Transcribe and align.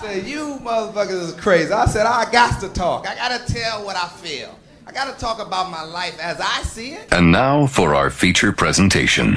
said, 0.00 0.26
you 0.26 0.58
motherfuckers 0.62 1.28
is 1.28 1.34
crazy. 1.34 1.72
I 1.72 1.84
said, 1.84 2.06
I 2.06 2.30
got 2.30 2.60
to 2.60 2.68
talk. 2.68 3.06
I 3.06 3.14
got 3.14 3.46
to 3.46 3.52
tell 3.52 3.84
what 3.84 3.96
I 3.96 4.08
feel. 4.08 4.58
I 4.86 4.92
got 4.92 5.12
to 5.12 5.20
talk 5.20 5.46
about 5.46 5.70
my 5.70 5.82
life 5.82 6.18
as 6.20 6.40
I 6.40 6.62
see 6.62 6.92
it. 6.92 7.12
And 7.12 7.30
now 7.30 7.66
for 7.66 7.94
our 7.94 8.10
feature 8.10 8.52
presentation. 8.52 9.36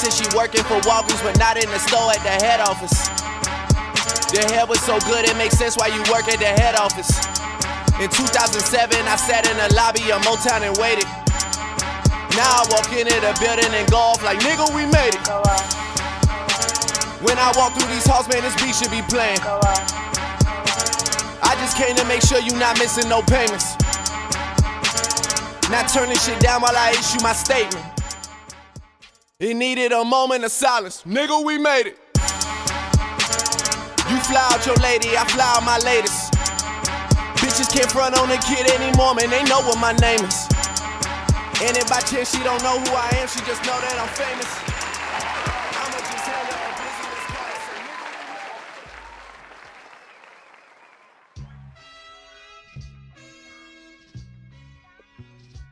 Said 0.00 0.16
she 0.16 0.24
working 0.34 0.64
for 0.64 0.80
Walgreens, 0.88 1.20
but 1.20 1.36
not 1.36 1.60
in 1.60 1.68
the 1.68 1.76
store 1.76 2.08
at 2.08 2.24
the 2.24 2.32
head 2.40 2.56
office. 2.64 3.04
The 4.32 4.48
hair 4.48 4.64
was 4.64 4.80
so 4.80 4.96
good, 5.04 5.28
it 5.28 5.36
makes 5.36 5.60
sense 5.60 5.76
why 5.76 5.92
you 5.92 6.00
work 6.08 6.24
at 6.24 6.40
the 6.40 6.48
head 6.48 6.72
office. 6.72 7.12
In 8.00 8.08
2007, 8.08 8.96
I 8.96 9.16
sat 9.20 9.44
in 9.44 9.52
the 9.60 9.68
lobby 9.76 10.08
of 10.08 10.24
Motown 10.24 10.64
and 10.64 10.72
waited. 10.80 11.04
Now 12.32 12.48
I 12.48 12.64
walk 12.72 12.88
into 12.96 13.12
the 13.12 13.36
building 13.44 13.68
and 13.76 13.84
go 13.92 14.00
off 14.00 14.24
like, 14.24 14.40
nigga, 14.40 14.72
we 14.72 14.88
made 14.88 15.12
it. 15.12 15.24
When 17.20 17.36
I 17.36 17.52
walk 17.60 17.76
through 17.76 17.92
these 17.92 18.08
halls, 18.08 18.24
man, 18.32 18.40
this 18.40 18.56
beat 18.56 18.72
should 18.72 18.88
be 18.88 19.04
playing. 19.04 19.36
I 21.44 21.52
just 21.60 21.76
came 21.76 21.92
to 22.00 22.08
make 22.08 22.24
sure 22.24 22.40
you 22.40 22.56
not 22.56 22.80
missing 22.80 23.04
no 23.04 23.20
payments. 23.20 23.76
Not 25.68 25.92
turning 25.92 26.16
shit 26.16 26.40
down 26.40 26.64
while 26.64 26.72
I 26.72 26.96
issue 26.96 27.20
my 27.20 27.36
statement. 27.36 27.99
It 29.40 29.56
needed 29.56 29.90
a 29.92 30.04
moment 30.04 30.44
of 30.44 30.52
silence. 30.52 31.02
Nigga, 31.04 31.42
we 31.42 31.56
made 31.56 31.86
it. 31.86 31.96
You 34.12 34.20
fly 34.28 34.46
out 34.52 34.66
your 34.66 34.76
lady, 34.84 35.16
I 35.16 35.24
fly 35.32 35.48
out 35.56 35.64
my 35.64 35.78
latest. 35.78 36.34
Bitches 37.40 37.72
can't 37.72 37.90
front 37.90 38.20
on 38.20 38.30
a 38.30 38.36
kid 38.36 38.68
anymore, 38.68 39.14
man. 39.14 39.30
They 39.30 39.42
know 39.44 39.64
what 39.64 39.80
my 39.80 39.96
name 39.96 40.20
is. 40.20 40.44
And 41.64 41.72
if 41.72 41.88
by 41.88 42.00
chance 42.04 42.36
she 42.36 42.44
don't 42.44 42.62
know 42.62 42.76
who 42.84 42.92
I 42.92 43.08
am, 43.16 43.28
she 43.28 43.40
just 43.48 43.64
know 43.64 43.80
that 43.80 43.96
I'm 43.96 44.12
famous. 44.12 44.79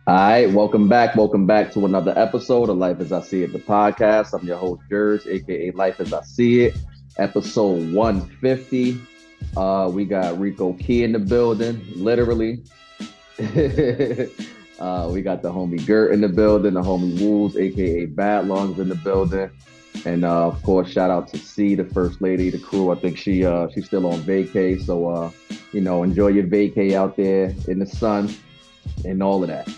All 0.08 0.14
right, 0.14 0.50
welcome 0.50 0.88
back. 0.88 1.16
Welcome 1.16 1.44
back 1.46 1.70
to 1.72 1.84
another 1.84 2.14
episode 2.18 2.70
of 2.70 2.78
Life 2.78 2.98
as 3.00 3.12
I 3.12 3.20
See 3.20 3.42
It, 3.42 3.52
the 3.52 3.58
podcast. 3.58 4.32
I'm 4.32 4.46
your 4.46 4.56
host, 4.56 4.80
Jers, 4.88 5.26
aka 5.26 5.70
Life 5.72 6.00
as 6.00 6.14
I 6.14 6.22
See 6.22 6.62
It, 6.62 6.78
episode 7.18 7.92
150. 7.92 8.98
Uh, 9.54 9.90
we 9.92 10.06
got 10.06 10.38
Rico 10.38 10.72
Key 10.72 11.04
in 11.04 11.12
the 11.12 11.18
building, 11.18 11.84
literally. 11.94 12.64
uh, 14.80 15.10
we 15.12 15.20
got 15.20 15.42
the 15.42 15.52
homie 15.52 15.84
Gert 15.84 16.14
in 16.14 16.22
the 16.22 16.28
building, 16.30 16.72
the 16.72 16.80
homie 16.80 17.20
Wolves, 17.20 17.58
aka 17.58 18.06
Bad 18.06 18.48
Lungs, 18.48 18.78
in 18.78 18.88
the 18.88 18.94
building. 18.94 19.50
And 20.06 20.24
uh, 20.24 20.46
of 20.46 20.62
course, 20.62 20.90
shout 20.90 21.10
out 21.10 21.28
to 21.28 21.38
C, 21.38 21.74
the 21.74 21.84
first 21.84 22.22
lady, 22.22 22.48
the 22.48 22.58
crew. 22.58 22.90
I 22.90 22.94
think 22.94 23.18
she 23.18 23.44
uh, 23.44 23.68
she's 23.74 23.84
still 23.84 24.06
on 24.06 24.22
vacay, 24.22 24.82
so 24.82 25.06
uh, 25.06 25.30
you 25.72 25.82
know, 25.82 26.02
enjoy 26.02 26.28
your 26.28 26.44
vacay 26.44 26.94
out 26.94 27.14
there 27.18 27.54
in 27.66 27.78
the 27.78 27.86
sun 27.86 28.34
and 29.04 29.22
all 29.22 29.42
of 29.42 29.50
that. 29.50 29.68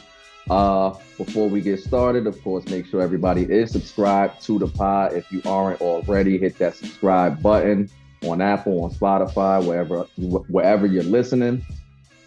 Uh, 0.50 0.92
before 1.16 1.48
we 1.48 1.60
get 1.60 1.78
started, 1.78 2.26
of 2.26 2.42
course, 2.42 2.66
make 2.66 2.84
sure 2.84 3.00
everybody 3.00 3.42
is 3.42 3.70
subscribed 3.70 4.42
to 4.42 4.58
the 4.58 4.66
pod. 4.66 5.12
If 5.12 5.30
you 5.30 5.40
aren't 5.46 5.80
already, 5.80 6.38
hit 6.38 6.58
that 6.58 6.74
subscribe 6.74 7.40
button 7.40 7.88
on 8.24 8.40
Apple, 8.40 8.82
on 8.82 8.90
Spotify, 8.90 9.64
wherever 9.64 10.08
wherever 10.48 10.86
you're 10.86 11.04
listening. 11.04 11.64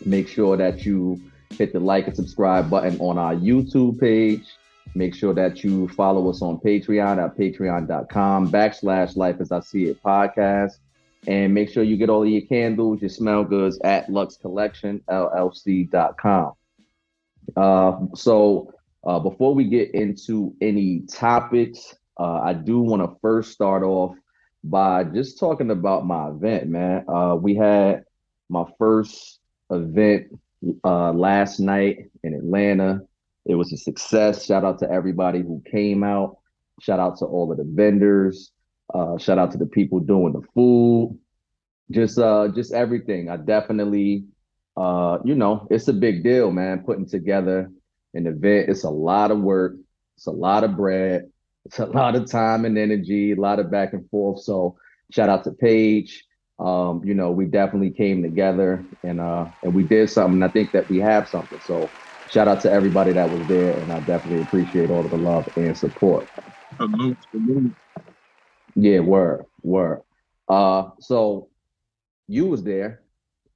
Make 0.05 0.29
sure 0.29 0.55
that 0.55 0.85
you 0.85 1.21
hit 1.49 1.73
the 1.73 1.81
like 1.81 2.07
and 2.07 2.15
subscribe 2.15 2.69
button 2.69 2.97
on 3.01 3.17
our 3.17 3.35
YouTube 3.35 3.99
page. 3.99 4.45
Make 4.95 5.15
sure 5.15 5.33
that 5.33 5.61
you 5.65 5.89
follow 5.89 6.29
us 6.29 6.41
on 6.41 6.59
Patreon 6.59 7.21
at 7.21 7.37
patreon.com 7.37 8.49
backslash 8.49 9.17
life 9.17 9.41
as 9.41 9.51
I 9.51 9.59
see 9.59 9.85
it 9.85 10.01
podcast. 10.01 10.77
And 11.27 11.53
make 11.53 11.69
sure 11.69 11.83
you 11.83 11.97
get 11.97 12.09
all 12.09 12.23
of 12.23 12.29
your 12.29 12.41
candles, 12.43 13.01
your 13.01 13.09
smell 13.09 13.43
goods 13.43 13.79
at 13.83 14.09
Lux 14.09 14.37
Collection 14.37 15.01
LLC.com. 15.09 16.53
Uh, 17.55 17.97
so 18.15 18.73
uh, 19.05 19.19
before 19.19 19.53
we 19.53 19.65
get 19.65 19.93
into 19.93 20.55
any 20.61 21.01
topics, 21.01 21.95
uh, 22.19 22.41
I 22.41 22.53
do 22.53 22.79
want 22.79 23.01
to 23.01 23.17
first 23.21 23.51
start 23.51 23.83
off 23.83 24.15
by 24.63 25.03
just 25.03 25.39
talking 25.39 25.71
about 25.71 26.05
my 26.05 26.29
event, 26.29 26.67
man. 26.67 27.05
Uh, 27.07 27.35
we 27.35 27.55
had 27.55 28.05
my 28.49 28.63
first 28.77 29.39
event 29.69 30.27
uh, 30.83 31.11
last 31.11 31.59
night 31.59 32.09
in 32.23 32.33
Atlanta. 32.33 33.01
It 33.45 33.55
was 33.55 33.73
a 33.73 33.77
success. 33.77 34.45
Shout 34.45 34.63
out 34.63 34.79
to 34.79 34.89
everybody 34.89 35.39
who 35.41 35.61
came 35.69 36.03
out. 36.03 36.37
Shout 36.79 36.99
out 36.99 37.17
to 37.17 37.25
all 37.25 37.51
of 37.51 37.57
the 37.57 37.65
vendors. 37.65 38.51
Uh, 38.93 39.17
shout 39.17 39.37
out 39.37 39.51
to 39.51 39.57
the 39.57 39.65
people 39.65 39.99
doing 39.99 40.33
the 40.33 40.41
food. 40.53 41.17
Just 41.91 42.17
uh, 42.17 42.47
just 42.55 42.73
everything. 42.73 43.29
I 43.29 43.37
definitely 43.37 44.25
uh, 44.77 45.19
you 45.23 45.35
know, 45.35 45.67
it's 45.69 45.87
a 45.87 45.93
big 45.93 46.23
deal, 46.23 46.51
man. 46.51 46.83
Putting 46.85 47.07
together 47.07 47.71
an 48.13 48.27
event, 48.27 48.69
it's 48.69 48.83
a 48.83 48.89
lot 48.89 49.31
of 49.31 49.39
work, 49.39 49.75
it's 50.17 50.27
a 50.27 50.31
lot 50.31 50.63
of 50.63 50.75
bread, 50.75 51.29
it's 51.65 51.79
a 51.79 51.85
lot 51.85 52.15
of 52.15 52.29
time 52.29 52.65
and 52.65 52.77
energy, 52.77 53.31
a 53.31 53.35
lot 53.35 53.59
of 53.59 53.71
back 53.71 53.93
and 53.93 54.09
forth. 54.09 54.41
So 54.41 54.77
shout 55.11 55.29
out 55.29 55.43
to 55.45 55.51
Paige. 55.51 56.25
Um, 56.59 57.01
you 57.03 57.13
know, 57.13 57.31
we 57.31 57.45
definitely 57.45 57.91
came 57.91 58.21
together 58.23 58.85
and 59.03 59.19
uh 59.19 59.47
and 59.63 59.73
we 59.73 59.83
did 59.83 60.09
something. 60.09 60.41
I 60.43 60.49
think 60.49 60.71
that 60.73 60.89
we 60.89 60.99
have 60.99 61.27
something. 61.27 61.59
So 61.59 61.93
shout 62.27 62.47
out 62.47 62.61
to 62.61 62.71
everybody 62.71 63.13
that 63.13 63.29
was 63.29 63.47
there, 63.47 63.73
and 63.79 63.91
I 63.91 63.99
definitely 63.99 64.41
appreciate 64.41 64.89
all 64.89 65.05
of 65.05 65.11
the 65.11 65.17
love 65.17 65.49
and 65.55 65.77
support. 65.77 66.29
Salute, 66.79 67.17
salute. 67.31 67.75
Yeah, 68.75 68.99
word, 68.99 69.45
word. 69.61 70.01
Uh, 70.47 70.89
so 70.99 71.49
you 72.27 72.47
was 72.47 72.63
there. 72.63 73.03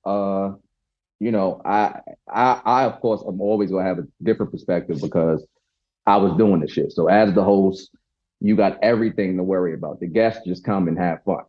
Uh, 0.06 0.54
you 1.20 1.32
know, 1.32 1.62
I, 1.66 2.00
I, 2.32 2.62
I 2.64 2.84
of 2.86 3.00
course, 3.00 3.22
I'm 3.28 3.42
always 3.42 3.72
gonna 3.72 3.88
have 3.88 4.00
a 4.00 4.08
different 4.22 4.52
perspective 4.52 5.02
because 5.02 5.46
I 6.06 6.18
was 6.18 6.38
doing 6.38 6.62
the 6.62 6.68
shit. 6.68 6.92
So 6.92 7.08
as 7.08 7.34
the 7.34 7.44
host, 7.44 7.90
you 8.40 8.56
got 8.56 8.78
everything 8.84 9.38
to 9.38 9.44
worry 9.44 9.74
about. 9.74 10.00
The 10.00 10.08
guests 10.08 10.42
just 10.46 10.64
come 10.64 10.88
and 10.88 10.98
have 10.98 11.24
fun. 11.24 11.44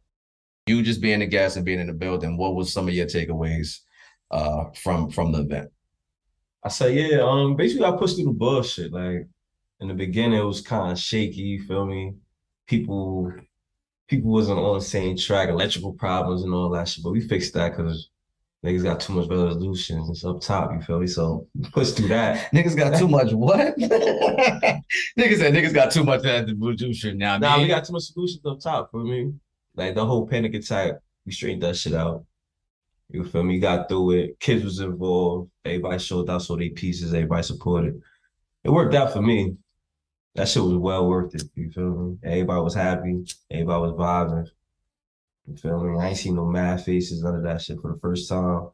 you 0.66 0.82
just 0.82 1.02
being 1.02 1.22
a 1.22 1.26
guest 1.26 1.56
and 1.56 1.66
being 1.66 1.80
in 1.80 1.86
the 1.86 1.92
building, 1.92 2.36
what 2.36 2.54
was 2.54 2.72
some 2.72 2.88
of 2.88 2.94
your 2.94 3.06
takeaways 3.06 3.80
uh 4.30 4.64
from 4.74 5.10
from 5.10 5.32
the 5.32 5.40
event? 5.40 5.70
I 6.64 6.70
say, 6.70 7.10
yeah, 7.10 7.20
um, 7.20 7.56
basically 7.56 7.84
I 7.84 7.92
pushed 7.92 8.16
through 8.16 8.26
the 8.26 8.32
bullshit. 8.32 8.92
Like 8.92 9.28
in 9.80 9.88
the 9.88 9.94
beginning, 9.94 10.38
it 10.38 10.44
was 10.44 10.60
kind 10.60 10.92
of 10.92 10.98
shaky, 10.98 11.42
you 11.42 11.64
feel 11.64 11.86
me? 11.86 12.14
People 12.66 13.32
people 14.08 14.30
wasn't 14.30 14.58
on 14.58 14.78
the 14.78 14.84
same 14.84 15.16
track, 15.16 15.50
electrical 15.50 15.92
problems 15.92 16.42
and 16.42 16.54
all 16.54 16.70
that 16.70 16.88
shit. 16.88 17.04
But 17.04 17.12
we 17.12 17.20
fixed 17.20 17.54
that 17.54 17.76
because 17.76 18.08
niggas 18.64 18.82
got 18.82 19.00
too 19.00 19.12
much 19.12 19.28
resolutions. 19.28 20.10
It's 20.10 20.24
up 20.24 20.40
top, 20.40 20.72
you 20.72 20.80
feel 20.80 21.00
me? 21.00 21.06
So 21.06 21.46
we 21.54 21.68
pushed 21.70 21.96
through 21.96 22.08
that. 22.08 22.50
Niggas 22.52 22.76
got 22.76 22.98
too 22.98 23.08
much 23.08 23.32
what? 23.32 23.76
niggas 23.78 25.38
said 25.38 25.54
niggas 25.54 25.74
got 25.74 25.92
too 25.92 26.04
much 26.04 26.24
revolution 26.24 27.18
now. 27.18 27.38
Nah, 27.38 27.56
man. 27.56 27.62
we 27.62 27.68
got 27.68 27.84
too 27.84 27.92
much 27.92 28.04
solutions 28.04 28.44
up 28.44 28.60
top, 28.60 28.90
for 28.90 29.04
me. 29.04 29.32
Like 29.74 29.94
the 29.94 30.04
whole 30.04 30.26
panic 30.26 30.54
attack, 30.54 30.94
we 31.24 31.32
straightened 31.32 31.62
that 31.62 31.76
shit 31.76 31.94
out. 31.94 32.24
You 33.10 33.24
feel 33.24 33.42
me? 33.42 33.58
Got 33.58 33.88
through 33.88 34.10
it. 34.12 34.40
Kids 34.40 34.64
was 34.64 34.80
involved. 34.80 35.50
Everybody 35.64 35.98
showed 35.98 36.28
out, 36.28 36.42
so 36.42 36.56
they 36.56 36.68
pieces. 36.68 37.14
Everybody 37.14 37.42
supported. 37.42 38.02
It 38.64 38.70
worked 38.70 38.94
out 38.94 39.12
for 39.12 39.22
me. 39.22 39.56
That 40.34 40.48
shit 40.48 40.62
was 40.62 40.74
well 40.74 41.08
worth 41.08 41.34
it. 41.34 41.44
You 41.54 41.70
feel 41.70 41.90
me? 41.90 42.18
Everybody 42.22 42.60
was 42.60 42.74
happy. 42.74 43.24
Everybody 43.50 43.80
was 43.80 43.92
vibing. 43.92 44.48
You 45.48 45.56
feel 45.56 45.82
me? 45.82 45.98
I 45.98 46.08
ain't 46.08 46.18
seen 46.18 46.34
no 46.34 46.44
mad 46.44 46.84
faces, 46.84 47.22
none 47.22 47.34
of 47.34 47.42
that 47.44 47.62
shit 47.62 47.80
for 47.80 47.92
the 47.92 47.98
first 48.00 48.28
time. 48.28 48.68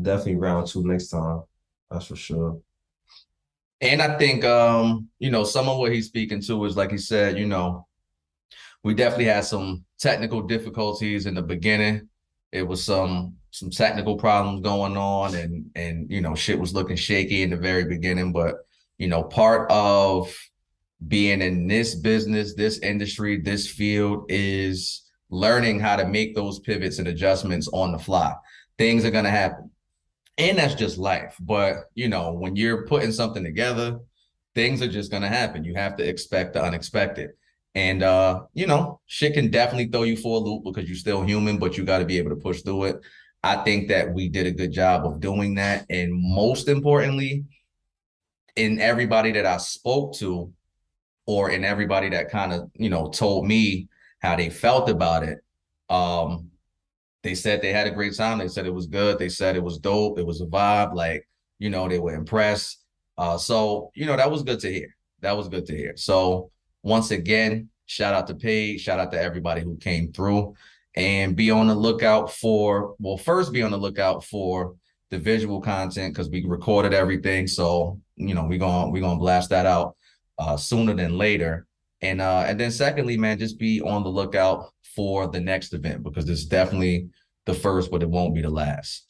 Definitely 0.00 0.36
round 0.36 0.66
two 0.66 0.84
next 0.86 1.08
time. 1.08 1.42
That's 1.90 2.06
for 2.06 2.16
sure. 2.16 2.60
And 3.80 4.00
I 4.00 4.16
think 4.16 4.44
um, 4.44 5.08
you 5.18 5.30
know, 5.30 5.44
some 5.44 5.68
of 5.68 5.78
what 5.78 5.92
he's 5.92 6.06
speaking 6.06 6.40
to 6.42 6.64
is 6.64 6.76
like 6.76 6.90
he 6.90 6.96
said, 6.96 7.38
you 7.38 7.46
know, 7.46 7.86
we 8.82 8.94
definitely 8.94 9.26
had 9.26 9.44
some 9.44 9.84
technical 9.98 10.42
difficulties 10.42 11.26
in 11.26 11.34
the 11.34 11.42
beginning. 11.42 12.08
It 12.50 12.62
was 12.62 12.82
some 12.82 13.36
some 13.50 13.70
technical 13.70 14.16
problems 14.16 14.62
going 14.62 14.96
on 14.96 15.34
and 15.34 15.70
and 15.74 16.10
you 16.10 16.22
know, 16.22 16.34
shit 16.34 16.58
was 16.58 16.74
looking 16.74 16.96
shaky 16.96 17.42
in 17.42 17.50
the 17.50 17.56
very 17.56 17.84
beginning, 17.84 18.32
but 18.32 18.56
you 18.96 19.08
know, 19.08 19.22
part 19.22 19.70
of 19.70 20.34
being 21.08 21.42
in 21.42 21.66
this 21.66 21.94
business, 21.94 22.54
this 22.54 22.78
industry, 22.78 23.40
this 23.40 23.68
field 23.68 24.24
is 24.30 25.03
learning 25.30 25.80
how 25.80 25.96
to 25.96 26.06
make 26.06 26.34
those 26.34 26.60
pivots 26.60 26.98
and 26.98 27.08
adjustments 27.08 27.68
on 27.72 27.92
the 27.92 27.98
fly. 27.98 28.34
Things 28.78 29.04
are 29.04 29.10
going 29.10 29.24
to 29.24 29.30
happen. 29.30 29.70
And 30.36 30.58
that's 30.58 30.74
just 30.74 30.98
life. 30.98 31.36
But, 31.40 31.90
you 31.94 32.08
know, 32.08 32.32
when 32.32 32.56
you're 32.56 32.86
putting 32.86 33.12
something 33.12 33.44
together, 33.44 33.98
things 34.54 34.82
are 34.82 34.88
just 34.88 35.10
going 35.10 35.22
to 35.22 35.28
happen. 35.28 35.64
You 35.64 35.74
have 35.74 35.96
to 35.96 36.08
expect 36.08 36.54
the 36.54 36.62
unexpected. 36.62 37.30
And 37.74 38.02
uh, 38.02 38.42
you 38.54 38.66
know, 38.66 39.00
shit 39.06 39.34
can 39.34 39.50
definitely 39.50 39.88
throw 39.88 40.04
you 40.04 40.16
for 40.16 40.36
a 40.36 40.40
loop 40.40 40.64
because 40.64 40.88
you're 40.88 40.96
still 40.96 41.22
human, 41.22 41.58
but 41.58 41.76
you 41.76 41.84
got 41.84 41.98
to 41.98 42.04
be 42.04 42.18
able 42.18 42.30
to 42.30 42.36
push 42.36 42.62
through 42.62 42.84
it. 42.84 42.96
I 43.42 43.56
think 43.56 43.88
that 43.88 44.12
we 44.12 44.28
did 44.28 44.46
a 44.46 44.52
good 44.52 44.72
job 44.72 45.04
of 45.04 45.20
doing 45.20 45.56
that. 45.56 45.84
And 45.90 46.12
most 46.14 46.68
importantly, 46.68 47.44
in 48.56 48.80
everybody 48.80 49.32
that 49.32 49.44
I 49.44 49.56
spoke 49.56 50.14
to, 50.16 50.52
or 51.26 51.50
in 51.50 51.64
everybody 51.64 52.10
that 52.10 52.30
kind 52.30 52.52
of, 52.52 52.70
you 52.74 52.90
know, 52.90 53.08
told 53.08 53.46
me 53.46 53.88
how 54.24 54.36
they 54.36 54.48
felt 54.48 54.88
about 54.88 55.22
it, 55.22 55.38
um, 55.90 56.50
they 57.22 57.34
said 57.34 57.60
they 57.60 57.72
had 57.72 57.86
a 57.86 57.90
great 57.90 58.16
time. 58.16 58.38
They 58.38 58.48
said 58.48 58.66
it 58.66 58.74
was 58.74 58.86
good. 58.86 59.18
They 59.18 59.28
said 59.28 59.54
it 59.54 59.62
was 59.62 59.78
dope. 59.78 60.18
It 60.18 60.26
was 60.26 60.40
a 60.40 60.46
vibe. 60.46 60.94
Like, 60.94 61.28
you 61.58 61.70
know, 61.70 61.88
they 61.88 61.98
were 61.98 62.14
impressed. 62.14 62.82
Uh, 63.16 63.38
so, 63.38 63.90
you 63.94 64.06
know, 64.06 64.16
that 64.16 64.30
was 64.30 64.42
good 64.42 64.60
to 64.60 64.72
hear. 64.72 64.96
That 65.20 65.36
was 65.36 65.48
good 65.48 65.66
to 65.66 65.76
hear. 65.76 65.96
So 65.96 66.50
once 66.82 67.10
again, 67.10 67.68
shout 67.86 68.14
out 68.14 68.26
to 68.28 68.34
Paige, 68.34 68.80
shout 68.80 68.98
out 68.98 69.12
to 69.12 69.20
everybody 69.20 69.60
who 69.60 69.76
came 69.76 70.12
through 70.12 70.54
and 70.96 71.36
be 71.36 71.50
on 71.50 71.68
the 71.68 71.74
lookout 71.74 72.32
for, 72.32 72.94
well, 72.98 73.16
first 73.16 73.52
be 73.52 73.62
on 73.62 73.70
the 73.70 73.78
lookout 73.78 74.24
for 74.24 74.74
the 75.10 75.18
visual 75.18 75.60
content 75.60 76.14
because 76.14 76.30
we 76.30 76.44
recorded 76.44 76.94
everything. 76.94 77.46
So, 77.46 78.00
you 78.16 78.34
know, 78.34 78.44
we're 78.44 78.58
going 78.58 78.86
to 78.86 78.90
we're 78.90 79.02
gonna 79.02 79.18
blast 79.18 79.50
that 79.50 79.66
out 79.66 79.96
uh 80.38 80.56
sooner 80.56 80.94
than 80.94 81.16
later. 81.16 81.66
And 82.04 82.20
uh 82.20 82.44
and 82.46 82.60
then 82.60 82.70
secondly, 82.70 83.16
man, 83.16 83.38
just 83.38 83.58
be 83.58 83.80
on 83.80 84.02
the 84.02 84.10
lookout 84.10 84.72
for 84.94 85.26
the 85.26 85.40
next 85.40 85.72
event 85.72 86.02
because 86.02 86.28
it's 86.28 86.44
definitely 86.44 87.08
the 87.46 87.54
first, 87.54 87.90
but 87.90 88.02
it 88.02 88.08
won't 88.08 88.34
be 88.34 88.42
the 88.42 88.50
last. 88.50 89.06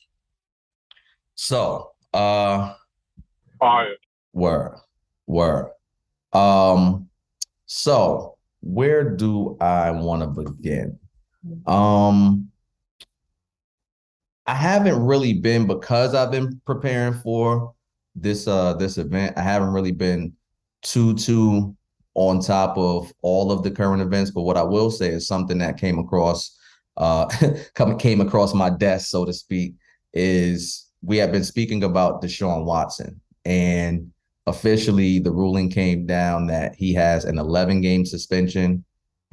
So 1.35 1.91
uh 2.13 2.75
Fire. 3.59 3.95
word, 4.33 4.79
word. 5.27 5.71
Um 6.33 7.09
so 7.67 8.37
where 8.61 9.11
do 9.17 9.57
I 9.61 9.91
want 9.91 10.23
to 10.23 10.43
begin? 10.43 10.99
Um, 11.67 12.51
I 14.47 14.55
haven't 14.55 15.05
really 15.05 15.35
been 15.35 15.67
because 15.67 16.15
I've 16.15 16.31
been 16.31 16.61
preparing 16.65 17.15
for 17.15 17.75
this 18.15 18.47
uh 18.47 18.75
this 18.75 18.99
event. 18.99 19.37
I 19.37 19.43
haven't 19.43 19.73
really 19.73 19.93
been 19.93 20.33
too 20.83 21.15
too 21.15 21.77
on 22.15 22.41
top 22.41 22.77
of 22.79 23.13
all 23.23 23.51
of 23.51 23.63
the 23.63 23.71
current 23.71 24.03
events, 24.03 24.31
but 24.31 24.43
what 24.43 24.57
I 24.57 24.63
will 24.63 24.91
say 24.91 25.09
is 25.09 25.27
something 25.27 25.59
that 25.59 25.79
came 25.79 25.99
across 25.99 26.57
uh 26.97 27.27
came 27.99 28.21
across 28.21 28.55
my 28.55 28.71
desk, 28.71 29.11
so 29.11 29.25
to 29.25 29.33
speak, 29.33 29.75
is 30.13 30.89
we 31.03 31.17
have 31.19 31.33
been 31.33 31.45
speaking 31.45 31.85
about 31.85 32.23
Deshaun 32.23 32.65
Watson 32.65 33.21
and 33.45 34.11
officially 34.47 35.19
the 35.19 35.33
ruling 35.33 35.71
came 35.71 36.07
down 36.07 36.47
that 36.47 36.75
he 36.75 36.95
has 36.95 37.25
an 37.25 37.39
11 37.39 37.81
game 37.81 38.05
suspension 38.05 38.85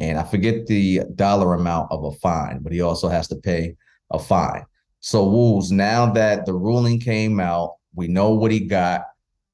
and 0.02 0.18
I 0.18 0.24
forget 0.24 0.66
the 0.66 1.02
dollar 1.14 1.54
amount 1.54 1.92
of 1.92 2.04
a 2.04 2.12
fine, 2.12 2.60
but 2.64 2.74
he 2.74 2.82
also 2.82 3.08
has 3.08 3.28
to 3.28 3.36
pay 3.36 3.76
a 4.10 4.18
fine. 4.18 4.66
So 5.00 5.28
Wolves, 5.28 5.72
now 5.72 6.12
that 6.14 6.48
the 6.48 6.56
ruling 6.56 7.00
came 7.00 7.40
out, 7.40 7.76
we 7.94 8.08
know 8.08 8.32
what 8.32 8.52
he 8.52 8.62
got. 8.62 9.04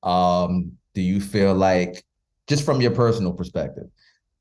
Um, 0.03 0.71
do 0.93 1.01
you 1.01 1.19
feel 1.19 1.53
like, 1.53 2.01
just 2.47 2.65
from 2.65 2.81
your 2.81 2.91
personal 2.91 3.33
perspective, 3.33 3.87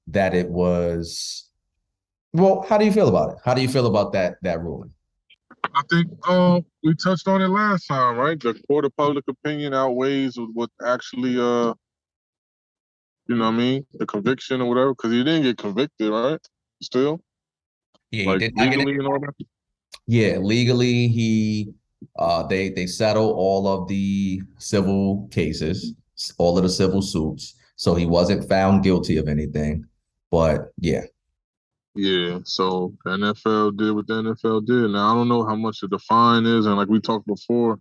that 0.09 0.35
it 0.35 0.49
was 0.49 1.47
well, 2.33 2.65
how 2.69 2.77
do 2.77 2.85
you 2.85 2.93
feel 2.93 3.09
about 3.09 3.31
it? 3.31 3.39
How 3.45 3.55
do 3.55 3.63
you 3.63 3.69
feel 3.69 3.87
about 3.87 4.13
that 4.13 4.37
that 4.43 4.61
ruling? 4.61 4.93
I 5.75 5.83
think 5.91 6.09
uh, 6.29 6.61
we 6.83 6.95
touched 6.95 7.27
on 7.29 7.43
it 7.43 7.49
last 7.49 7.87
time, 7.87 8.17
right? 8.17 8.39
The 8.39 8.55
court 8.69 8.85
of 8.85 8.97
public 8.97 9.25
opinion 9.29 9.75
outweighs 9.75 10.39
what 10.53 10.71
actually, 10.85 11.39
uh, 11.39 11.75
you 13.27 13.37
know, 13.37 13.47
what 13.47 13.55
I 13.55 13.57
mean, 13.57 13.87
the 13.95 14.07
conviction 14.07 14.61
or 14.61 14.69
whatever, 14.69 14.95
because 14.95 15.13
he 15.13 15.25
didn't 15.25 15.43
get 15.43 15.59
convicted, 15.59 16.11
right? 16.11 16.41
Still, 16.83 17.21
Yeah, 18.11 18.33
like 18.33 18.53
legally 18.55 18.95
and 18.95 19.07
all 19.07 19.19
that. 19.21 19.35
Yeah, 20.07 20.39
legally 20.39 21.09
he 21.09 21.75
uh 22.19 22.47
they 22.47 22.69
they 22.69 22.87
settle 22.87 23.33
all 23.33 23.67
of 23.67 23.89
the 23.89 24.41
civil 24.59 25.29
cases, 25.33 25.95
all 26.39 26.57
of 26.57 26.63
the 26.63 26.71
civil 26.71 27.03
suits. 27.03 27.56
So 27.77 27.95
he 27.95 28.07
wasn't 28.07 28.49
found 28.49 28.83
guilty 28.83 29.19
of 29.19 29.29
anything. 29.29 29.87
But 30.31 30.73
yeah. 30.79 31.05
Yeah, 31.95 32.41
so 32.45 32.93
NFL 33.07 33.79
did 33.79 33.95
what 33.95 34.07
the 34.07 34.15
NFL 34.15 34.67
did. 34.67 34.91
Now 34.91 35.13
I 35.13 35.15
don't 35.15 35.29
know 35.29 35.47
how 35.47 35.55
much 35.55 35.81
the 35.81 35.99
fine 35.99 36.45
is, 36.45 36.67
and 36.67 36.77
like 36.77 36.89
we 36.89 37.01
talked 37.01 37.27
before, 37.27 37.81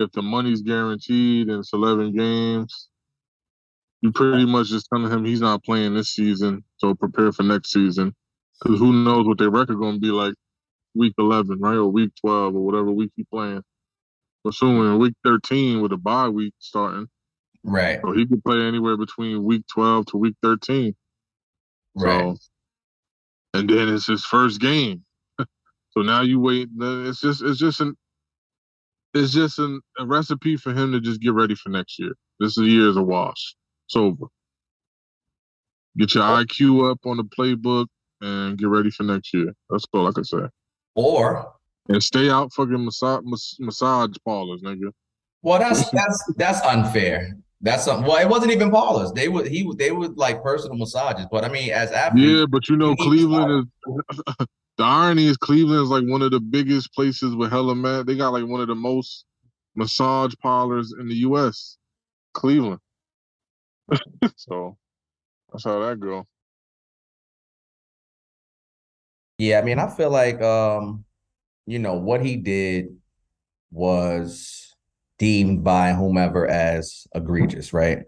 if 0.00 0.10
the 0.10 0.22
money's 0.22 0.62
guaranteed 0.62 1.48
and 1.48 1.60
it's 1.60 1.72
eleven 1.72 2.12
games, 2.16 2.88
you 4.00 4.10
pretty 4.10 4.46
much 4.46 4.68
just 4.68 4.88
telling 4.92 5.12
him 5.12 5.24
he's 5.24 5.40
not 5.40 5.62
playing 5.62 5.94
this 5.94 6.08
season, 6.08 6.64
so 6.78 6.92
prepare 6.94 7.30
for 7.30 7.44
next 7.44 7.70
season. 7.70 8.12
Because 8.60 8.80
who 8.80 8.92
knows 8.92 9.26
what 9.26 9.38
their 9.38 9.50
record 9.50 9.78
going 9.78 9.94
to 9.94 10.00
be 10.00 10.10
like 10.10 10.34
week 10.96 11.14
eleven, 11.18 11.60
right, 11.60 11.76
or 11.76 11.86
week 11.86 12.10
twelve, 12.20 12.56
or 12.56 12.66
whatever 12.66 12.90
week 12.90 13.12
you 13.14 13.24
playing. 13.32 13.62
Assuming 14.44 14.98
week 14.98 15.14
thirteen 15.24 15.80
with 15.80 15.92
a 15.92 15.96
bye 15.96 16.28
week 16.28 16.54
starting, 16.58 17.06
Right. 17.64 18.00
so 18.02 18.12
he 18.12 18.26
could 18.26 18.42
play 18.44 18.60
anywhere 18.60 18.96
between 18.96 19.44
week 19.44 19.64
twelve 19.72 20.06
to 20.06 20.16
week 20.16 20.34
thirteen. 20.42 20.94
Right. 21.94 22.36
So, 22.36 22.36
and 23.54 23.68
then 23.68 23.88
it's 23.88 24.06
his 24.06 24.24
first 24.24 24.60
game. 24.60 25.04
so 25.38 26.00
now 26.02 26.22
you 26.22 26.40
wait. 26.40 26.68
It's 26.80 27.20
just 27.20 27.42
it's 27.42 27.58
just 27.58 27.80
an 27.80 27.96
it's 29.14 29.32
just 29.32 29.58
an, 29.58 29.80
a 29.98 30.06
recipe 30.06 30.56
for 30.56 30.72
him 30.72 30.92
to 30.92 31.00
just 31.00 31.20
get 31.20 31.34
ready 31.34 31.54
for 31.54 31.68
next 31.68 31.98
year. 31.98 32.12
This 32.40 32.56
year 32.56 32.88
is 32.88 32.96
a 32.96 33.02
wash. 33.02 33.54
It's 33.86 33.96
over. 33.96 34.26
Get 35.98 36.14
your 36.14 36.24
IQ 36.24 36.90
up 36.90 37.00
on 37.04 37.18
the 37.18 37.24
playbook 37.24 37.86
and 38.22 38.56
get 38.56 38.68
ready 38.68 38.90
for 38.90 39.02
next 39.02 39.34
year. 39.34 39.52
That's 39.68 39.84
all 39.92 40.08
I 40.08 40.12
can 40.12 40.24
say. 40.24 40.38
Or 40.94 41.52
And 41.88 42.02
stay 42.02 42.30
out 42.30 42.52
fucking 42.54 42.84
massage 42.84 43.22
massage 43.60 44.16
parlors, 44.24 44.62
nigga. 44.62 44.90
well 45.42 45.58
that's 45.58 45.90
that's 45.90 46.32
that's 46.36 46.60
unfair. 46.62 47.36
That's 47.62 47.84
something 47.84 48.06
well, 48.06 48.20
it 48.20 48.28
wasn't 48.28 48.52
even 48.52 48.70
parlors. 48.70 49.12
They 49.12 49.28
would 49.28 49.46
he 49.46 49.62
would 49.62 49.78
they 49.78 49.92
would 49.92 50.16
like 50.18 50.42
personal 50.42 50.76
massages. 50.76 51.26
But 51.30 51.44
I 51.44 51.48
mean, 51.48 51.70
as 51.70 51.92
athletes, 51.92 52.40
Yeah, 52.40 52.46
but 52.50 52.68
you 52.68 52.76
know 52.76 52.94
he 52.96 53.10
needs 53.10 53.22
to 53.28 53.28
Cleveland 53.28 53.68
is 53.86 54.46
the 54.78 54.84
irony 54.84 55.26
is 55.28 55.36
Cleveland 55.36 55.82
is 55.82 55.88
like 55.88 56.04
one 56.04 56.22
of 56.22 56.32
the 56.32 56.40
biggest 56.40 56.92
places 56.92 57.36
with 57.36 57.50
hella 57.50 57.74
man. 57.76 58.04
They 58.04 58.16
got 58.16 58.32
like 58.32 58.46
one 58.46 58.60
of 58.60 58.68
the 58.68 58.74
most 58.74 59.26
massage 59.76 60.34
parlors 60.42 60.92
in 60.98 61.08
the 61.08 61.14
US. 61.16 61.78
Cleveland. 62.34 62.80
so 64.36 64.76
that's 65.52 65.64
how 65.64 65.78
that 65.80 66.00
go. 66.00 66.26
Yeah, 69.38 69.58
I 69.58 69.62
mean, 69.62 69.78
I 69.78 69.88
feel 69.88 70.10
like 70.10 70.40
um, 70.42 71.04
you 71.66 71.78
know, 71.78 71.94
what 71.94 72.24
he 72.24 72.36
did 72.36 72.96
was 73.70 74.61
deemed 75.22 75.62
by 75.62 75.92
whomever 75.92 76.48
as 76.48 77.06
egregious, 77.14 77.72
right? 77.72 78.00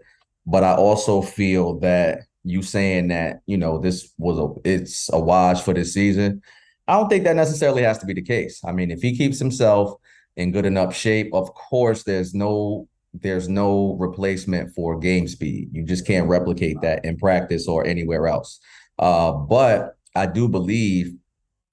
But 0.45 0.65
I 0.65 0.75
also 0.75 1.21
feel 1.21 1.79
that 1.79 2.23
you 2.43 2.61
saying 2.61 3.07
that, 3.07 3.39
you 3.45 3.55
know, 3.55 3.79
this 3.79 4.11
was 4.17 4.37
a 4.37 4.69
it's 4.69 5.09
a 5.13 5.17
wash 5.17 5.61
for 5.61 5.73
this 5.73 5.93
season. 5.93 6.41
I 6.89 6.97
don't 6.97 7.07
think 7.07 7.23
that 7.23 7.37
necessarily 7.37 7.83
has 7.83 7.99
to 7.99 8.05
be 8.05 8.13
the 8.13 8.21
case. 8.21 8.59
I 8.65 8.73
mean, 8.73 8.91
if 8.91 9.01
he 9.01 9.17
keeps 9.17 9.39
himself 9.39 9.95
in 10.35 10.51
good 10.51 10.65
enough 10.65 10.93
shape, 10.93 11.33
of 11.33 11.53
course, 11.53 12.03
there's 12.03 12.33
no 12.33 12.89
there's 13.13 13.47
no 13.47 13.95
replacement 13.97 14.75
for 14.75 14.99
game 14.99 15.29
speed. 15.29 15.69
You 15.71 15.83
just 15.83 16.05
can't 16.05 16.27
replicate 16.27 16.81
that 16.81 17.05
in 17.05 17.15
practice 17.15 17.65
or 17.65 17.87
anywhere 17.87 18.27
else. 18.27 18.59
Uh, 18.99 19.31
but 19.31 19.95
I 20.17 20.25
do 20.25 20.49
believe 20.49 21.15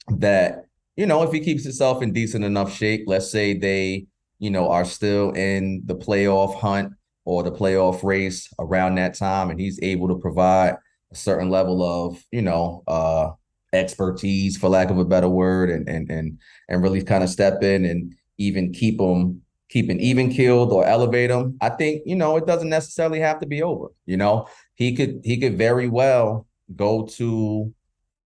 that 0.06 0.66
you 0.94 1.06
know 1.06 1.24
if 1.24 1.32
he 1.32 1.40
keeps 1.40 1.64
himself 1.64 2.00
in 2.00 2.12
decent 2.12 2.44
enough 2.44 2.72
shape 2.72 3.04
let's 3.06 3.30
say 3.30 3.56
they 3.56 4.06
you 4.42 4.50
know 4.50 4.68
are 4.68 4.84
still 4.84 5.30
in 5.30 5.82
the 5.86 5.94
playoff 5.94 6.58
hunt 6.58 6.92
or 7.24 7.44
the 7.44 7.52
playoff 7.52 8.02
race 8.02 8.52
around 8.58 8.96
that 8.96 9.14
time 9.14 9.50
and 9.50 9.60
he's 9.60 9.78
able 9.82 10.08
to 10.08 10.18
provide 10.18 10.74
a 11.12 11.14
certain 11.14 11.48
level 11.48 11.80
of 11.82 12.22
you 12.32 12.42
know 12.42 12.82
uh 12.88 13.30
expertise 13.72 14.56
for 14.56 14.68
lack 14.68 14.90
of 14.90 14.98
a 14.98 15.04
better 15.04 15.28
word 15.28 15.70
and 15.70 15.88
and 15.88 16.10
and 16.10 16.38
and 16.68 16.82
really 16.82 17.02
kind 17.02 17.22
of 17.22 17.30
step 17.30 17.62
in 17.62 17.84
and 17.84 18.12
even 18.36 18.72
keep 18.72 18.98
them 18.98 19.40
keep 19.68 19.88
an 19.88 20.00
even 20.00 20.28
killed 20.28 20.72
or 20.72 20.84
elevate 20.84 21.30
them 21.30 21.56
i 21.60 21.68
think 21.68 22.02
you 22.04 22.16
know 22.16 22.36
it 22.36 22.44
doesn't 22.44 22.68
necessarily 22.68 23.20
have 23.20 23.38
to 23.38 23.46
be 23.46 23.62
over 23.62 23.86
you 24.06 24.16
know 24.16 24.48
he 24.74 24.94
could 24.94 25.20
he 25.22 25.38
could 25.38 25.56
very 25.56 25.88
well 25.88 26.48
go 26.74 27.06
to 27.06 27.72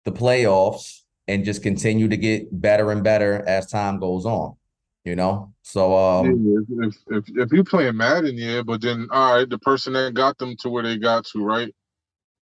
the 0.04 0.10
playoffs 0.10 1.02
and 1.28 1.44
just 1.44 1.62
continue 1.62 2.08
to 2.08 2.16
get 2.16 2.48
better 2.60 2.90
and 2.90 3.04
better 3.04 3.44
as 3.46 3.70
time 3.70 4.00
goes 4.00 4.26
on. 4.26 4.56
You 5.04 5.16
know, 5.16 5.54
so 5.62 5.96
um, 5.96 6.66
if, 6.82 6.96
if 7.08 7.24
if 7.28 7.52
you 7.52 7.64
playing 7.64 7.96
Madden, 7.96 8.36
yeah, 8.36 8.62
but 8.62 8.82
then 8.82 9.08
all 9.10 9.36
right, 9.36 9.48
the 9.48 9.58
person 9.58 9.94
that 9.94 10.14
got 10.14 10.38
them 10.38 10.56
to 10.58 10.70
where 10.70 10.82
they 10.82 10.98
got 10.98 11.26
to, 11.32 11.44
right? 11.44 11.68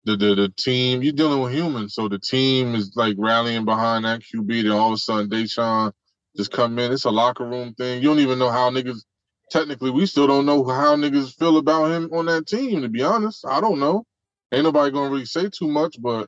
the, 0.06 0.18
the 0.18 0.36
the 0.36 0.50
team. 0.50 1.04
You're 1.04 1.14
dealing 1.14 1.42
with 1.42 1.54
humans, 1.54 1.96
so 1.96 2.10
the 2.10 2.20
team 2.20 2.76
is 2.76 2.94
like 2.96 3.16
rallying 3.20 3.66
behind 3.66 4.06
that 4.06 4.22
QB. 4.22 4.64
Then 4.64 4.72
all 4.72 4.90
of 4.90 4.96
a 4.96 4.98
sudden, 4.98 5.30
Deshaun 5.30 5.94
just 6.38 6.52
come 6.52 6.80
in. 6.80 6.92
It's 6.92 7.06
a 7.06 7.12
locker 7.12 7.46
room 7.46 7.74
thing. 7.76 8.02
You 8.02 8.10
don't 8.10 8.20
even 8.20 8.40
know 8.40 8.52
how 8.52 8.72
niggas. 8.72 9.04
Technically, 9.52 9.92
we 9.92 10.08
still 10.08 10.28
don't 10.28 10.48
know 10.48 10.64
how 10.66 10.96
niggas 10.96 11.38
feel 11.38 11.58
about 11.58 11.92
him 11.92 12.10
on 12.14 12.28
that 12.28 12.48
team. 12.48 12.82
To 12.82 12.90
be 12.90 13.04
honest, 13.04 13.46
I 13.48 13.62
don't 13.62 13.80
know. 13.80 14.06
Ain't 14.54 14.64
nobody 14.64 14.92
gonna 14.92 15.12
really 15.12 15.26
say 15.26 15.50
too 15.50 15.68
much, 15.68 15.98
but 16.02 16.28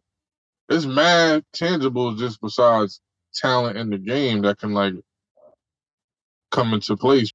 it's 0.69 0.86
mad 0.86 1.43
tangible 1.53 2.15
just 2.15 2.41
besides 2.41 3.01
talent 3.36 3.77
in 3.77 3.89
the 3.89 3.98
game 3.98 4.41
that 4.43 4.60
can 4.60 4.74
like 4.74 4.93
come 6.51 6.74
into 6.74 6.96
place. 6.98 7.32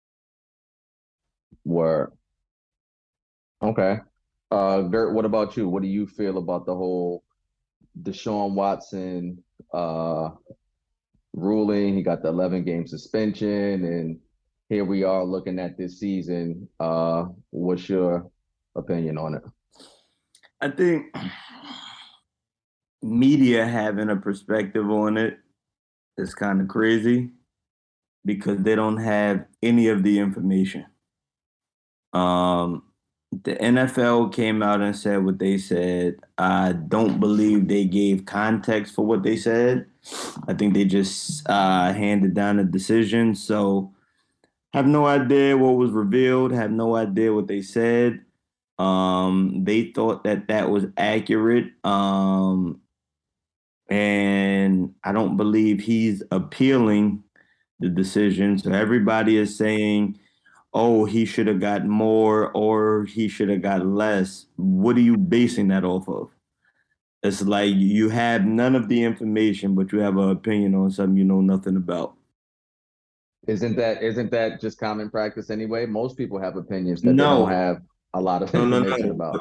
Where? 1.64 2.12
Okay. 3.62 3.98
Uh 4.50 4.82
Gert, 4.82 5.14
what 5.14 5.24
about 5.24 5.56
you? 5.56 5.68
What 5.68 5.82
do 5.82 5.88
you 5.88 6.06
feel 6.06 6.38
about 6.38 6.66
the 6.66 6.74
whole 6.74 7.24
Deshaun 8.00 8.54
Watson 8.54 9.42
uh 9.72 10.30
ruling? 11.32 11.94
He 11.94 12.02
got 12.02 12.22
the 12.22 12.28
11 12.28 12.64
game 12.64 12.86
suspension 12.86 13.84
and 13.84 14.18
here 14.68 14.84
we 14.84 15.04
are 15.04 15.24
looking 15.24 15.58
at 15.58 15.78
this 15.78 16.00
season. 16.00 16.68
Uh 16.80 17.26
what's 17.50 17.88
your 17.88 18.30
opinion 18.74 19.18
on 19.18 19.34
it? 19.34 19.42
I 20.60 20.68
think 20.68 21.14
media 23.02 23.66
having 23.66 24.10
a 24.10 24.16
perspective 24.16 24.88
on 24.88 25.16
it 25.16 25.38
is 26.18 26.34
kind 26.34 26.60
of 26.60 26.68
crazy 26.68 27.30
because 28.24 28.58
they 28.62 28.74
don't 28.74 28.98
have 28.98 29.44
any 29.62 29.88
of 29.88 30.02
the 30.02 30.18
information. 30.18 30.86
Um, 32.12 32.84
the 33.32 33.56
NFL 33.56 34.32
came 34.32 34.62
out 34.62 34.82
and 34.82 34.94
said 34.94 35.24
what 35.24 35.38
they 35.38 35.56
said. 35.56 36.16
I 36.36 36.72
don't 36.72 37.18
believe 37.18 37.66
they 37.66 37.86
gave 37.86 38.26
context 38.26 38.94
for 38.94 39.06
what 39.06 39.22
they 39.22 39.36
said. 39.36 39.86
I 40.46 40.52
think 40.52 40.74
they 40.74 40.84
just 40.84 41.48
uh, 41.48 41.92
handed 41.94 42.34
down 42.34 42.58
a 42.58 42.64
decision. 42.64 43.34
So, 43.34 43.94
have 44.74 44.86
no 44.86 45.06
idea 45.06 45.56
what 45.56 45.76
was 45.76 45.90
revealed. 45.90 46.52
Have 46.52 46.70
no 46.70 46.96
idea 46.96 47.32
what 47.32 47.46
they 47.46 47.62
said. 47.62 48.20
Um, 48.78 49.64
they 49.64 49.92
thought 49.92 50.24
that 50.24 50.48
that 50.48 50.70
was 50.70 50.86
accurate. 50.96 51.72
Um, 51.84 52.80
and 53.88 54.94
I 55.04 55.12
don't 55.12 55.36
believe 55.36 55.80
he's 55.80 56.22
appealing 56.30 57.22
the 57.82 57.88
decision. 57.88 58.58
So 58.58 58.72
everybody 58.72 59.36
is 59.36 59.56
saying, 59.56 60.18
oh, 60.72 61.04
he 61.04 61.24
should 61.24 61.46
have 61.46 61.60
got 61.60 61.84
more 61.86 62.50
or 62.52 63.04
he 63.04 63.28
should 63.28 63.48
have 63.50 63.62
got 63.62 63.84
less. 63.86 64.46
What 64.56 64.96
are 64.96 65.00
you 65.00 65.16
basing 65.16 65.68
that 65.68 65.84
off 65.84 66.08
of? 66.08 66.30
It's 67.22 67.42
like 67.42 67.74
you 67.74 68.08
have 68.08 68.44
none 68.44 68.74
of 68.74 68.88
the 68.88 69.02
information, 69.04 69.74
but 69.74 69.92
you 69.92 70.00
have 70.00 70.16
an 70.16 70.30
opinion 70.30 70.74
on 70.74 70.90
something 70.90 71.16
you 71.16 71.24
know 71.24 71.40
nothing 71.40 71.76
about. 71.76 72.14
Isn't 73.46 73.76
that 73.76 74.02
isn't 74.02 74.30
that 74.30 74.60
just 74.60 74.78
common 74.78 75.10
practice 75.10 75.50
anyway? 75.50 75.84
Most 75.86 76.16
people 76.16 76.38
have 76.40 76.56
opinions 76.56 77.02
that 77.02 77.12
No. 77.12 77.24
they 77.34 77.40
don't 77.40 77.50
have 77.52 77.82
a 78.14 78.20
lot 78.20 78.42
of 78.42 78.52
No, 78.54 78.64
no, 78.64 78.78
information 78.78 79.08
no. 79.08 79.14
about. 79.14 79.40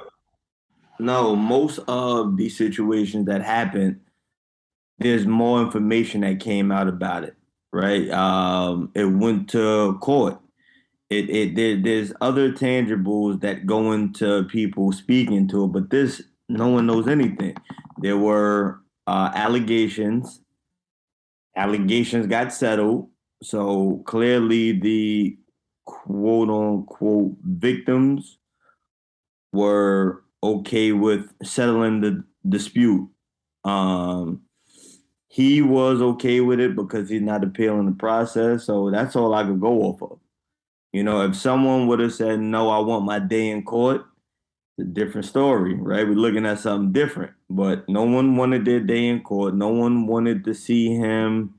No, 0.99 1.35
most 1.35 1.79
of 1.87 2.37
these 2.37 2.55
situations 2.57 3.25
that 3.25 3.41
happen, 3.41 4.01
there's 4.99 5.25
more 5.25 5.61
information 5.61 6.21
that 6.21 6.39
came 6.39 6.71
out 6.71 6.87
about 6.87 7.23
it, 7.23 7.35
right? 7.71 8.09
Um, 8.09 8.91
it 8.95 9.05
went 9.05 9.49
to 9.51 9.97
court. 10.01 10.39
It, 11.09 11.29
it 11.29 11.55
there, 11.55 11.75
there's 11.75 12.13
other 12.21 12.51
tangibles 12.53 13.41
that 13.41 13.65
go 13.65 13.91
into 13.91 14.43
people 14.45 14.91
speaking 14.91 15.47
to 15.49 15.65
it, 15.65 15.67
but 15.67 15.89
this 15.89 16.21
no 16.47 16.69
one 16.69 16.85
knows 16.85 17.07
anything. 17.07 17.55
There 17.99 18.17
were 18.17 18.79
uh, 19.07 19.31
allegations. 19.33 20.41
Allegations 21.55 22.27
got 22.27 22.53
settled, 22.53 23.09
so 23.43 24.01
clearly 24.05 24.71
the 24.71 25.37
quote 25.85 26.49
unquote 26.49 27.35
victims 27.43 28.37
were 29.51 30.23
okay 30.41 30.91
with 30.91 31.29
settling 31.43 32.01
the 32.01 32.23
dispute. 32.47 33.09
Um, 33.63 34.41
he 35.31 35.61
was 35.61 36.01
okay 36.01 36.41
with 36.41 36.59
it 36.59 36.75
because 36.75 37.09
he's 37.09 37.21
not 37.21 37.41
appealing 37.41 37.85
the 37.85 37.93
process. 37.93 38.65
So 38.65 38.91
that's 38.91 39.15
all 39.15 39.33
I 39.33 39.45
could 39.45 39.61
go 39.61 39.83
off 39.83 40.01
of. 40.01 40.19
You 40.91 41.05
know, 41.05 41.21
if 41.21 41.37
someone 41.37 41.87
would 41.87 42.01
have 42.01 42.13
said, 42.13 42.41
no, 42.41 42.69
I 42.69 42.79
want 42.79 43.05
my 43.05 43.17
day 43.17 43.49
in 43.49 43.63
court, 43.63 44.01
it's 44.77 44.89
a 44.89 44.91
different 44.91 45.25
story, 45.25 45.75
right? 45.75 46.05
We're 46.05 46.15
looking 46.15 46.45
at 46.45 46.59
something 46.59 46.91
different. 46.91 47.31
But 47.49 47.87
no 47.87 48.03
one 48.03 48.35
wanted 48.35 48.65
their 48.65 48.81
day 48.81 49.07
in 49.07 49.21
court. 49.21 49.55
No 49.55 49.69
one 49.69 50.05
wanted 50.05 50.43
to 50.43 50.53
see 50.53 50.93
him 50.95 51.53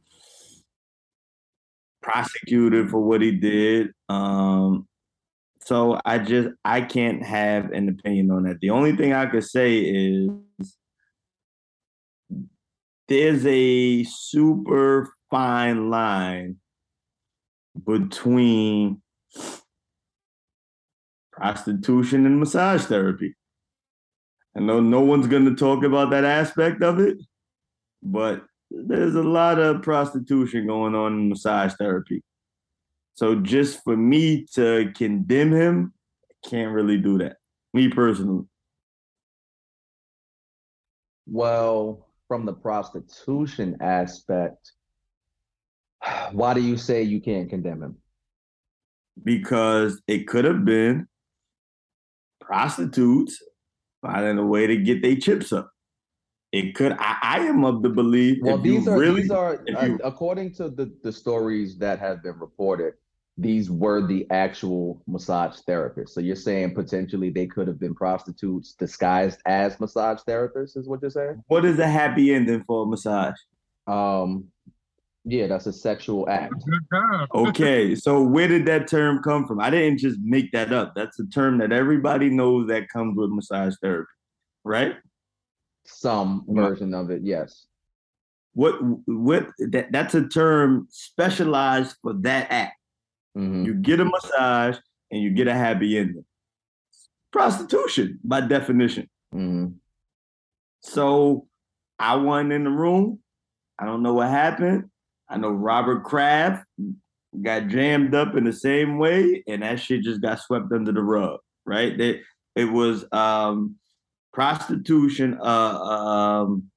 prosecuted 2.02 2.90
for 2.90 3.00
what 3.00 3.22
he 3.22 3.30
did. 3.30 3.94
Um, 4.10 4.86
so 5.64 5.98
I 6.04 6.18
just 6.18 6.50
I 6.62 6.82
can't 6.82 7.22
have 7.22 7.72
an 7.72 7.88
opinion 7.88 8.30
on 8.32 8.42
that. 8.42 8.60
The 8.60 8.68
only 8.68 8.94
thing 8.96 9.14
I 9.14 9.24
could 9.24 9.44
say 9.44 9.78
is 9.78 10.28
there's 13.12 13.44
a 13.44 14.04
super 14.04 15.12
fine 15.30 15.90
line 15.90 16.56
between 17.86 19.02
prostitution 21.30 22.24
and 22.24 22.40
massage 22.40 22.84
therapy. 22.84 23.34
I 24.56 24.60
know 24.60 24.80
no 24.80 25.00
one's 25.00 25.26
going 25.26 25.44
to 25.44 25.54
talk 25.54 25.84
about 25.84 26.08
that 26.10 26.24
aspect 26.24 26.82
of 26.82 27.00
it, 27.00 27.18
but 28.02 28.44
there's 28.70 29.14
a 29.14 29.22
lot 29.22 29.58
of 29.58 29.82
prostitution 29.82 30.66
going 30.66 30.94
on 30.94 31.12
in 31.12 31.28
massage 31.28 31.74
therapy. 31.74 32.22
So 33.12 33.34
just 33.34 33.84
for 33.84 33.94
me 33.94 34.46
to 34.54 34.90
condemn 34.94 35.52
him, 35.52 35.92
I 36.30 36.48
can't 36.48 36.72
really 36.72 36.96
do 36.96 37.18
that. 37.18 37.36
Me 37.74 37.90
personally. 37.90 38.46
Well, 41.26 42.06
from 42.32 42.46
the 42.46 42.52
prostitution 42.54 43.76
aspect, 43.82 44.72
why 46.32 46.54
do 46.54 46.62
you 46.62 46.78
say 46.78 47.02
you 47.02 47.20
can't 47.20 47.50
condemn 47.50 47.82
him? 47.82 47.96
because 49.22 50.00
it 50.08 50.26
could 50.26 50.46
have 50.46 50.64
been 50.64 51.06
prostitutes 52.40 53.36
finding 54.00 54.38
a 54.38 54.46
way 54.46 54.66
to 54.66 54.78
get 54.78 55.02
their 55.02 55.16
chips 55.16 55.52
up. 55.52 55.70
It 56.50 56.74
could. 56.74 56.92
I, 56.92 57.16
I 57.22 57.38
am 57.40 57.66
of 57.66 57.82
the 57.82 57.90
belief. 57.90 58.38
Well, 58.40 58.56
these 58.56 58.88
are 58.88 58.98
really, 58.98 59.20
these 59.22 59.30
are 59.30 59.62
uh, 59.76 59.84
you- 59.84 60.00
according 60.02 60.54
to 60.54 60.70
the 60.70 60.90
the 61.02 61.12
stories 61.12 61.76
that 61.80 61.98
have 61.98 62.22
been 62.22 62.38
reported. 62.38 62.94
These 63.38 63.70
were 63.70 64.06
the 64.06 64.26
actual 64.30 65.02
massage 65.06 65.56
therapists. 65.66 66.10
So 66.10 66.20
you're 66.20 66.36
saying 66.36 66.74
potentially 66.74 67.30
they 67.30 67.46
could 67.46 67.66
have 67.66 67.80
been 67.80 67.94
prostitutes 67.94 68.74
disguised 68.74 69.40
as 69.46 69.80
massage 69.80 70.20
therapists, 70.28 70.76
is 70.76 70.86
what 70.86 71.00
you're 71.00 71.10
saying? 71.10 71.42
What 71.46 71.64
is 71.64 71.78
a 71.78 71.88
happy 71.88 72.34
ending 72.34 72.62
for 72.64 72.82
a 72.84 72.86
massage? 72.86 73.36
Um, 73.86 74.48
yeah, 75.24 75.46
that's 75.46 75.66
a 75.66 75.72
sexual 75.72 76.28
act. 76.28 76.52
Okay, 77.34 77.94
so 77.94 78.22
where 78.22 78.48
did 78.48 78.66
that 78.66 78.88
term 78.88 79.22
come 79.22 79.46
from? 79.46 79.60
I 79.60 79.70
didn't 79.70 79.98
just 79.98 80.18
make 80.20 80.50
that 80.52 80.72
up. 80.72 80.94
That's 80.96 81.18
a 81.20 81.26
term 81.26 81.58
that 81.58 81.72
everybody 81.72 82.28
knows 82.28 82.66
that 82.68 82.88
comes 82.88 83.16
with 83.16 83.30
massage 83.30 83.74
therapy, 83.80 84.10
right? 84.64 84.96
Some 85.84 86.44
version 86.48 86.92
of 86.92 87.10
it, 87.10 87.22
yes. 87.24 87.66
What 88.54 88.74
what 89.06 89.46
that 89.58 89.92
that's 89.92 90.14
a 90.14 90.28
term 90.28 90.88
specialized 90.90 91.96
for 92.02 92.12
that 92.22 92.48
act. 92.50 92.76
Mhm. 93.36 93.64
You 93.64 93.74
get 93.74 94.00
a 94.00 94.04
massage 94.04 94.76
and 95.10 95.22
you 95.22 95.30
get 95.30 95.48
a 95.48 95.54
happy 95.54 95.98
ending. 95.98 96.24
Prostitution 97.32 98.20
by 98.22 98.42
definition. 98.42 99.08
Mhm. 99.34 99.74
So 100.82 101.48
I 101.98 102.16
wasn't 102.16 102.52
in 102.52 102.64
the 102.64 102.70
room. 102.70 103.20
I 103.78 103.86
don't 103.86 104.02
know 104.02 104.14
what 104.14 104.28
happened. 104.28 104.90
I 105.28 105.38
know 105.38 105.50
Robert 105.50 106.04
Kraft 106.04 106.66
got 107.40 107.68
jammed 107.68 108.14
up 108.14 108.36
in 108.36 108.44
the 108.44 108.52
same 108.52 108.98
way, 108.98 109.42
and 109.48 109.62
that 109.62 109.80
shit 109.80 110.02
just 110.02 110.20
got 110.20 110.40
swept 110.40 110.70
under 110.72 110.92
the 110.92 111.02
rug, 111.02 111.40
right? 111.64 111.96
That 111.96 112.20
it 112.54 112.66
was 112.66 113.06
um, 113.12 113.76
prostitution 114.34 115.38
uh, 115.40 115.44
um, 115.80 116.70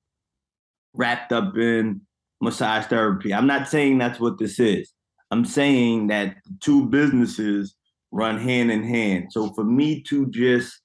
wrapped 0.94 1.34
up 1.34 1.58
in 1.58 2.02
massage 2.42 2.86
therapy. 2.86 3.34
I'm 3.34 3.48
not 3.48 3.68
saying 3.68 3.98
that's 3.98 4.20
what 4.20 4.38
this 4.38 4.60
is. 4.60 4.92
I'm 5.36 5.44
saying 5.44 6.08
that 6.08 6.38
two 6.62 6.86
businesses 6.86 7.76
run 8.14 8.40
hand 8.40 8.72
in 8.72 8.84
hand. 8.84 9.34
So 9.34 9.52
for 9.52 9.66
me 9.66 10.02
to 10.04 10.28
just 10.28 10.80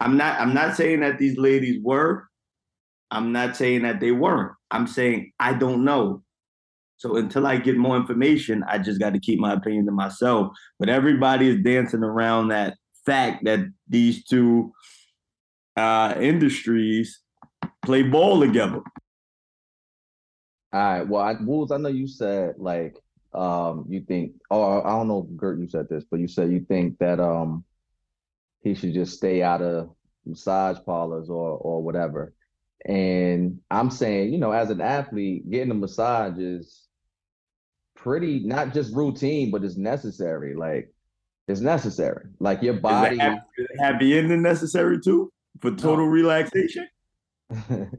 I'm 0.00 0.16
not 0.16 0.40
I'm 0.40 0.54
not 0.54 0.76
saying 0.76 1.00
that 1.00 1.18
these 1.18 1.36
ladies 1.36 1.82
were. 1.84 2.24
I'm 3.10 3.32
not 3.32 3.54
saying 3.54 3.82
that 3.82 4.00
they 4.00 4.12
weren't. 4.12 4.52
I'm 4.70 4.86
saying 4.86 5.32
I 5.38 5.52
don't 5.52 5.84
know. 5.84 6.22
So 6.96 7.16
until 7.16 7.46
I 7.46 7.58
get 7.58 7.76
more 7.76 7.98
information, 7.98 8.64
I 8.66 8.78
just 8.78 8.98
got 8.98 9.12
to 9.12 9.20
keep 9.20 9.38
my 9.38 9.52
opinion 9.52 9.84
to 9.84 9.92
myself. 9.92 10.56
But 10.78 10.88
everybody 10.88 11.46
is 11.46 11.62
dancing 11.62 12.02
around 12.02 12.48
that 12.48 12.78
fact 13.04 13.44
that 13.44 13.60
these 13.86 14.24
two 14.24 14.72
uh, 15.76 16.14
industries 16.18 17.20
play 17.82 18.04
ball 18.04 18.40
together. 18.40 18.80
All 20.72 20.80
right. 20.80 21.06
Well, 21.06 21.22
I, 21.22 21.34
Wolves, 21.42 21.72
I 21.72 21.76
know 21.76 21.90
you 21.90 22.08
said 22.08 22.54
like 22.56 22.96
um 23.36 23.84
you 23.88 24.00
think 24.00 24.32
or 24.50 24.86
I 24.86 24.90
don't 24.90 25.08
know 25.08 25.28
if 25.30 25.36
Gert 25.36 25.58
you 25.58 25.68
said 25.68 25.88
this, 25.88 26.04
but 26.10 26.20
you 26.20 26.28
said 26.28 26.50
you 26.50 26.60
think 26.60 26.98
that 26.98 27.20
um 27.20 27.64
he 28.62 28.74
should 28.74 28.94
just 28.94 29.14
stay 29.16 29.42
out 29.42 29.62
of 29.62 29.90
massage 30.24 30.78
parlors 30.84 31.28
or 31.28 31.50
or 31.50 31.82
whatever. 31.82 32.32
And 32.84 33.60
I'm 33.70 33.90
saying, 33.90 34.32
you 34.32 34.38
know, 34.38 34.52
as 34.52 34.70
an 34.70 34.80
athlete, 34.80 35.50
getting 35.50 35.70
a 35.70 35.74
massage 35.74 36.38
is 36.38 36.86
pretty 37.94 38.40
not 38.40 38.72
just 38.72 38.94
routine, 38.94 39.50
but 39.50 39.64
it's 39.64 39.76
necessary. 39.76 40.54
Like 40.54 40.92
it's 41.48 41.60
necessary. 41.60 42.26
Like 42.40 42.62
your 42.62 42.74
body 42.74 43.16
Is 43.16 43.22
a 43.22 43.82
happy, 43.82 44.18
ending 44.18 44.42
necessary 44.42 45.00
too 45.00 45.32
for 45.60 45.70
total 45.70 46.06
relaxation? 46.06 46.88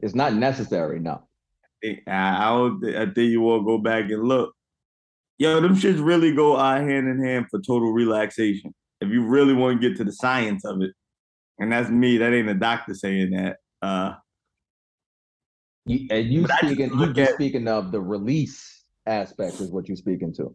it's 0.02 0.14
not 0.14 0.34
necessary, 0.34 1.00
no. 1.00 1.22
I 1.84 1.98
I 2.06 2.48
don't. 2.48 2.84
I 2.96 3.04
think 3.06 3.30
you 3.30 3.48
all 3.48 3.62
go 3.62 3.78
back 3.78 4.04
and 4.10 4.24
look. 4.24 4.54
Yo, 5.38 5.60
them 5.60 5.76
shits 5.76 6.04
really 6.04 6.32
go 6.34 6.56
uh, 6.56 6.76
hand 6.76 7.08
in 7.08 7.22
hand 7.22 7.46
for 7.50 7.60
total 7.60 7.92
relaxation. 7.92 8.74
If 9.00 9.10
you 9.10 9.24
really 9.24 9.54
want 9.54 9.80
to 9.80 9.88
get 9.88 9.96
to 9.98 10.04
the 10.04 10.12
science 10.12 10.64
of 10.64 10.82
it, 10.82 10.90
and 11.58 11.70
that's 11.72 11.88
me. 11.90 12.18
That 12.18 12.32
ain't 12.32 12.48
a 12.48 12.54
doctor 12.54 12.94
saying 12.94 13.30
that. 13.30 13.58
Uh, 13.80 14.14
You, 15.86 16.06
and 16.10 16.26
you 16.26 16.42
But 16.42 16.50
I 16.52 16.60
just 16.60 16.64
speaking, 16.74 16.98
you 16.98 17.22
at- 17.22 17.34
speaking 17.34 17.68
of 17.68 17.92
the 17.92 18.00
release 18.00 18.84
aspect 19.06 19.60
is 19.60 19.70
what 19.70 19.88
you're 19.88 19.96
speaking 19.96 20.34
to. 20.34 20.54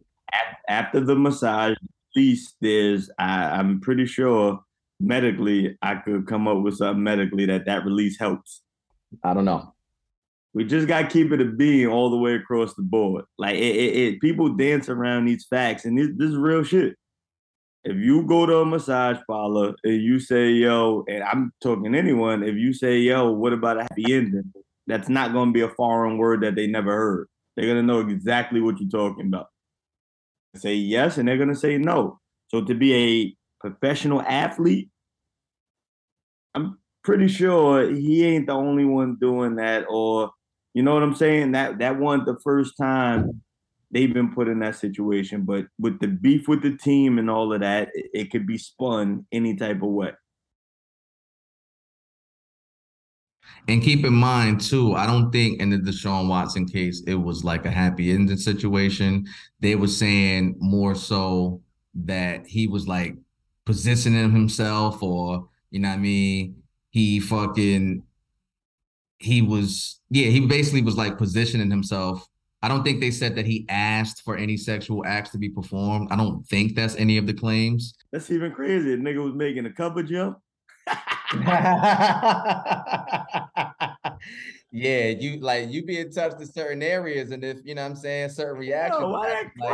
after 0.68 1.00
the 1.00 1.14
massage, 1.16 1.76
release, 2.14 2.54
there's. 2.60 3.10
I, 3.18 3.58
I'm 3.58 3.80
pretty 3.80 4.06
sure 4.06 4.60
medically, 5.00 5.76
I 5.82 5.96
could 5.96 6.26
come 6.26 6.46
up 6.46 6.62
with 6.62 6.76
something 6.76 7.02
medically 7.02 7.46
that 7.46 7.66
that 7.66 7.84
release 7.84 8.18
helps. 8.18 8.62
I 9.22 9.32
don't 9.34 9.44
know. 9.44 9.73
We 10.54 10.64
just 10.64 10.86
got 10.86 11.02
to 11.02 11.08
keep 11.08 11.32
it 11.32 11.40
a 11.40 11.46
being 11.46 11.88
all 11.88 12.10
the 12.10 12.16
way 12.16 12.34
across 12.34 12.74
the 12.74 12.82
board. 12.82 13.24
Like 13.38 13.56
it, 13.56 13.76
it, 13.76 13.96
it 13.96 14.20
people 14.20 14.54
dance 14.54 14.88
around 14.88 15.24
these 15.24 15.46
facts, 15.50 15.84
and 15.84 15.98
this, 15.98 16.08
this 16.16 16.30
is 16.30 16.36
real 16.36 16.62
shit. 16.62 16.94
If 17.82 17.96
you 17.96 18.22
go 18.22 18.46
to 18.46 18.58
a 18.58 18.64
massage 18.64 19.18
parlor 19.26 19.74
and 19.82 20.00
you 20.00 20.20
say, 20.20 20.50
"Yo," 20.50 21.04
and 21.08 21.22
I'm 21.24 21.52
talking 21.60 21.92
to 21.92 21.98
anyone, 21.98 22.44
if 22.44 22.54
you 22.54 22.72
say, 22.72 22.98
"Yo," 22.98 23.32
what 23.32 23.52
about 23.52 23.78
a 23.78 23.82
happy 23.82 24.14
ending? 24.14 24.52
That's 24.86 25.08
not 25.08 25.32
going 25.32 25.48
to 25.48 25.52
be 25.52 25.62
a 25.62 25.68
foreign 25.68 26.18
word 26.18 26.42
that 26.42 26.54
they 26.54 26.66
never 26.66 26.92
heard. 26.92 27.28
They're 27.56 27.68
gonna 27.68 27.82
know 27.82 28.00
exactly 28.00 28.60
what 28.60 28.80
you're 28.80 28.88
talking 28.90 29.26
about. 29.26 29.48
Say 30.56 30.74
yes, 30.74 31.18
and 31.18 31.28
they're 31.28 31.38
gonna 31.38 31.54
say 31.54 31.78
no. 31.78 32.20
So 32.48 32.62
to 32.62 32.74
be 32.74 32.94
a 32.94 33.36
professional 33.60 34.22
athlete, 34.22 34.90
I'm 36.54 36.78
pretty 37.02 37.28
sure 37.28 37.90
he 37.90 38.24
ain't 38.24 38.46
the 38.46 38.52
only 38.52 38.84
one 38.84 39.16
doing 39.16 39.56
that, 39.56 39.86
or 39.88 40.30
you 40.74 40.82
know 40.82 40.92
what 40.92 41.02
I'm 41.02 41.14
saying? 41.14 41.52
That 41.52 41.78
that 41.78 41.98
wasn't 41.98 42.26
the 42.26 42.38
first 42.42 42.76
time 42.76 43.40
they've 43.90 44.12
been 44.12 44.34
put 44.34 44.48
in 44.48 44.58
that 44.58 44.76
situation. 44.76 45.42
But 45.42 45.66
with 45.78 46.00
the 46.00 46.08
beef 46.08 46.48
with 46.48 46.62
the 46.62 46.76
team 46.76 47.18
and 47.18 47.30
all 47.30 47.52
of 47.52 47.60
that, 47.60 47.90
it, 47.94 48.10
it 48.12 48.30
could 48.30 48.46
be 48.46 48.58
spun 48.58 49.24
any 49.32 49.56
type 49.56 49.82
of 49.82 49.88
way. 49.88 50.12
And 53.68 53.82
keep 53.82 54.04
in 54.04 54.12
mind 54.12 54.60
too, 54.60 54.94
I 54.94 55.06
don't 55.06 55.30
think 55.30 55.60
in 55.60 55.70
the 55.70 55.78
Deshaun 55.78 56.28
Watson 56.28 56.66
case 56.66 57.02
it 57.06 57.14
was 57.14 57.44
like 57.44 57.64
a 57.64 57.70
happy 57.70 58.12
ending 58.12 58.36
situation. 58.36 59.26
They 59.60 59.76
were 59.76 59.88
saying 59.88 60.56
more 60.58 60.94
so 60.94 61.62
that 61.94 62.46
he 62.46 62.66
was 62.66 62.88
like 62.88 63.16
positioning 63.64 64.32
himself, 64.32 65.02
or 65.02 65.48
you 65.70 65.80
know 65.80 65.88
what 65.88 65.94
I 65.94 65.98
mean. 65.98 66.56
He 66.90 67.20
fucking 67.20 68.02
he 69.24 69.42
was 69.42 70.00
yeah 70.10 70.28
he 70.28 70.40
basically 70.40 70.82
was 70.82 70.96
like 70.96 71.18
positioning 71.18 71.70
himself. 71.70 72.26
I 72.62 72.68
don't 72.68 72.82
think 72.82 73.00
they 73.00 73.10
said 73.10 73.34
that 73.36 73.44
he 73.44 73.66
asked 73.68 74.22
for 74.22 74.36
any 74.38 74.56
sexual 74.56 75.04
acts 75.04 75.30
to 75.30 75.38
be 75.38 75.50
performed. 75.50 76.08
I 76.10 76.16
don't 76.16 76.46
think 76.46 76.74
that's 76.74 76.96
any 76.96 77.18
of 77.18 77.26
the 77.26 77.34
claims. 77.34 77.94
That's 78.10 78.30
even 78.30 78.52
crazy. 78.52 78.96
The 78.96 79.02
nigga 79.02 79.22
was 79.22 79.34
making 79.34 79.66
a 79.66 79.72
cover 79.72 80.02
jump. 80.02 80.38
yeah, 84.72 85.08
you 85.08 85.40
like 85.40 85.70
you 85.70 85.84
be 85.84 85.98
in 85.98 86.10
touch 86.10 86.38
to 86.38 86.46
certain 86.46 86.82
areas, 86.82 87.30
and 87.32 87.44
if 87.44 87.58
you 87.64 87.74
know 87.74 87.82
what 87.82 87.90
I'm 87.90 87.96
saying 87.96 88.30
certain 88.30 88.58
reactions. 88.58 89.00
Yo, 89.00 89.10
why 89.10 89.28
that 89.28 89.50
like, 89.58 89.68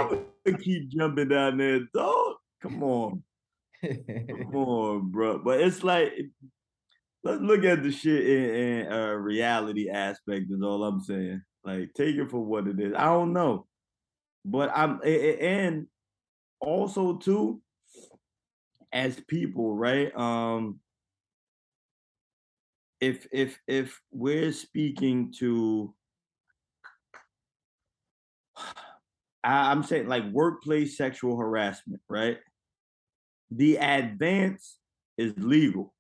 cover 0.44 0.58
keep 0.58 0.88
jumping 0.88 1.28
down 1.28 1.58
there, 1.58 1.80
dog? 1.94 2.36
Come 2.62 2.82
on. 2.82 3.22
Come 3.82 4.54
on, 4.54 5.10
bro. 5.10 5.38
But 5.38 5.60
it's 5.60 5.82
like 5.82 6.12
let's 7.22 7.42
look 7.42 7.64
at 7.64 7.82
the 7.82 7.90
shit 7.90 8.26
in, 8.26 8.44
in 8.54 8.92
uh 8.92 9.12
reality 9.12 9.88
aspect 9.90 10.46
is 10.50 10.62
all 10.62 10.84
I'm 10.84 11.00
saying. 11.00 11.42
Like 11.64 11.92
take 11.94 12.16
it 12.16 12.30
for 12.30 12.40
what 12.40 12.66
it 12.66 12.80
is. 12.80 12.94
I 12.96 13.04
don't 13.04 13.32
know. 13.32 13.66
But 14.44 14.70
I'm 14.74 15.00
and 15.04 15.86
also 16.60 17.16
too 17.16 17.60
as 18.92 19.20
people, 19.28 19.74
right? 19.74 20.14
Um 20.16 20.80
if 23.00 23.26
if 23.32 23.58
if 23.66 24.00
we're 24.10 24.52
speaking 24.52 25.32
to 25.38 25.94
I'm 29.42 29.82
saying 29.82 30.06
like 30.06 30.24
workplace 30.30 30.96
sexual 30.96 31.36
harassment, 31.36 32.02
right? 32.08 32.38
The 33.50 33.76
advance 33.76 34.76
is 35.16 35.32
legal. 35.38 35.94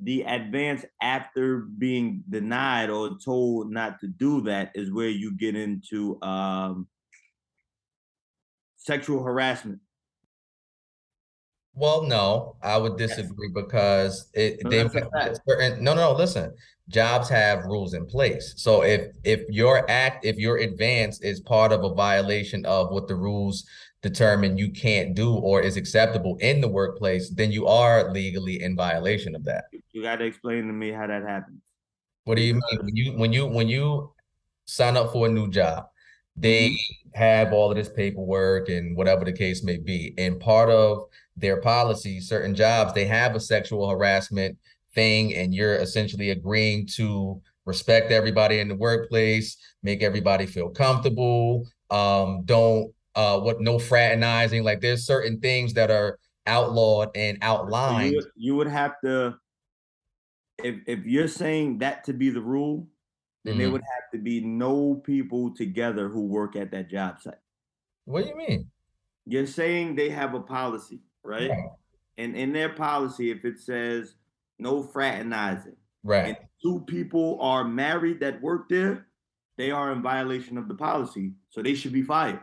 The 0.00 0.22
advance 0.22 0.84
after 1.02 1.58
being 1.58 2.22
denied 2.28 2.88
or 2.88 3.18
told 3.18 3.72
not 3.72 3.98
to 4.00 4.06
do 4.06 4.40
that 4.42 4.70
is 4.74 4.92
where 4.92 5.08
you 5.08 5.36
get 5.36 5.56
into 5.56 6.22
um, 6.22 6.86
sexual 8.76 9.22
harassment. 9.24 9.80
Well, 11.74 12.02
no, 12.02 12.56
I 12.62 12.76
would 12.76 12.96
disagree 12.96 13.50
because 13.54 14.30
it 14.34 14.60
No, 14.64 14.70
they 14.70 14.82
that's 14.82 14.94
a 14.94 15.00
would- 15.00 15.12
fact. 15.12 15.40
certain 15.48 15.82
no 15.84 15.94
no 15.94 16.12
listen 16.12 16.54
jobs 16.88 17.28
have 17.28 17.64
rules 17.66 17.92
in 17.92 18.06
place 18.06 18.54
so 18.56 18.82
if 18.82 19.08
if 19.22 19.42
your 19.50 19.88
act 19.90 20.24
if 20.24 20.36
your 20.38 20.56
advance 20.56 21.20
is 21.20 21.38
part 21.38 21.70
of 21.70 21.84
a 21.84 21.92
violation 21.94 22.64
of 22.64 22.90
what 22.90 23.06
the 23.06 23.14
rules 23.14 23.66
determine 24.02 24.58
you 24.58 24.70
can't 24.70 25.14
do 25.14 25.34
or 25.34 25.60
is 25.60 25.76
acceptable 25.76 26.36
in 26.40 26.60
the 26.60 26.68
workplace 26.68 27.30
then 27.30 27.50
you 27.50 27.66
are 27.66 28.12
legally 28.12 28.62
in 28.62 28.76
violation 28.76 29.34
of 29.34 29.44
that. 29.44 29.64
You 29.92 30.02
got 30.02 30.16
to 30.16 30.24
explain 30.24 30.66
to 30.66 30.72
me 30.72 30.92
how 30.92 31.06
that 31.06 31.22
happens. 31.22 31.62
what 32.24 32.36
do 32.36 32.42
you 32.42 32.54
mean? 32.54 32.78
When 32.84 32.96
you 32.96 33.12
when 33.12 33.32
you 33.32 33.46
when 33.46 33.68
you 33.68 34.12
sign 34.66 34.96
up 34.96 35.12
for 35.12 35.26
a 35.26 35.30
new 35.30 35.50
job 35.50 35.86
they 36.40 36.76
have 37.14 37.52
all 37.52 37.70
of 37.70 37.76
this 37.76 37.88
paperwork 37.88 38.68
and 38.68 38.96
whatever 38.96 39.24
the 39.24 39.32
case 39.32 39.64
may 39.64 39.76
be 39.76 40.14
and 40.18 40.38
part 40.38 40.70
of 40.70 41.02
their 41.36 41.60
policy 41.60 42.20
certain 42.20 42.54
jobs 42.54 42.92
they 42.92 43.06
have 43.06 43.34
a 43.34 43.40
sexual 43.40 43.88
harassment 43.88 44.56
thing 44.94 45.34
and 45.34 45.54
you're 45.54 45.76
essentially 45.76 46.30
agreeing 46.30 46.86
to 46.86 47.40
respect 47.64 48.12
everybody 48.12 48.60
in 48.60 48.68
the 48.68 48.74
workplace 48.74 49.56
make 49.82 50.02
everybody 50.02 50.46
feel 50.46 50.68
comfortable 50.68 51.66
um 51.90 52.42
don't 52.44 52.92
uh 53.18 53.40
what 53.40 53.60
no 53.60 53.78
fraternizing 53.80 54.62
like 54.62 54.80
there's 54.80 55.04
certain 55.04 55.40
things 55.40 55.74
that 55.74 55.90
are 55.90 56.18
outlawed 56.46 57.10
and 57.16 57.36
So 57.42 57.48
outlined 57.48 58.12
You, 58.14 58.22
you 58.36 58.54
would 58.56 58.68
have 58.68 58.94
to, 59.04 59.36
if 60.64 60.76
if 60.86 61.04
you're 61.04 61.28
saying 61.28 61.78
that 61.78 62.04
to 62.04 62.12
be 62.12 62.30
the 62.30 62.40
rule, 62.40 62.88
then 63.44 63.58
there 63.58 63.68
Mhm. 63.68 63.72
would 63.72 63.82
have 63.82 64.10
to 64.12 64.18
be 64.18 64.40
no 64.40 64.94
people 64.94 65.52
together 65.54 66.08
who 66.08 66.22
work 66.26 66.56
at 66.56 66.70
that 66.70 66.88
job 66.88 67.20
site. 67.20 67.42
what 68.06 68.22
do 68.22 68.28
you 68.30 68.36
mean 68.36 68.70
You're 69.26 69.46
saying 69.46 69.94
they 69.96 70.08
have 70.10 70.32
a 70.34 70.40
policy, 70.40 71.00
right? 71.22 71.50
Right. 71.50 71.68
And 72.16 72.34
in 72.36 72.52
their 72.52 72.70
policy, 72.70 73.30
if 73.30 73.44
it 73.44 73.58
says 73.60 74.14
no 74.58 74.82
fraternizing, 74.82 75.76
right 76.02 76.26
and 76.28 76.36
two 76.62 76.80
people 76.86 77.38
are 77.42 77.64
married 77.64 78.20
that 78.20 78.40
work 78.40 78.68
there, 78.70 79.08
they 79.58 79.70
are 79.70 79.92
in 79.92 80.02
violation 80.02 80.56
of 80.56 80.66
the 80.68 80.74
policy, 80.74 81.34
so 81.50 81.62
they 81.62 81.74
should 81.74 81.92
be 81.92 82.02
fired. 82.02 82.40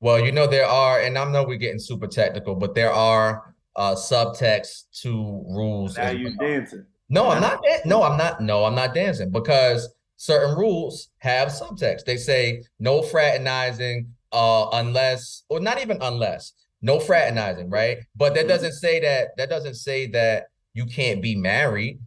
Well, 0.00 0.20
you 0.24 0.32
know, 0.32 0.46
there 0.46 0.66
are, 0.66 1.00
and 1.00 1.16
I 1.16 1.24
know 1.30 1.44
we're 1.44 1.56
getting 1.56 1.78
super 1.78 2.06
technical, 2.06 2.54
but 2.54 2.74
there 2.74 2.92
are 2.92 3.54
uh 3.76 3.94
subtext 3.94 4.84
to 5.02 5.44
rules. 5.48 5.96
Now 5.96 6.10
you 6.10 6.34
well. 6.38 6.48
dancing. 6.48 6.84
No, 7.08 7.28
I'm 7.30 7.40
not. 7.42 7.62
dan- 7.62 7.80
No, 7.84 8.02
I'm 8.02 8.16
not. 8.18 8.40
No, 8.40 8.64
I'm 8.64 8.74
not 8.74 8.94
dancing 8.94 9.30
because 9.30 9.88
certain 10.16 10.56
rules 10.56 11.08
have 11.18 11.48
subtext. 11.48 12.04
They 12.04 12.16
say 12.16 12.62
no 12.80 13.02
fraternizing, 13.02 14.08
uh, 14.32 14.66
unless, 14.72 15.44
or 15.48 15.60
not 15.60 15.80
even 15.80 15.98
unless, 16.00 16.52
no 16.82 16.98
fraternizing, 16.98 17.70
right? 17.70 17.98
But 18.16 18.34
that 18.34 18.46
Mhm. 18.46 18.48
doesn't 18.48 18.72
say 18.72 18.98
that. 19.00 19.36
That 19.36 19.48
doesn't 19.50 19.74
say 19.74 20.06
that 20.08 20.46
you 20.74 20.84
can't 20.86 21.22
be 21.22 21.36
married 21.36 22.00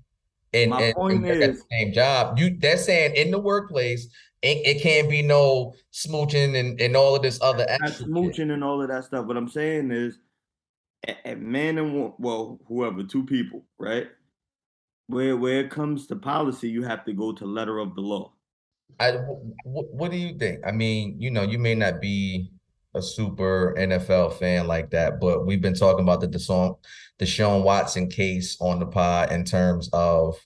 and, 0.54 0.72
My 0.72 0.82
and, 0.82 0.96
point 0.96 1.14
and 1.16 1.24
work 1.24 1.34
at 1.36 1.40
the 1.40 1.50
is- 1.52 1.64
same 1.72 1.94
job. 1.94 2.38
You 2.40 2.58
they're 2.60 2.78
saying 2.78 3.16
in 3.16 3.32
the 3.32 3.40
workplace, 3.40 4.08
it, 4.42 4.78
it 4.78 4.82
can't 4.82 5.10
be 5.10 5.22
no 5.22 5.74
smooching 5.94 6.60
and, 6.60 6.80
and 6.80 6.96
all 6.96 7.16
of 7.16 7.22
this 7.22 7.40
other 7.42 7.66
shit. 7.88 8.08
smooching 8.08 8.52
and 8.52 8.64
all 8.64 8.82
of 8.82 8.88
that 8.90 9.06
stuff. 9.06 9.26
What 9.26 9.38
I'm 9.38 9.50
saying 9.50 9.92
is, 9.92 10.20
a, 11.08 11.32
a 11.32 11.36
man 11.36 11.78
and 11.78 12.14
well, 12.18 12.60
whoever, 12.68 13.04
two 13.04 13.26
people, 13.26 13.66
right? 13.78 14.08
where 15.10 15.36
where 15.36 15.60
it 15.60 15.72
comes 15.72 16.06
to 16.08 16.16
policy, 16.16 16.70
you 16.70 16.84
have 16.84 17.04
to 17.06 17.14
go 17.14 17.34
to 17.34 17.46
letter 17.46 17.80
of 17.80 17.96
the 17.96 18.02
law. 18.02 18.32
I, 19.00 19.14
what, 19.64 19.92
what 19.92 20.12
do 20.12 20.18
you 20.18 20.38
think? 20.38 20.60
I 20.66 20.72
mean, 20.72 21.16
you 21.20 21.32
know, 21.32 21.42
you 21.42 21.58
may 21.58 21.74
not 21.74 22.00
be 22.00 22.52
a 22.94 23.02
super 23.02 23.76
NFL 23.78 24.34
fan 24.38 24.68
like 24.68 24.92
that, 24.92 25.20
but 25.20 25.46
we've 25.46 25.62
been 25.62 25.74
talking 25.74 26.04
about 26.04 26.22
the 26.22 26.28
Deshaun, 26.28 26.78
Deshaun 27.18 27.64
Watson 27.64 28.08
case 28.10 28.58
on 28.60 28.80
the 28.80 28.86
pod 28.86 29.32
in 29.32 29.46
terms 29.46 29.90
of 29.94 30.38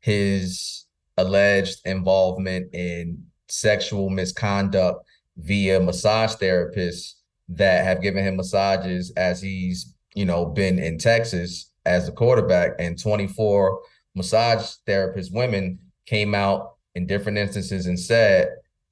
his 0.00 0.86
alleged 1.16 1.80
involvement 1.84 2.74
in 2.74 3.24
sexual 3.48 4.10
misconduct 4.10 5.04
via 5.36 5.80
massage 5.80 6.34
therapists 6.34 7.14
that 7.48 7.84
have 7.84 8.02
given 8.02 8.24
him 8.24 8.36
massages 8.36 9.10
as 9.16 9.40
he's, 9.40 9.94
you 10.14 10.24
know, 10.24 10.44
been 10.44 10.78
in 10.78 10.98
Texas 10.98 11.70
as 11.86 12.08
a 12.08 12.12
quarterback. 12.12 12.72
And 12.78 13.00
24 13.00 13.80
massage 14.14 14.74
therapist 14.86 15.32
women 15.32 15.78
came 16.06 16.34
out 16.34 16.74
in 16.94 17.06
different 17.06 17.38
instances 17.38 17.86
and 17.86 17.98
said 17.98 18.48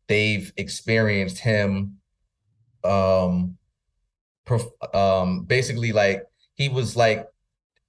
they've 0.08 0.52
experienced 0.56 1.38
him 1.38 1.96
um 2.84 3.56
um 4.94 5.44
basically 5.44 5.92
like 5.92 6.22
he 6.54 6.68
was 6.68 6.94
like 6.94 7.26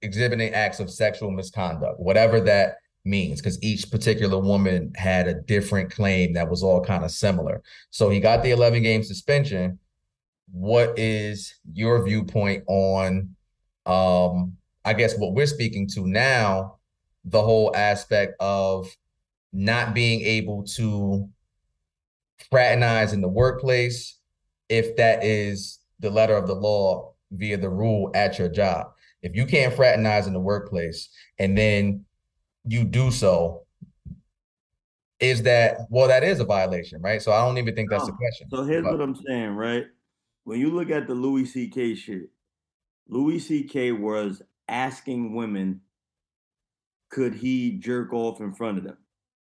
exhibiting 0.02 0.52
acts 0.52 0.80
of 0.80 0.90
sexual 0.90 1.30
misconduct 1.30 2.00
whatever 2.00 2.40
that 2.40 2.78
means 3.04 3.40
because 3.40 3.62
each 3.62 3.90
particular 3.90 4.38
woman 4.38 4.92
had 4.96 5.28
a 5.28 5.40
different 5.42 5.90
claim 5.90 6.34
that 6.34 6.50
was 6.50 6.62
all 6.62 6.82
kind 6.82 7.04
of 7.04 7.10
similar 7.10 7.62
so 7.90 8.10
he 8.10 8.20
got 8.20 8.42
the 8.42 8.50
11 8.50 8.82
game 8.82 9.02
suspension 9.02 9.78
what 10.50 10.98
is 10.98 11.54
your 11.72 12.04
viewpoint 12.04 12.64
on 12.66 13.34
um 13.86 14.52
i 14.84 14.92
guess 14.92 15.16
what 15.16 15.32
we're 15.32 15.46
speaking 15.46 15.86
to 15.86 16.06
now 16.06 16.76
the 17.24 17.40
whole 17.40 17.74
aspect 17.74 18.34
of 18.40 18.88
not 19.52 19.94
being 19.94 20.20
able 20.22 20.62
to 20.62 21.28
fraternize 22.50 23.12
in 23.12 23.20
the 23.20 23.28
workplace 23.28 24.18
if 24.68 24.96
that 24.96 25.24
is 25.24 25.78
the 26.00 26.10
letter 26.10 26.36
of 26.36 26.46
the 26.46 26.54
law 26.54 27.12
via 27.32 27.56
the 27.56 27.68
rule 27.68 28.10
at 28.14 28.38
your 28.38 28.48
job. 28.48 28.86
If 29.22 29.34
you 29.34 29.46
can't 29.46 29.74
fraternize 29.74 30.26
in 30.26 30.32
the 30.32 30.40
workplace 30.40 31.08
and 31.38 31.56
then 31.56 32.04
you 32.64 32.84
do 32.84 33.10
so, 33.10 33.62
is 35.20 35.42
that 35.42 35.78
well, 35.90 36.08
that 36.08 36.22
is 36.22 36.40
a 36.40 36.44
violation, 36.44 37.00
right? 37.02 37.20
So 37.20 37.32
I 37.32 37.44
don't 37.44 37.58
even 37.58 37.74
think 37.74 37.90
that's 37.90 38.06
the 38.06 38.12
question. 38.12 38.48
So 38.50 38.64
here's 38.64 38.84
But- 38.84 38.92
what 38.92 39.00
I'm 39.00 39.14
saying, 39.16 39.50
right? 39.50 39.86
When 40.44 40.60
you 40.60 40.70
look 40.70 40.90
at 40.90 41.06
the 41.06 41.14
Louis 41.14 41.44
C.K. 41.44 41.94
shit, 41.94 42.30
Louis 43.08 43.38
C.K. 43.38 43.92
was 43.92 44.40
asking 44.68 45.34
women, 45.34 45.80
could 47.10 47.34
he 47.34 47.72
jerk 47.78 48.12
off 48.12 48.40
in 48.40 48.52
front 48.54 48.78
of 48.78 48.84
them? 48.84 48.96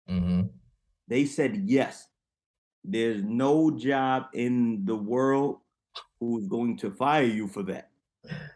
Mhm. 0.08 0.50
They 1.08 1.24
said 1.24 1.56
yes. 1.68 2.08
There's 2.84 3.22
no 3.22 3.70
job 3.70 4.26
in 4.34 4.84
the 4.84 4.96
world 4.96 5.60
who's 6.20 6.46
going 6.46 6.76
to 6.78 6.90
fire 6.90 7.24
you 7.24 7.46
for 7.48 7.62
that. 7.64 7.90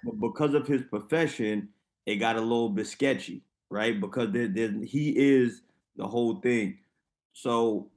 But 0.04 0.20
because 0.20 0.54
of 0.54 0.66
his 0.66 0.82
profession, 0.82 1.68
it 2.06 2.16
got 2.16 2.36
a 2.36 2.40
little 2.40 2.68
bit 2.70 2.86
sketchy, 2.86 3.42
right? 3.70 4.00
Because 4.00 4.32
there, 4.32 4.48
there, 4.48 4.70
he 4.70 5.10
is 5.16 5.62
the 5.96 6.06
whole 6.06 6.36
thing. 6.40 6.78
So 7.32 7.90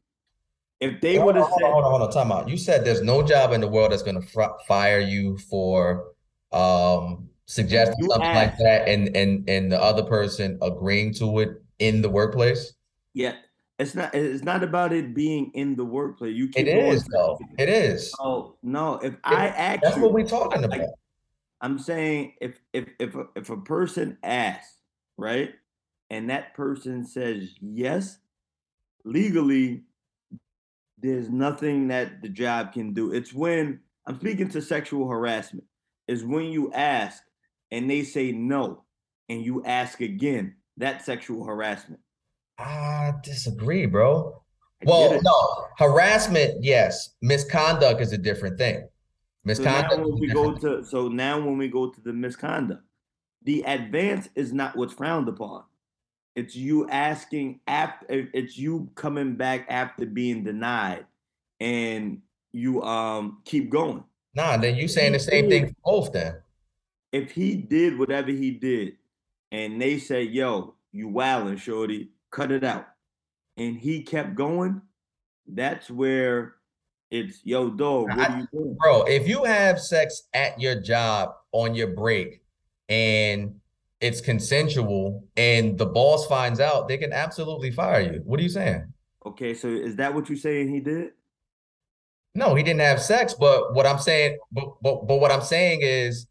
if 0.79 1.01
they 1.01 1.19
would 1.19 1.35
have 1.35 1.45
hold 1.45 1.59
said, 1.59 1.65
on, 1.65 1.71
hold 1.73 1.85
on, 1.85 1.91
hold 1.91 2.01
on, 2.03 2.11
time 2.11 2.31
out. 2.31 2.49
You 2.49 2.57
said 2.57 2.85
there's 2.85 3.01
no 3.01 3.23
job 3.23 3.53
in 3.53 3.61
the 3.61 3.67
world 3.67 3.91
that's 3.91 4.03
gonna 4.03 4.21
fr- 4.21 4.57
fire 4.67 4.99
you 4.99 5.37
for 5.37 6.13
um 6.51 7.29
suggesting 7.45 8.09
something 8.09 8.33
like 8.33 8.57
that 8.57 8.87
and 8.87 9.15
and 9.15 9.47
and 9.49 9.71
the 9.71 9.81
other 9.81 10.03
person 10.03 10.57
agreeing 10.61 11.13
to 11.13 11.39
it 11.39 11.61
in 11.79 12.01
the 12.01 12.09
workplace. 12.09 12.73
yeah, 13.13 13.35
it's 13.77 13.95
not 13.95 14.13
it's 14.13 14.43
not 14.43 14.63
about 14.63 14.93
it 14.93 15.13
being 15.13 15.51
in 15.53 15.75
the 15.75 15.85
workplace. 15.85 16.35
You 16.35 16.49
keep 16.49 16.67
It 16.67 16.73
going 16.73 16.99
though. 17.11 17.37
It 17.57 17.69
is. 17.69 18.13
Oh 18.19 18.55
no! 18.63 18.95
If 18.95 19.15
I 19.23 19.47
ask 19.47 19.81
That's 19.83 19.97
you, 19.97 20.03
what 20.03 20.13
we're 20.13 20.27
talking 20.27 20.61
like, 20.61 20.81
about. 20.81 20.89
I'm 21.61 21.79
saying 21.79 22.33
if 22.41 22.59
if 22.73 22.87
if 22.99 23.15
a, 23.15 23.25
if 23.35 23.49
a 23.49 23.57
person 23.57 24.17
asks, 24.23 24.78
right, 25.19 25.53
and 26.09 26.29
that 26.29 26.53
person 26.53 27.05
says 27.05 27.49
yes, 27.61 28.17
legally, 29.03 29.83
there's 30.97 31.29
nothing 31.29 31.87
that 31.89 32.21
the 32.21 32.29
job 32.29 32.73
can 32.73 32.93
do. 32.93 33.11
It's 33.11 33.33
when 33.33 33.79
I'm 34.05 34.19
speaking 34.19 34.49
to 34.49 34.61
sexual 34.61 35.07
harassment. 35.07 35.65
Is 36.07 36.25
when 36.25 36.45
you 36.45 36.73
ask 36.73 37.21
and 37.69 37.87
they 37.87 38.03
say 38.03 38.31
no, 38.31 38.83
and 39.29 39.45
you 39.45 39.63
ask 39.63 40.01
again. 40.01 40.55
That's 40.77 41.05
sexual 41.05 41.45
harassment. 41.45 41.99
I 42.57 43.13
disagree, 43.23 43.85
bro. 43.85 44.41
I 44.81 44.85
Well, 44.85 45.19
no, 45.21 45.67
harassment, 45.77 46.63
yes. 46.63 47.15
Misconduct 47.21 48.01
is 48.01 48.11
a 48.11 48.17
different 48.17 48.57
thing. 48.57 48.87
Misconduct. 49.45 49.91
So 49.91 49.97
now 49.97 50.05
when 50.05 50.19
we 50.19 50.27
go 50.27 50.55
to 50.55 50.83
so 50.83 51.07
now 51.07 51.39
when 51.39 51.57
we 51.57 51.67
go 51.67 51.89
to 51.89 52.01
the 52.01 52.13
misconduct, 52.13 52.83
the 53.43 53.63
advance 53.63 54.29
is 54.35 54.53
not 54.53 54.75
what's 54.75 54.93
frowned 54.93 55.27
upon. 55.27 55.63
It's 56.35 56.55
you 56.55 56.89
asking 56.89 57.59
after 57.67 58.29
it's 58.33 58.57
you 58.57 58.89
coming 58.95 59.35
back 59.35 59.65
after 59.69 60.05
being 60.05 60.43
denied 60.43 61.05
and 61.59 62.21
you 62.53 62.81
um 62.83 63.41
keep 63.45 63.69
going. 63.69 64.03
Nah, 64.35 64.57
then 64.57 64.75
you 64.75 64.87
saying 64.87 65.13
the 65.13 65.19
same 65.19 65.49
thing 65.49 65.67
for 65.67 65.75
both 65.83 66.13
then. 66.13 66.35
If 67.11 67.31
he 67.31 67.55
did 67.55 67.97
whatever 67.97 68.31
he 68.31 68.51
did 68.51 68.97
and 69.51 69.81
they 69.81 69.97
say, 69.97 70.23
yo, 70.23 70.75
you 70.91 71.09
wildin', 71.09 71.59
shorty, 71.59 72.09
cut 72.31 72.51
it 72.51 72.63
out. 72.63 72.87
And 73.57 73.77
he 73.77 74.03
kept 74.03 74.35
going, 74.35 74.81
that's 75.47 75.89
where 75.89 76.55
it's 77.11 77.39
yo 77.43 77.71
dog, 77.71 78.09
what 78.09 78.29
I- 78.29 78.33
are 78.33 78.39
you 78.39 78.47
doing? 78.53 78.77
Bro, 78.79 79.03
if 79.03 79.27
you 79.27 79.43
have 79.43 79.81
sex 79.81 80.23
at 80.33 80.61
your 80.61 80.79
job 80.79 81.33
on 81.51 81.73
your 81.73 81.87
break 81.87 82.43
and 82.89 83.55
it's 84.01 84.21
consensual 84.21 85.25
and 85.37 85.77
the 85.77 85.85
boss 85.85 86.25
finds 86.27 86.59
out, 86.59 86.87
they 86.87 86.97
can 86.97 87.13
absolutely 87.13 87.71
fire 87.71 88.01
you. 88.01 88.21
What 88.25 88.39
are 88.39 88.43
you 88.43 88.49
saying? 88.49 88.91
Okay, 89.25 89.53
so 89.53 89.67
is 89.67 89.95
that 89.97 90.13
what 90.13 90.29
you're 90.29 90.37
saying 90.37 90.69
he 90.69 90.79
did? 90.79 91.11
No, 92.35 92.55
he 92.55 92.63
didn't 92.63 92.79
have 92.81 93.01
sex, 93.01 93.33
but 93.33 93.73
what 93.73 93.85
I'm 93.85 93.99
saying, 93.99 94.37
but 94.51 94.81
but, 94.81 95.07
but 95.07 95.19
what 95.19 95.31
I'm 95.31 95.41
saying 95.41 95.79
is, 95.81 96.27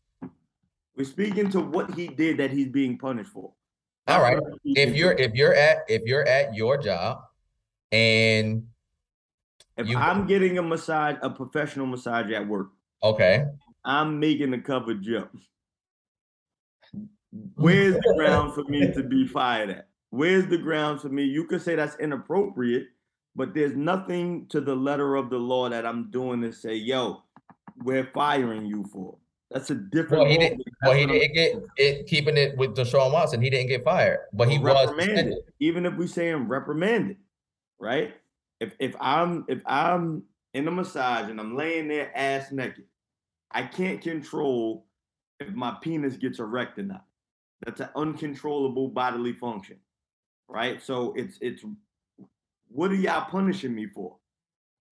We're 0.97 1.05
speaking 1.05 1.51
to 1.51 1.61
what 1.61 1.95
he 1.95 2.09
did 2.09 2.39
that 2.39 2.51
he's 2.51 2.69
being 2.69 2.99
punished 2.99 3.31
for. 3.31 3.53
all 4.07 4.23
right, 4.23 4.41
what 4.41 4.53
I'm 4.53 4.59
speaking 4.61 4.89
if 4.89 4.97
you're 4.97 5.13
if 5.13 5.35
you're 5.35 5.55
at 5.55 5.79
if 5.89 6.03
you're 6.07 6.27
at 6.27 6.55
your 6.55 6.79
job 6.79 7.21
and 7.93 8.67
if 9.77 9.87
you- 9.89 9.99
I'm 9.99 10.27
getting 10.27 10.59
a 10.59 10.63
massage, 10.63 11.17
a 11.23 11.31
professional 11.31 11.87
massage 11.87 12.31
at 12.33 12.47
work, 12.49 12.69
okay, 13.03 13.45
I'm 13.85 14.19
making 14.19 14.55
a 14.55 14.61
cover 14.61 14.95
jump. 14.95 15.39
Where's 17.55 17.95
the 17.95 18.15
ground 18.17 18.55
for 18.55 18.65
me 18.65 18.93
to 18.93 19.03
be 19.03 19.27
fired 19.27 19.71
at? 19.71 19.89
Where's 20.11 20.47
the 20.47 20.59
ground 20.59 21.01
for 21.01 21.09
me? 21.09 21.25
You 21.25 21.45
could 21.45 21.63
say 21.63 21.75
that's 21.75 21.97
inappropriate, 21.97 22.89
but 23.37 23.55
there's 23.55 23.77
nothing 23.77 24.47
to 24.49 24.61
the 24.61 24.75
letter 24.75 25.17
of 25.17 25.31
the 25.31 25.39
law 25.39 25.69
that 25.69 25.85
I'm 25.85 26.11
doing 26.11 26.41
to 26.43 26.53
say, 26.53 26.75
yo, 26.75 27.23
we're 27.85 28.11
firing 28.15 28.67
you 28.67 28.85
for. 28.93 29.19
That's 29.51 29.71
a 29.71 29.75
different. 29.75 30.25
well 30.25 30.31
he 30.31 30.37
didn't 30.37 30.63
well 30.83 30.93
he 30.93 31.07
didn't 31.07 31.33
get 31.33 31.55
it 31.77 32.07
keeping 32.07 32.37
it 32.37 32.57
with 32.59 32.77
Deshaun 32.77 33.13
Watson, 33.13 33.41
he 33.41 33.49
didn't 33.49 33.69
get 33.69 33.83
fired, 33.83 34.19
but 34.33 34.49
he 34.49 34.59
was 34.59 34.89
reprimanded. 34.89 35.39
Even 35.59 35.87
if 35.87 35.95
we 35.95 36.07
say 36.07 36.29
him 36.29 36.49
reprimanded, 36.49 37.17
right? 37.79 38.15
If 38.61 38.75
if 38.79 38.95
I'm 39.01 39.47
if 39.49 39.63
I'm 39.65 40.25
in 40.53 40.69
a 40.69 40.71
massage 40.71 41.31
and 41.31 41.41
I'm 41.41 41.57
laying 41.57 41.89
there 41.89 42.13
ass 42.15 42.53
naked, 42.53 42.85
I 43.51 43.63
can't 43.63 44.03
control 44.03 44.87
if 45.41 45.55
my 45.55 45.77
penis 45.81 46.17
gets 46.17 46.41
erect 46.41 46.79
or 46.79 46.83
not. 46.83 47.05
That's 47.65 47.81
an 47.81 47.89
uncontrollable 47.97 48.89
bodily 48.89 49.33
function, 49.33 49.79
right? 50.49 50.83
So 50.83 51.13
it's 51.17 51.39
it's 51.41 51.65
what 52.69 52.91
are 52.91 52.97
y'all 52.97 53.29
punishing 53.31 53.75
me 53.75 53.87
for? 53.87 54.17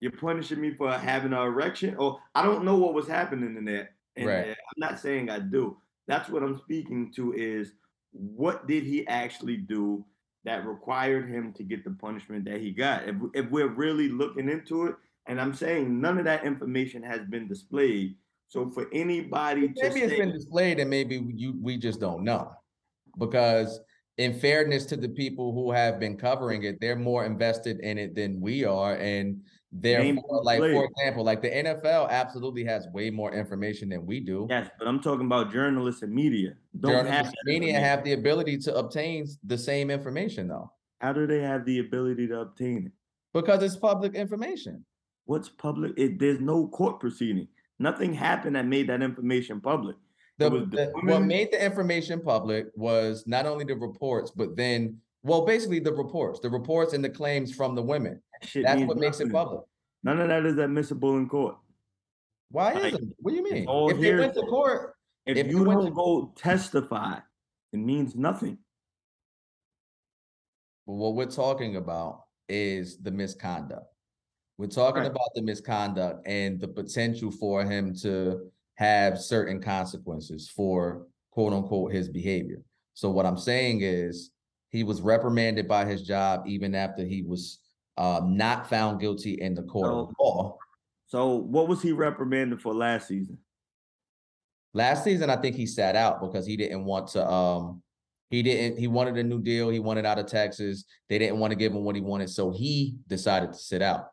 You're 0.01 0.13
punishing 0.13 0.61
me 0.61 0.75
for 0.75 0.91
having 0.93 1.33
an 1.33 1.39
erection, 1.39 1.97
or 1.97 2.19
I 2.35 2.43
don't 2.43 2.65
know 2.65 2.77
what 2.77 2.95
was 2.95 3.09
happening 3.09 3.57
in 3.57 3.65
there. 3.65 3.91
And 4.17 4.27
Right. 4.27 4.49
I'm 4.49 4.79
not 4.79 4.99
saying 4.99 5.31
I 5.31 5.39
do. 5.39 5.77
That's 6.07 6.29
what 6.29 6.43
I'm 6.43 6.59
speaking 6.59 7.13
to 7.17 7.33
is 7.35 7.73
what 8.13 8.67
did 8.67 8.85
he 8.85 9.07
actually 9.07 9.57
do 9.57 10.05
that 10.45 10.67
required 10.67 11.29
him 11.29 11.53
to 11.55 11.63
get 11.63 11.85
the 11.85 11.91
punishment 11.91 12.45
that 12.47 12.61
he 12.61 12.71
got? 12.71 13.09
If, 13.09 13.17
if 13.35 13.51
we're 13.51 13.69
really 13.69 14.09
looking 14.09 14.49
into 14.49 14.87
it, 14.87 14.97
and 15.27 15.41
I'm 15.41 15.55
saying 15.55 16.01
none 16.01 16.19
of 16.19 16.25
that 16.25 16.45
information 16.45 17.03
has 17.03 17.21
been 17.29 17.49
displayed. 17.49 18.17
So 18.49 18.71
for 18.71 18.87
anybody 18.93 19.73
Maybe 19.77 20.01
it's 20.01 20.17
been 20.17 20.33
displayed 20.33 20.79
and 20.79 20.89
maybe 20.89 21.21
you 21.35 21.55
we 21.61 21.77
just 21.77 22.01
don't 22.01 22.23
know. 22.23 22.53
Because 23.19 23.81
in 24.19 24.39
fairness 24.39 24.87
to 24.87 24.97
the 24.97 25.09
people 25.09 25.53
who 25.53 25.71
have 25.73 25.99
been 25.99 26.17
covering 26.17 26.63
it, 26.65 26.81
they're 26.81 26.97
more 26.97 27.25
invested 27.25 27.81
in 27.81 27.99
it 27.99 28.15
than 28.15 28.41
we 28.41 28.65
are. 28.65 28.95
And 28.97 29.41
Therefore, 29.73 30.23
more 30.29 30.45
like 30.45 30.59
for 30.61 30.85
example, 30.85 31.25
like 31.25 31.43
the 31.43 31.51
NFL 31.51 32.09
absolutely 32.09 32.65
has 32.65 32.87
way 32.93 33.11
more 33.11 33.33
information 33.35 33.89
than 33.89 34.07
we 34.07 34.21
do. 34.21 34.47
Yes, 34.49 34.71
but 34.79 34.89
I'm 34.89 35.01
talking 35.01 35.27
about 35.27 35.53
journalists 35.53 36.03
and 36.03 36.15
media. 36.15 36.55
Don't 36.81 36.93
have 36.93 37.05
Journalists, 37.05 37.35
that 37.45 37.51
media 37.51 37.79
have 37.79 38.05
the 38.05 38.13
ability 38.13 38.59
to 38.59 38.75
obtain 38.77 39.27
the 39.45 39.59
same 39.59 39.91
information 39.91 40.49
though, 40.49 40.71
How 41.01 41.13
do 41.13 41.27
they 41.27 41.41
have 41.41 41.65
the 41.67 41.81
ability 41.81 42.27
to 42.29 42.41
obtain 42.41 42.87
it? 42.87 42.93
because 43.35 43.63
it's 43.63 43.77
public 43.77 44.15
information. 44.15 44.85
What's 45.27 45.49
public? 45.49 45.93
It, 45.97 46.19
there's 46.19 46.41
no 46.41 46.69
court 46.69 47.01
proceeding. 47.01 47.49
Nothing 47.79 48.13
happened 48.15 48.57
that 48.57 48.67
made 48.67 48.89
that 48.89 49.03
information 49.03 49.61
public. 49.61 49.97
The, 50.39 50.51
the 50.51 50.93
what 51.03 51.23
made 51.23 51.51
the 51.51 51.65
information 51.65 52.21
public 52.21 52.67
was 52.75 53.25
not 53.27 53.47
only 53.47 53.65
the 53.65 53.77
reports, 53.77 54.31
but 54.31 54.55
then, 54.57 54.99
well, 55.23 55.47
basically 55.47 55.79
the 55.79 55.93
reports, 55.93 56.41
the 56.41 56.51
reports 56.51 56.93
and 56.93 57.03
the 57.03 57.09
claims 57.09 57.55
from 57.55 57.75
the 57.75 57.83
women. 57.83 58.21
That 58.55 58.63
That's 58.63 58.83
what 58.83 58.99
makes 58.99 59.21
it 59.21 59.33
public. 59.33 59.63
None 60.03 60.21
of 60.21 60.29
that 60.29 60.45
is 60.45 60.59
admissible 60.59 61.17
in 61.17 61.29
court. 61.29 61.57
Why 62.51 62.75
Like, 62.75 62.85
isn't? 62.93 63.03
it? 63.11 63.17
What 63.21 63.31
do 63.31 63.37
you 63.39 63.43
mean? 63.43 63.67
If 63.69 63.99
you 63.99 64.19
went 64.19 64.35
to 64.35 64.43
court, 64.43 64.95
If, 65.25 65.37
If 65.39 65.47
you 65.49 65.61
you 65.61 65.65
don't 65.65 65.87
to- 65.87 65.91
go 65.91 66.33
testify, 66.37 67.19
it 67.73 67.79
means 67.79 68.15
nothing. 68.15 68.59
But 70.87 70.95
what 70.95 71.15
we're 71.15 71.27
talking 71.27 71.77
about 71.77 72.25
is 72.49 72.99
the 72.99 73.11
misconduct. 73.11 73.87
We're 74.59 74.67
talking 74.69 75.03
Right. 75.03 75.11
about 75.11 75.29
the 75.35 75.43
misconduct 75.43 76.27
and 76.27 76.59
the 76.61 76.69
potential 76.69 77.31
for 77.31 77.65
him 77.65 77.95
to 77.97 78.51
have 78.75 79.21
certain 79.21 79.61
consequences 79.61 80.49
for 80.49 81.07
quote 81.31 81.53
unquote 81.53 81.93
his 81.93 82.09
behavior. 82.09 82.63
So 82.95 83.11
what 83.11 83.27
I'm 83.27 83.37
saying 83.37 83.81
is 83.83 84.31
he 84.71 84.83
was 84.85 85.03
reprimanded 85.03 85.69
by 85.69 85.85
his 85.85 86.03
job 86.03 86.47
even 86.47 86.75
after 86.75 87.05
he 87.05 87.23
was 87.23 87.61
uh, 87.99 88.23
not 88.25 88.69
found 88.69 89.01
guilty 89.01 89.41
in 89.41 89.55
the 89.55 89.63
court 89.63 89.91
of 89.91 90.15
law. 90.19 90.57
So 91.07 91.37
what 91.37 91.69
was 91.69 91.83
he 91.83 91.93
reprimanded 91.93 92.61
for 92.61 92.75
last 92.75 93.09
season? 93.09 93.39
Last 94.75 95.05
season, 95.05 95.31
I 95.31 95.37
think 95.37 95.57
he 95.57 95.67
sat 95.67 95.97
out 95.97 96.21
because 96.21 96.47
he 96.47 96.57
didn't 96.57 96.85
want 96.85 97.09
to. 97.09 97.27
Um, 97.27 97.83
he 98.29 98.43
didn't. 98.43 98.79
He 98.79 98.89
wanted 98.89 99.17
a 99.17 99.23
new 99.23 99.41
deal. 99.41 99.71
He 99.71 99.79
wanted 99.79 100.05
out 100.05 100.19
of 100.19 100.27
Texas. 100.27 100.85
They 101.09 101.19
didn't 101.19 101.39
want 101.39 101.53
to 101.53 101.57
give 101.57 101.73
him 101.73 101.85
what 101.85 101.95
he 101.95 102.03
wanted, 102.03 102.29
so 102.29 102.51
he 102.51 102.97
decided 103.07 103.53
to 103.53 103.59
sit 103.59 103.81
out. 103.81 104.09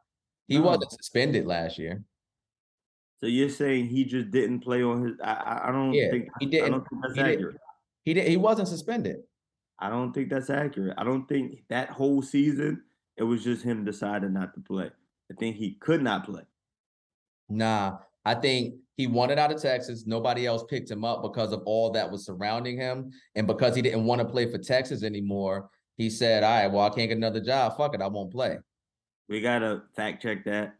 He 0.47 0.57
No. 0.57 0.63
wasn't 0.65 0.91
suspended 0.91 1.45
last 1.45 1.77
year. 1.77 2.03
So 3.19 3.27
you're 3.27 3.49
saying 3.49 3.87
he 3.87 4.03
just 4.03 4.31
didn't 4.31 4.59
play 4.59 4.83
on 4.83 5.03
his? 5.07 5.13
I 5.23 5.33
I, 5.33 5.69
I 5.69 5.71
don't 5.71 5.93
Yeah, 5.93 6.11
think 6.11 6.27
he 6.39 6.45
didn't- 6.45 6.71
don't 6.71 6.89
think 6.89 7.01
that's 7.01 7.15
he 7.15 7.23
didn't- 7.23 7.57
He 8.03 8.13
did. 8.13 8.27
He 8.27 8.35
wasn't 8.37 8.67
suspended. 8.67 9.23
I 9.79 9.89
don't 9.89 10.11
think 10.13 10.29
that's 10.29 10.49
accurate. 10.49 10.93
I 10.97 11.03
don't 11.05 11.25
think 11.27 11.63
that 11.69 11.89
whole 11.89 12.21
season 12.21 12.83
it 13.15 13.23
was 13.23 13.43
just 13.43 13.63
him 13.63 13.85
deciding 13.85 14.33
not 14.33 14.53
to 14.55 14.59
play. 14.59 14.89
I 15.31 15.33
think 15.35 15.55
he 15.55 15.75
could 15.75 16.01
not 16.01 16.25
play. 16.25 16.43
Nah, 17.49 17.99
I 18.25 18.35
think 18.35 18.75
he 18.97 19.07
wanted 19.07 19.37
out 19.39 19.51
of 19.51 19.61
Texas. 19.61 20.05
Nobody 20.05 20.45
else 20.45 20.63
picked 20.65 20.89
him 20.91 21.05
up 21.05 21.21
because 21.21 21.51
of 21.53 21.61
all 21.65 21.91
that 21.91 22.09
was 22.11 22.25
surrounding 22.25 22.77
him, 22.77 23.11
and 23.35 23.47
because 23.47 23.75
he 23.75 23.81
didn't 23.81 24.05
want 24.05 24.19
to 24.19 24.27
play 24.27 24.49
for 24.51 24.57
Texas 24.57 25.03
anymore. 25.03 25.69
He 25.95 26.09
said, 26.09 26.43
"All 26.43 26.49
right, 26.49 26.67
well, 26.67 26.81
I 26.85 26.89
can't 26.89 27.07
get 27.09 27.17
another 27.17 27.39
job. 27.41 27.77
Fuck 27.77 27.93
it, 27.95 28.01
I 28.01 28.07
won't 28.07 28.31
play." 28.31 28.57
We 29.29 29.41
gotta 29.41 29.83
fact 29.95 30.21
check 30.21 30.45
that 30.45 30.75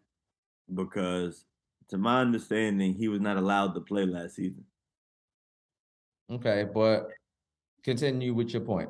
because, 0.74 1.46
to 1.90 1.98
my 1.98 2.22
understanding, 2.22 2.94
he 2.94 3.08
was 3.08 3.22
not 3.22 3.38
allowed 3.38 3.74
to 3.76 3.82
play 3.82 4.06
last 4.06 4.36
season. 4.36 4.66
Okay, 6.32 6.66
but 6.74 7.10
continue 7.84 8.34
with 8.34 8.54
your 8.54 8.62
point. 8.62 8.90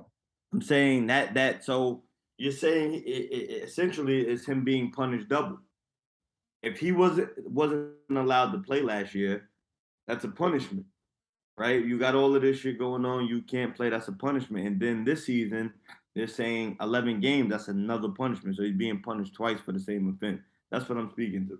I'm 0.53 0.61
saying 0.61 1.07
that 1.07 1.33
that 1.33 1.63
so 1.63 2.03
you're 2.37 2.51
saying 2.51 2.93
it, 2.93 2.99
it, 3.07 3.63
essentially 3.63 4.21
it's 4.21 4.45
him 4.45 4.63
being 4.63 4.91
punished 4.91 5.29
double. 5.29 5.59
If 6.61 6.79
he 6.79 6.91
wasn't 6.91 7.29
wasn't 7.49 7.91
allowed 8.09 8.51
to 8.51 8.59
play 8.59 8.81
last 8.81 9.15
year, 9.15 9.49
that's 10.07 10.23
a 10.23 10.29
punishment, 10.29 10.85
right? 11.57 11.83
You 11.83 11.97
got 11.97 12.15
all 12.15 12.35
of 12.35 12.41
this 12.41 12.59
shit 12.59 12.79
going 12.79 13.05
on, 13.05 13.27
you 13.27 13.41
can't 13.41 13.75
play. 13.75 13.89
That's 13.89 14.07
a 14.07 14.13
punishment. 14.13 14.67
And 14.67 14.79
then 14.79 15.03
this 15.03 15.25
season, 15.25 15.73
they're 16.15 16.27
saying 16.27 16.77
11 16.79 17.19
games. 17.19 17.49
That's 17.49 17.67
another 17.67 18.09
punishment. 18.09 18.55
So 18.55 18.63
he's 18.63 18.75
being 18.75 19.01
punished 19.01 19.33
twice 19.33 19.59
for 19.59 19.71
the 19.71 19.79
same 19.79 20.09
offense. 20.09 20.41
That's 20.71 20.87
what 20.87 20.97
I'm 20.97 21.09
speaking 21.09 21.47
to. 21.47 21.59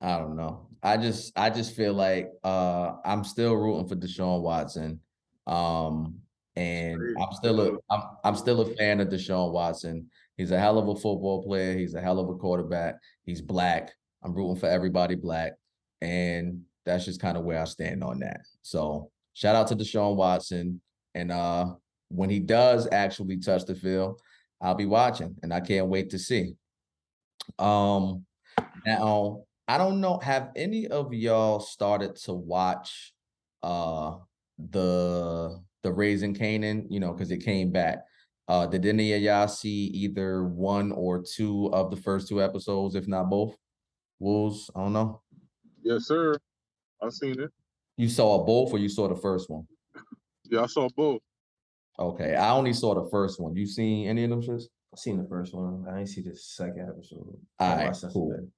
I 0.00 0.18
don't 0.18 0.36
know. 0.36 0.66
I 0.82 0.96
just 0.96 1.36
I 1.36 1.50
just 1.50 1.74
feel 1.74 1.92
like 1.92 2.30
uh 2.44 2.92
I'm 3.04 3.24
still 3.24 3.54
rooting 3.54 3.88
for 3.88 3.96
Deshaun 3.96 4.42
Watson. 4.42 5.00
Um 5.46 6.20
and 6.54 7.00
I'm 7.20 7.32
still 7.32 7.60
a 7.60 7.78
I'm 7.90 8.02
I'm 8.24 8.36
still 8.36 8.60
a 8.60 8.74
fan 8.76 9.00
of 9.00 9.08
Deshaun 9.08 9.52
Watson. 9.52 10.08
He's 10.36 10.52
a 10.52 10.58
hell 10.58 10.78
of 10.78 10.88
a 10.88 10.94
football 10.94 11.42
player. 11.42 11.76
He's 11.76 11.94
a 11.94 12.00
hell 12.00 12.20
of 12.20 12.28
a 12.28 12.34
quarterback. 12.34 12.94
He's 13.24 13.42
black. 13.42 13.92
I'm 14.22 14.34
rooting 14.34 14.56
for 14.56 14.68
everybody 14.68 15.16
black. 15.16 15.54
And 16.00 16.62
that's 16.86 17.04
just 17.04 17.20
kind 17.20 17.36
of 17.36 17.44
where 17.44 17.60
I 17.60 17.64
stand 17.64 18.04
on 18.04 18.20
that. 18.20 18.42
So 18.62 19.10
shout 19.34 19.56
out 19.56 19.66
to 19.68 19.76
Deshaun 19.76 20.14
Watson. 20.14 20.80
And 21.14 21.32
uh 21.32 21.74
when 22.08 22.30
he 22.30 22.40
does 22.40 22.88
actually 22.92 23.38
touch 23.38 23.64
the 23.64 23.74
field, 23.74 24.20
I'll 24.60 24.74
be 24.74 24.86
watching 24.86 25.36
and 25.42 25.52
I 25.52 25.60
can't 25.60 25.88
wait 25.88 26.10
to 26.10 26.18
see. 26.18 26.54
Um 27.58 28.24
now 28.86 29.44
I 29.66 29.78
don't 29.78 30.00
know. 30.00 30.18
Have 30.18 30.50
any 30.56 30.86
of 30.88 31.12
y'all 31.12 31.60
started 31.60 32.16
to 32.16 32.32
watch 32.32 33.12
uh 33.62 34.16
the 34.70 35.60
the 35.82 35.92
Raising 35.92 36.34
Kanan? 36.34 36.86
You 36.88 37.00
know, 37.00 37.12
because 37.12 37.30
it 37.30 37.44
came 37.44 37.70
back. 37.70 37.98
Uh 38.48 38.66
did 38.66 38.86
any 38.86 39.12
of 39.12 39.22
y'all 39.22 39.48
see 39.48 39.86
either 39.86 40.44
one 40.44 40.92
or 40.92 41.22
two 41.22 41.70
of 41.72 41.90
the 41.90 41.96
first 41.96 42.28
two 42.28 42.42
episodes, 42.42 42.94
if 42.94 43.06
not 43.06 43.30
both? 43.30 43.56
Wolves, 44.18 44.70
I 44.74 44.80
don't 44.80 44.92
know. 44.92 45.22
Yes, 45.82 46.06
sir. 46.06 46.34
I've 47.00 47.12
seen 47.12 47.38
it. 47.40 47.50
You 47.96 48.08
saw 48.08 48.44
both 48.44 48.72
or 48.72 48.78
you 48.78 48.88
saw 48.88 49.08
the 49.08 49.16
first 49.16 49.48
one? 49.50 49.66
Yeah, 50.44 50.62
I 50.62 50.66
saw 50.66 50.88
both. 50.96 51.20
Okay, 51.98 52.34
I 52.34 52.50
only 52.50 52.72
saw 52.72 52.94
the 52.94 53.08
first 53.10 53.40
one. 53.40 53.56
You 53.56 53.66
seen 53.66 54.08
any 54.08 54.24
of 54.24 54.30
them 54.30 54.42
shits? 54.42 54.64
I 54.92 54.96
seen 54.96 55.18
the 55.18 55.28
first 55.28 55.54
one. 55.54 55.84
I 55.90 55.96
didn't 55.96 56.08
see 56.08 56.22
the 56.22 56.36
second 56.36 56.88
episode. 56.88 57.36
All 57.58 57.76
right, 57.76 57.96
cool. 58.12 58.30
today. 58.30 58.48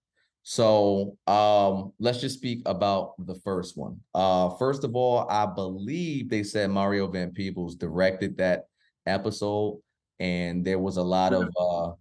So 0.43 1.17
um 1.27 1.93
let's 1.99 2.21
just 2.21 2.39
speak 2.39 2.63
about 2.67 3.15
the 3.27 3.35
first 3.37 3.77
one. 3.77 4.01
Uh 4.15 4.51
first 4.57 4.85
of 4.85 4.95
all, 4.95 5.27
I 5.29 5.47
believe 5.47 6.29
they 6.29 6.43
said 6.43 6.71
Mario 6.71 7.09
Van 7.09 7.31
Peebles 7.33 7.77
directed 7.77 8.37
that 8.39 8.65
episode 9.07 9.81
and 10.19 10.65
there 10.65 10.79
was 10.79 10.99
a 10.99 11.03
lot 11.03 11.33
of 11.33 11.49
uh 11.59 11.93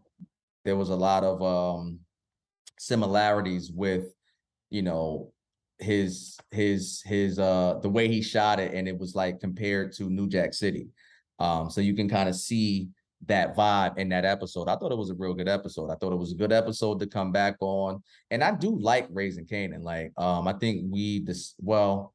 there 0.66 0.76
was 0.76 0.90
a 0.90 0.96
lot 0.96 1.24
of 1.24 1.42
um 1.42 2.00
similarities 2.78 3.72
with 3.72 4.14
you 4.70 4.82
know 4.82 5.32
his 5.80 6.38
his 6.52 7.02
his 7.06 7.40
uh 7.40 7.80
the 7.82 7.90
way 7.90 8.08
he 8.08 8.22
shot 8.22 8.60
it 8.60 8.74
and 8.74 8.88
it 8.88 8.98
was 8.98 9.16
like 9.16 9.40
compared 9.40 9.94
to 9.94 10.10
New 10.10 10.28
Jack 10.28 10.54
City. 10.54 10.88
Um 11.40 11.70
so 11.70 11.82
you 11.82 11.94
can 11.94 12.10
kind 12.10 12.30
of 12.30 12.36
see 12.36 12.90
that 13.28 13.56
vibe 13.56 13.98
in 13.98 14.10
that 14.10 14.26
episode. 14.26 14.70
I 14.70 14.76
thought 14.78 14.92
it 14.92 14.98
was 14.98 15.10
a 15.10 15.16
real 15.16 15.34
good 15.34 15.50
episode. 15.50 15.90
I 15.92 15.96
thought 15.96 16.14
it 16.14 16.18
was 16.20 16.32
a 16.32 16.36
good 16.38 16.54
episode 16.54 17.00
to 17.00 17.08
come 17.08 17.32
back 17.32 17.58
on. 17.60 18.02
And 18.32 18.44
I 18.44 18.52
do 18.56 18.80
like 18.80 19.08
Raising 19.12 19.46
Kanan. 19.46 19.84
Like, 19.84 20.14
um, 20.18 20.48
I 20.48 20.54
think 20.54 20.86
we 20.90 21.20
this 21.24 21.56
well, 21.60 22.14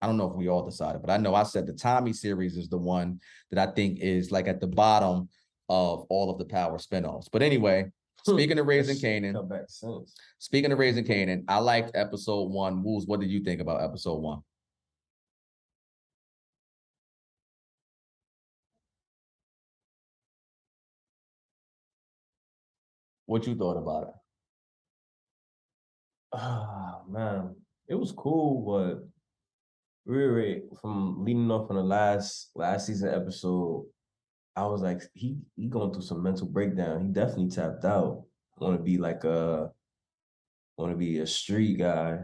I 0.00 0.06
don't 0.06 0.16
know 0.16 0.30
if 0.30 0.36
we 0.36 0.48
all 0.48 0.64
decided, 0.64 1.00
but 1.02 1.10
I 1.10 1.16
know 1.16 1.34
I 1.34 1.42
said 1.42 1.66
the 1.66 1.72
Tommy 1.72 2.12
series 2.12 2.56
is 2.56 2.68
the 2.68 2.78
one 2.78 3.20
that 3.50 3.68
I 3.68 3.72
think 3.72 3.98
is 4.00 4.30
like 4.30 4.46
at 4.46 4.60
the 4.60 4.66
bottom 4.66 5.28
of 5.68 6.06
all 6.08 6.30
of 6.30 6.38
the 6.38 6.44
power 6.44 6.78
spinoffs. 6.78 7.26
But 7.32 7.42
anyway, 7.42 7.90
speaking 8.24 8.58
of 8.58 8.66
Raising 8.66 8.96
Kanan, 8.96 9.34
Come 9.34 9.48
back 9.48 9.64
since. 9.68 10.14
speaking 10.38 10.70
of 10.72 10.78
Raising 10.78 11.04
Kanan, 11.04 11.44
I 11.48 11.58
liked 11.58 11.92
episode 11.94 12.50
one. 12.50 12.82
Wolves, 12.82 13.06
what 13.06 13.20
did 13.20 13.30
you 13.30 13.40
think 13.40 13.60
about 13.60 13.82
episode 13.82 14.20
one? 14.20 14.40
What 23.26 23.46
you 23.46 23.54
thought 23.54 23.78
about 23.78 24.02
it? 24.04 24.14
Ah 26.32 27.00
man, 27.08 27.54
it 27.88 27.94
was 27.94 28.12
cool, 28.12 28.64
but 28.64 29.06
really 30.06 30.62
from 30.80 31.24
leading 31.24 31.50
off 31.50 31.70
on 31.70 31.76
the 31.76 31.82
last 31.82 32.50
last 32.54 32.86
season 32.86 33.14
episode, 33.14 33.86
I 34.56 34.66
was 34.66 34.82
like, 34.82 35.02
he 35.14 35.36
he 35.56 35.66
going 35.66 35.92
through 35.92 36.02
some 36.02 36.22
mental 36.22 36.46
breakdown. 36.46 37.02
He 37.02 37.08
definitely 37.08 37.48
tapped 37.48 37.84
out. 37.84 38.24
Want 38.58 38.76
to 38.76 38.82
be 38.82 38.98
like 38.98 39.24
a 39.24 39.70
want 40.76 40.92
to 40.92 40.96
be 40.96 41.18
a 41.18 41.26
street 41.26 41.78
guy. 41.78 42.20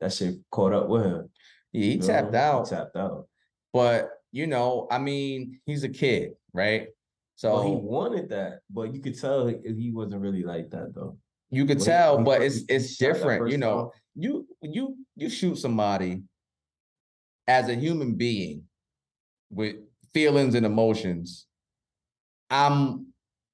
That 0.00 0.12
shit 0.12 0.36
caught 0.50 0.72
up 0.72 0.88
with 0.88 1.04
him. 1.04 1.30
Yeah, 1.72 1.82
he 1.82 1.92
you 1.92 1.98
know? 1.98 2.06
tapped 2.06 2.34
out. 2.34 2.68
He 2.68 2.74
tapped 2.74 2.96
out. 2.96 3.28
But 3.72 4.10
you 4.32 4.46
know, 4.46 4.86
I 4.90 4.98
mean, 4.98 5.60
he's 5.66 5.84
a 5.84 5.88
kid, 5.88 6.32
right? 6.52 6.88
So 7.40 7.54
Well, 7.54 7.62
he 7.62 7.74
wanted 7.74 8.28
that, 8.28 8.60
but 8.68 8.92
you 8.92 9.00
could 9.00 9.18
tell 9.18 9.46
he, 9.46 9.90
wasn't 9.94 10.20
really 10.20 10.42
like 10.42 10.68
that 10.72 10.94
though. 10.94 11.16
you 11.48 11.64
could 11.64 11.80
tell, 11.80 12.18
he 12.18 12.24
but 12.24 12.42
it's 12.42 12.64
it's 12.68 12.98
different, 12.98 13.50
you 13.50 13.56
know. 13.56 13.76
time. 13.76 13.90
You 14.14 14.46
you 14.60 14.96
you 15.16 15.30
shoot 15.30 15.56
somebody 15.56 16.22
as 17.48 17.70
a 17.70 17.74
human 17.74 18.16
being 18.16 18.64
with 19.48 19.76
feelings 20.12 20.54
and 20.54 20.66
emotions. 20.66 21.46
I'm 22.50 23.06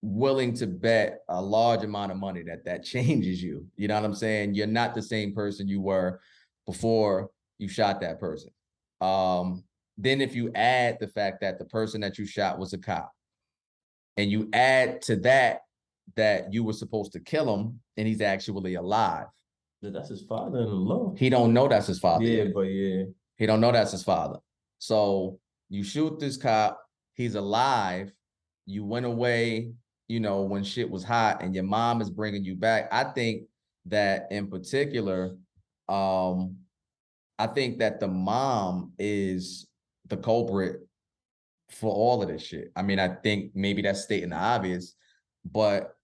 willing 0.03 0.55
to 0.55 0.67
bet 0.67 1.21
a 1.29 1.41
large 1.41 1.85
amount 1.85 2.11
of 2.11 2.19
money 2.19 2.43
that 2.43 2.65
that 2.65 2.83
changes 2.93 3.41
you. 3.41 3.69
You 3.77 3.87
know 3.87 3.95
what 3.95 4.05
I'm 4.05 4.15
saying? 4.17 4.55
You're 4.55 4.67
not 4.67 4.97
the 4.97 5.03
same 5.03 5.33
person 5.33 5.69
you 5.69 5.81
were 5.81 6.19
before 6.67 7.31
you 7.59 7.69
shot 7.69 8.01
that 8.01 8.19
person. 8.19 8.51
Um, 9.01 9.63
then 9.97 10.21
if 10.21 10.35
you 10.35 10.51
add 10.57 10.99
the 10.99 11.07
fact 11.07 11.41
that 11.43 11.61
the 11.61 11.67
person 11.67 12.01
that 12.01 12.19
you 12.19 12.27
shot 12.27 12.59
was 12.59 12.73
a 12.73 12.79
cop, 12.79 13.13
and 14.17 14.31
you 14.31 14.49
add 14.53 15.03
to 15.03 15.17
that 15.17 15.63
that 16.17 16.53
you 16.53 16.65
were 16.65 16.73
supposed 16.73 17.13
to 17.13 17.21
kill 17.21 17.55
him 17.55 17.81
and 17.97 18.07
he's 18.07 18.21
actually 18.21 18.75
alive. 18.75 19.27
That's 19.83 20.09
his 20.09 20.23
father 20.23 20.61
in 20.61 20.71
law. 20.71 21.15
He 21.17 21.29
don't 21.29 21.53
know 21.53 21.69
that's 21.69 21.87
his 21.87 21.99
father. 21.99 22.25
Yeah, 22.25 22.45
yet. 22.45 22.55
but 22.55 22.63
yeah. 22.63 23.05
He 23.37 23.47
don't 23.47 23.61
know 23.61 23.71
that's 23.71 23.93
his 23.93 24.03
father. 24.03 24.39
So 24.79 25.39
you 25.69 25.85
shoot 25.85 26.19
this 26.19 26.37
cop, 26.37 26.81
he's 27.15 27.35
alive. 27.35 28.13
You 28.67 28.85
went 28.85 29.07
away, 29.07 29.73
you 30.09 30.21
know, 30.21 30.43
when 30.43 30.65
shit 30.65 30.91
was 30.91 31.05
hot 31.05 31.43
and 31.43 31.55
your 31.55 31.65
mom 31.65 32.01
is 32.01 32.11
bringing 32.11 32.45
you 32.45 32.57
back. 32.57 32.89
I 32.91 33.05
think 33.05 33.43
that 33.87 34.27
in 34.31 34.49
particular, 34.49 35.37
um, 35.89 36.57
I 37.39 37.47
think 37.47 37.79
that 37.79 38.01
the 38.01 38.09
mom 38.09 38.93
is 38.99 39.67
the 40.09 40.17
culprit 40.17 40.86
for 41.71 41.93
all 41.93 42.23
of 42.23 42.29
this 42.29 42.43
shit. 42.43 42.73
I 42.77 42.83
mean, 42.83 42.99
I 42.99 43.09
think 43.09 43.53
maybe 43.55 43.83
that's 43.83 44.03
stating 44.03 44.31
the 44.31 44.37
obvious, 44.37 44.95
but 45.45 45.97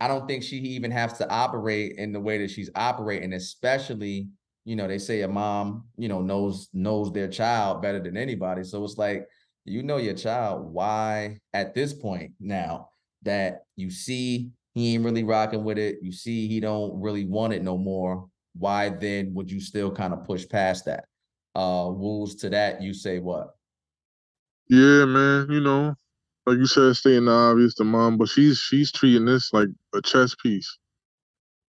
I 0.00 0.08
don't 0.08 0.26
think 0.26 0.42
she 0.42 0.56
even 0.56 0.90
has 0.90 1.14
to 1.18 1.28
operate 1.30 1.96
in 1.98 2.12
the 2.12 2.20
way 2.20 2.38
that 2.38 2.50
she's 2.50 2.70
operating, 2.74 3.32
especially, 3.32 4.28
you 4.64 4.76
know, 4.76 4.88
they 4.88 4.98
say 4.98 5.22
a 5.22 5.28
mom, 5.28 5.84
you 5.96 6.08
know, 6.08 6.20
knows 6.20 6.68
knows 6.72 7.12
their 7.12 7.28
child 7.28 7.82
better 7.82 8.00
than 8.00 8.16
anybody. 8.16 8.64
So 8.64 8.84
it's 8.84 8.98
like, 8.98 9.28
you 9.64 9.82
know 9.82 9.96
your 9.96 10.14
child. 10.14 10.72
Why 10.72 11.38
at 11.52 11.74
this 11.74 11.92
point 11.92 12.32
now 12.38 12.90
that 13.22 13.64
you 13.76 13.90
see 13.90 14.50
he 14.74 14.94
ain't 14.94 15.04
really 15.04 15.24
rocking 15.24 15.64
with 15.64 15.78
it, 15.78 15.98
you 16.02 16.12
see 16.12 16.48
he 16.48 16.60
don't 16.60 17.00
really 17.00 17.24
want 17.24 17.52
it 17.52 17.62
no 17.62 17.78
more. 17.78 18.28
Why 18.56 18.90
then 18.90 19.32
would 19.34 19.50
you 19.50 19.60
still 19.60 19.90
kind 19.90 20.12
of 20.12 20.24
push 20.24 20.46
past 20.48 20.84
that? 20.86 21.06
Uh 21.54 21.88
rules 21.90 22.34
to 22.36 22.50
that, 22.50 22.82
you 22.82 22.92
say 22.92 23.20
what? 23.20 23.54
Yeah, 24.68 25.06
man. 25.06 25.48
You 25.50 25.60
know, 25.60 25.94
like 26.46 26.58
you 26.58 26.66
said, 26.66 26.96
staying 26.96 27.26
the 27.26 27.32
obvious, 27.32 27.76
the 27.76 27.84
mom, 27.84 28.18
but 28.18 28.28
she's 28.28 28.58
she's 28.58 28.92
treating 28.92 29.26
this 29.26 29.52
like 29.52 29.68
a 29.94 30.02
chess 30.02 30.34
piece. 30.42 30.78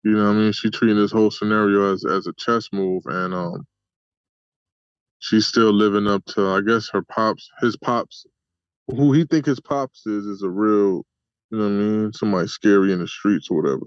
You 0.04 0.12
know 0.12 0.24
what 0.26 0.30
I 0.30 0.34
mean? 0.34 0.52
She's 0.52 0.72
treating 0.72 0.96
this 0.98 1.12
whole 1.12 1.30
scenario 1.30 1.92
as 1.92 2.04
as 2.06 2.26
a 2.26 2.34
chess 2.38 2.68
move, 2.72 3.04
and 3.06 3.34
um, 3.34 3.66
she's 5.20 5.46
still 5.46 5.72
living 5.72 6.06
up 6.08 6.24
to, 6.26 6.48
I 6.50 6.60
guess, 6.62 6.90
her 6.92 7.02
pops, 7.02 7.50
his 7.62 7.76
pops, 7.76 8.26
who 8.88 9.12
he 9.12 9.24
think 9.24 9.46
his 9.46 9.60
pops 9.60 10.06
is, 10.06 10.26
is 10.26 10.42
a 10.42 10.50
real, 10.50 11.04
you 11.50 11.58
know 11.58 11.64
what 11.64 11.70
I 11.70 11.70
mean? 11.70 12.12
Somebody 12.14 12.48
scary 12.48 12.92
in 12.92 13.00
the 13.00 13.08
streets 13.08 13.48
or 13.50 13.62
whatever. 13.62 13.86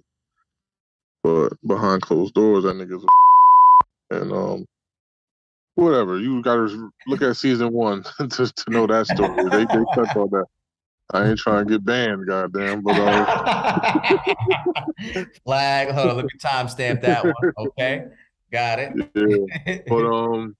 But 1.23 1.53
behind 1.67 2.01
closed 2.03 2.35
doors, 2.35 2.65
that 2.65 2.75
nigga's 2.75 3.03
a 4.11 4.15
and 4.21 4.33
um, 4.33 4.65
whatever. 5.77 6.17
You 6.17 6.41
gotta 6.41 6.89
look 7.07 7.21
at 7.21 7.37
season 7.37 7.71
one 7.71 8.03
to, 8.17 8.27
to 8.27 8.69
know 8.69 8.87
that 8.87 9.07
story. 9.07 9.43
they 9.49 9.65
they 9.65 9.85
touch 9.95 10.15
on 10.15 10.29
that. 10.31 10.45
I 11.13 11.29
ain't 11.29 11.39
trying 11.39 11.65
to 11.65 11.71
get 11.71 11.85
banned, 11.85 12.27
goddamn. 12.27 12.81
But 12.81 12.99
uh, 12.99 14.15
Flag, 15.45 15.91
hold 15.91 16.09
on, 16.09 16.15
let 16.17 16.25
me 16.25 16.31
timestamp 16.43 17.01
that 17.01 17.23
one. 17.23 17.33
Okay, 17.57 18.05
got 18.51 18.79
it. 18.79 18.91
yeah, 19.15 19.77
but 19.87 20.05
um, 20.05 20.55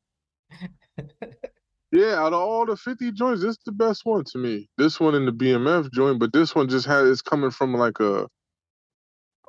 yeah. 1.92 2.16
Out 2.16 2.34
of 2.34 2.40
all 2.40 2.66
the 2.66 2.78
fifty 2.78 3.12
joints, 3.12 3.42
this 3.42 3.52
is 3.52 3.60
the 3.66 3.74
best 3.74 4.06
one 4.06 4.24
to 4.26 4.38
me. 4.38 4.70
This 4.78 5.00
one 5.00 5.16
in 5.16 5.26
the 5.26 5.34
BMF 5.34 5.92
joint, 5.92 6.20
but 6.20 6.32
this 6.32 6.56
one 6.56 6.70
just 6.70 6.86
had 6.86 7.06
it's 7.08 7.22
coming 7.22 7.52
from 7.52 7.74
like 7.74 8.00
a 8.00 8.28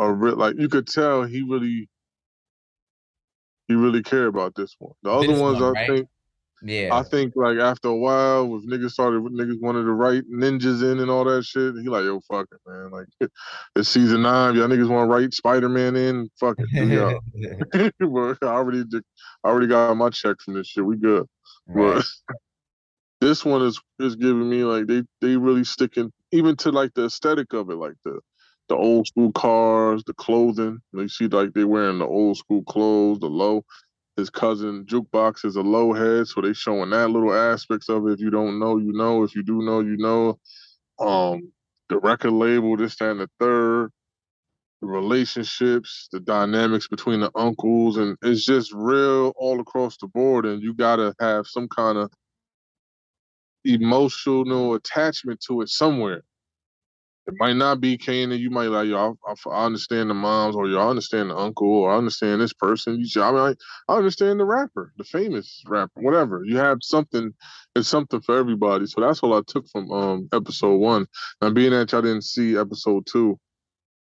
a 0.01 0.13
real 0.13 0.37
like 0.37 0.57
you 0.59 0.69
could 0.69 0.89
tell 0.89 1.23
he 1.23 1.43
really 1.43 1.89
he 3.69 3.75
really 3.75 4.03
care 4.03 4.27
about 4.27 4.55
this 4.55 4.75
one. 4.79 4.95
The 5.03 5.11
other 5.11 5.29
This 5.29 5.41
ones, 5.41 5.61
one, 5.61 5.63
I 5.63 5.75
right? 5.75 5.87
think. 5.91 6.09
yeah, 6.63 6.95
I 6.95 7.03
think 7.05 7.35
like 7.37 7.59
after 7.59 7.89
a 7.89 7.97
while, 7.97 8.49
with 8.49 8.69
niggas 8.69 8.93
started, 8.93 9.23
niggas 9.23 9.61
wanted 9.61 9.85
to 9.85 9.93
write 9.93 10.25
ninjas 10.31 10.83
in 10.83 11.01
and 11.01 11.11
all 11.11 11.25
that 11.25 11.45
shit. 11.45 11.75
He 11.83 11.89
like, 11.89 12.05
yo, 12.05 12.21
fuck 12.31 12.49
it, 12.53 12.61
man. 12.67 12.91
Like, 12.91 13.07
it's 13.77 13.89
season 13.89 14.23
nine. 14.23 14.55
Y'all 14.57 14.69
niggas 14.69 14.89
want 14.89 15.09
to 15.11 15.15
write 15.15 15.35
Spider 15.35 15.69
Man 15.69 15.97
in? 15.97 16.29
Fuck 16.41 16.59
it, 16.61 16.71
y'all. 16.91 17.21
But 18.01 18.39
I 18.43 18.47
already, 18.55 18.85
I 19.45 19.49
already 19.49 19.67
got 19.67 19.95
my 19.97 20.11
check 20.11 20.37
from 20.45 20.55
this 20.55 20.69
shit. 20.69 20.85
We 20.85 20.97
good. 20.97 21.27
right. 21.67 22.03
But 22.03 22.07
this 23.21 23.45
one 23.45 23.63
is 23.63 23.81
is 23.99 24.17
giving 24.17 24.49
me 24.49 24.65
like 24.65 24.87
they 24.87 25.03
they 25.21 25.37
really 25.37 25.65
sticking 25.65 26.13
even 26.33 26.57
to 26.57 26.71
like 26.71 26.93
the 26.95 27.07
aesthetic 27.07 27.53
of 27.53 27.71
it, 27.71 27.77
like 27.77 27.95
the 28.05 28.21
the 28.69 28.77
old 28.77 29.07
school 29.07 29.33
cars, 29.33 30.05
the 30.07 30.15
clothing. 30.15 30.81
You 30.93 31.09
see 31.09 31.29
like 31.29 31.55
they 31.55 31.65
wearing 31.65 31.99
the 31.99 32.07
old 32.07 32.39
school 32.39 32.63
clothes, 32.65 33.21
the 33.21 33.27
low. 33.29 33.65
His 34.17 34.31
cousin 34.31 34.87
jukebox 34.87 35.45
is 35.45 35.57
a 35.57 35.63
low 35.63 35.93
head, 35.93 36.29
so 36.29 36.41
they 36.41 36.53
showing 36.53 36.91
that 36.91 37.11
little 37.11 37.35
aspects 37.35 37.89
of 37.89 38.07
it. 38.09 38.15
If 38.15 38.21
you 38.21 38.31
don't 38.31 38.59
know, 38.61 38.79
you 38.79 38.93
know. 38.93 39.25
If 39.25 39.35
you 39.37 39.43
do 39.45 39.63
know, 39.63 39.81
you 39.81 39.97
know. 39.99 40.39
Um, 41.01 41.53
the 41.91 41.99
record 41.99 42.33
label, 42.33 42.77
this, 42.77 42.97
that, 42.99 43.13
and 43.13 43.21
the 43.21 43.31
third, 43.41 43.91
the 44.83 44.89
relationships, 44.89 46.09
the 46.13 46.21
dynamics 46.21 46.89
between 46.89 47.21
the 47.21 47.31
uncles, 47.37 47.99
and 47.99 48.17
it's 48.23 48.45
just 48.47 48.73
real 48.75 49.33
all 49.37 49.61
across 49.61 49.97
the 49.99 50.09
board. 50.09 50.47
And 50.47 50.63
you 50.63 50.75
gotta 50.75 51.15
have 51.21 51.47
some 51.47 51.69
kind 51.69 51.99
of 51.99 52.13
emotional 53.65 54.75
attachment 54.75 55.41
to 55.49 55.63
it 55.63 55.69
somewhere. 55.71 56.23
It 57.29 57.35
might 57.39 57.57
not 57.57 57.83
be 57.83 57.99
Kane, 57.99 58.33
and 58.33 58.41
you 58.41 58.49
might 58.49 58.69
like, 58.69 58.89
yo, 58.89 59.19
I, 59.27 59.51
I, 59.51 59.67
understand 59.67 60.09
the 60.09 60.15
moms, 60.15 60.57
or 60.57 60.67
I 60.67 60.89
understand 60.89 61.29
the 61.29 61.37
uncle, 61.37 61.69
or 61.69 61.93
I 61.93 61.99
understand 61.99 62.41
this 62.41 62.55
person. 62.55 62.99
You, 62.99 63.05
say, 63.05 63.21
I 63.21 63.31
mean, 63.31 63.41
I, 63.89 63.93
I 63.93 63.97
understand 63.99 64.41
the 64.41 64.47
rapper, 64.47 64.95
the 64.97 65.05
famous 65.05 65.63
rapper, 65.67 66.01
whatever. 66.01 66.43
You 66.47 66.57
have 66.57 66.79
something, 66.81 67.35
it's 67.77 67.87
something 67.87 68.23
for 68.23 68.39
everybody. 68.39 68.87
So 68.87 69.03
that's 69.03 69.21
all 69.21 69.35
I 69.35 69.43
took 69.47 69.69
from 69.69 69.93
um 69.93 70.29
episode 70.33 70.79
one. 70.79 71.07
Now, 71.43 71.51
being 71.51 71.73
that 71.73 71.93
y'all 71.93 72.01
didn't 72.01 72.25
see 72.25 72.57
episode 72.57 73.07
two, 73.07 73.39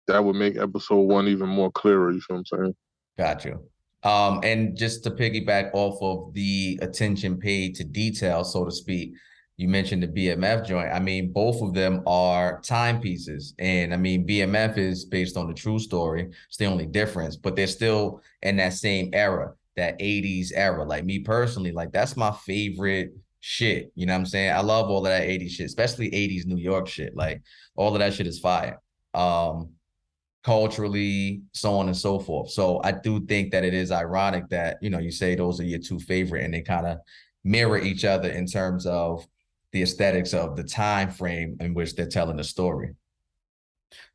that 0.06 0.24
would 0.24 0.36
make 0.36 0.56
episode 0.56 1.02
one 1.02 1.28
even 1.28 1.50
more 1.50 1.70
clearer. 1.70 2.10
You 2.10 2.22
feel 2.22 2.38
what 2.38 2.46
I'm 2.54 2.64
saying? 2.64 2.74
Got 3.18 3.44
you. 3.44 3.60
Um, 4.04 4.40
and 4.42 4.74
just 4.74 5.04
to 5.04 5.10
piggyback 5.10 5.70
off 5.74 6.00
of 6.00 6.32
the 6.32 6.78
attention 6.80 7.38
paid 7.38 7.74
to 7.74 7.84
detail, 7.84 8.42
so 8.42 8.64
to 8.64 8.70
speak, 8.70 9.12
you 9.58 9.68
mentioned 9.68 10.04
the 10.04 10.06
BMF 10.06 10.64
joint. 10.64 10.92
I 10.92 11.00
mean, 11.00 11.32
both 11.32 11.60
of 11.60 11.74
them 11.74 12.04
are 12.06 12.60
timepieces. 12.60 13.54
And 13.58 13.92
I 13.92 13.96
mean, 13.96 14.24
BMF 14.24 14.78
is 14.78 15.04
based 15.04 15.36
on 15.36 15.48
the 15.48 15.52
true 15.52 15.80
story. 15.80 16.30
It's 16.46 16.56
the 16.56 16.66
only 16.66 16.86
difference, 16.86 17.34
but 17.34 17.56
they're 17.56 17.66
still 17.66 18.22
in 18.42 18.56
that 18.58 18.74
same 18.74 19.10
era, 19.12 19.52
that 19.76 19.98
80s 19.98 20.52
era. 20.54 20.84
Like 20.84 21.04
me 21.04 21.18
personally, 21.18 21.72
like 21.72 21.90
that's 21.90 22.16
my 22.16 22.30
favorite 22.30 23.10
shit. 23.40 23.90
You 23.96 24.06
know 24.06 24.12
what 24.12 24.20
I'm 24.20 24.26
saying? 24.26 24.52
I 24.52 24.60
love 24.60 24.90
all 24.90 25.04
of 25.04 25.10
that 25.10 25.26
80s 25.28 25.50
shit, 25.50 25.66
especially 25.66 26.08
80s 26.12 26.46
New 26.46 26.56
York 26.56 26.86
shit. 26.86 27.16
Like 27.16 27.42
all 27.74 27.92
of 27.92 27.98
that 27.98 28.14
shit 28.14 28.28
is 28.28 28.38
fire. 28.38 28.80
Um, 29.12 29.70
culturally, 30.44 31.42
so 31.52 31.74
on 31.74 31.88
and 31.88 31.96
so 31.96 32.20
forth. 32.20 32.50
So 32.50 32.80
I 32.84 32.92
do 32.92 33.26
think 33.26 33.50
that 33.50 33.64
it 33.64 33.74
is 33.74 33.90
ironic 33.90 34.48
that, 34.50 34.78
you 34.80 34.88
know, 34.88 35.00
you 35.00 35.10
say 35.10 35.34
those 35.34 35.58
are 35.58 35.64
your 35.64 35.80
two 35.80 35.98
favorite 35.98 36.44
and 36.44 36.54
they 36.54 36.62
kind 36.62 36.86
of 36.86 36.98
mirror 37.42 37.76
each 37.78 38.04
other 38.04 38.28
in 38.28 38.46
terms 38.46 38.86
of 38.86 39.26
the 39.72 39.82
aesthetics 39.82 40.32
of 40.34 40.56
the 40.56 40.64
time 40.64 41.10
frame 41.10 41.56
in 41.60 41.74
which 41.74 41.94
they're 41.94 42.06
telling 42.06 42.36
the 42.36 42.44
story. 42.44 42.94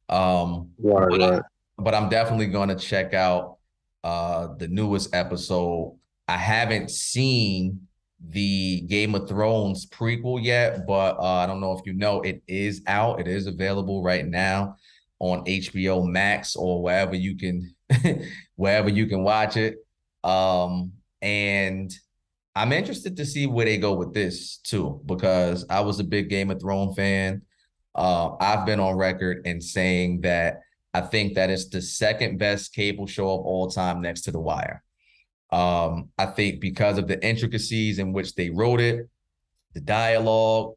Um 0.10 0.72
Right, 0.80 1.10
but, 1.10 1.32
right. 1.32 1.42
but 1.78 1.96
I'm 1.96 2.10
definitely 2.10 2.48
going 2.48 2.70
to 2.70 2.76
check 2.76 3.13
out 3.13 3.58
uh 4.04 4.50
the 4.58 4.68
newest 4.68 5.16
episode. 5.16 5.98
I 6.28 6.38
haven't 6.38 6.89
seen 6.89 7.88
the 8.30 8.82
Game 8.82 9.16
of 9.16 9.28
Thrones 9.28 9.86
prequel 9.89 10.42
yet, 10.42 10.88
but 10.88 11.18
uh, 11.20 11.36
I 11.36 11.46
don't 11.46 11.60
know 11.60 11.74
if 11.78 11.86
you 11.86 11.94
know 11.94 12.22
it 12.22 12.42
is 12.48 12.82
out. 12.88 13.20
It 13.20 13.28
is 13.28 13.48
available 13.48 14.02
right 14.02 14.26
now 14.26 14.78
on 15.20 15.44
HBO 15.46 16.08
Max 16.10 16.56
or 16.56 16.82
wherever 16.82 17.16
you 17.16 17.36
can 17.38 17.76
wherever 18.56 18.89
you 18.89 19.08
can 19.08 19.24
watch 19.24 19.58
it. 19.58 19.78
Um 20.24 20.94
and 21.21 21.94
I'm 22.56 22.71
interested 22.71 23.17
to 23.17 23.25
see 23.25 23.47
where 23.47 23.65
they 23.65 23.77
go 23.77 23.93
with 23.93 24.13
this 24.13 24.58
too, 24.58 25.01
because 25.06 25.65
I 25.69 25.81
was 25.81 25.99
a 25.99 26.04
big 26.04 26.29
Game 26.29 26.51
of 26.51 26.62
Thrones 26.62 26.95
fan. 26.95 27.41
Uh, 27.95 28.35
I've 28.39 28.65
been 28.65 28.79
on 28.79 28.95
record 28.95 29.45
in 29.45 29.60
saying 29.60 30.21
that 30.21 30.62
I 30.93 31.01
think 31.01 31.33
that 31.33 31.49
it's 31.49 31.69
the 31.69 31.81
second 31.81 32.37
best 32.37 32.73
cable 32.73 33.08
show 33.08 33.25
of 33.25 33.41
all 33.41 33.69
time 33.69 34.01
next 34.01 34.21
to 34.21 34.31
The 34.31 34.39
Wire. 34.39 34.83
Um, 35.51 36.10
I 36.17 36.27
think 36.27 36.62
because 36.62 36.97
of 36.97 37.08
the 37.08 37.23
intricacies 37.25 37.99
in 37.99 38.13
which 38.13 38.35
they 38.35 38.49
wrote 38.49 38.79
it, 38.79 39.08
the 39.73 39.81
dialogue, 39.81 40.73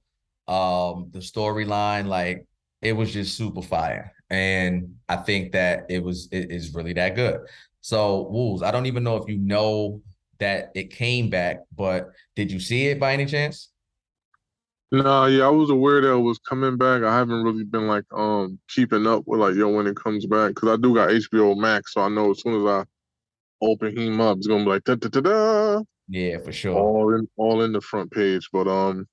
um, 0.48 1.08
the 1.12 1.18
storyline, 1.18 2.06
like 2.06 2.46
it 2.80 2.92
was 2.92 3.12
just 3.12 3.36
super 3.36 3.62
fire. 3.62 4.12
And 4.30 4.96
I 5.08 5.16
think 5.16 5.52
that 5.52 5.86
it 5.88 6.02
was 6.02 6.28
it 6.32 6.50
is 6.50 6.74
really 6.74 6.92
that 6.94 7.14
good. 7.14 7.40
So 7.80 8.28
Wolves, 8.28 8.62
I 8.62 8.70
don't 8.70 8.86
even 8.86 9.04
know 9.04 9.16
if 9.16 9.28
you 9.28 9.38
know 9.38 10.02
that 10.38 10.70
it 10.74 10.90
came 10.90 11.30
back, 11.30 11.60
but 11.74 12.10
did 12.34 12.50
you 12.52 12.60
see 12.60 12.86
it 12.88 13.00
by 13.00 13.12
any 13.12 13.26
chance? 13.26 13.70
Nah, 14.92 15.26
yeah, 15.26 15.44
I 15.46 15.48
was 15.50 15.70
aware 15.70 16.00
that 16.00 16.12
it 16.12 16.18
was 16.20 16.38
coming 16.48 16.76
back. 16.76 17.02
I 17.02 17.16
haven't 17.16 17.42
really 17.42 17.64
been 17.64 17.88
like 17.88 18.04
um 18.12 18.58
keeping 18.68 19.06
up 19.06 19.24
with 19.26 19.40
like 19.40 19.54
yo 19.56 19.68
when 19.68 19.86
it 19.86 19.96
comes 19.96 20.26
back 20.26 20.54
because 20.54 20.68
I 20.68 20.76
do 20.76 20.94
got 20.94 21.10
HBO 21.10 21.56
Max, 21.56 21.92
so 21.94 22.02
I 22.02 22.08
know 22.08 22.30
as 22.30 22.40
soon 22.40 22.60
as 22.60 22.66
I 22.66 22.84
open 23.60 23.96
him 23.98 24.20
up, 24.20 24.38
it's 24.38 24.46
gonna 24.46 24.64
be 24.64 24.70
like 24.70 24.84
da 24.84 24.94
da 24.94 25.08
da 25.08 25.20
da 25.20 25.82
Yeah, 26.08 26.38
for 26.38 26.52
sure. 26.52 26.76
all 26.76 27.14
in 27.14 27.28
all 27.36 27.62
in 27.62 27.72
the 27.72 27.80
front 27.80 28.12
page. 28.12 28.48
But 28.52 28.68
um, 28.68 29.06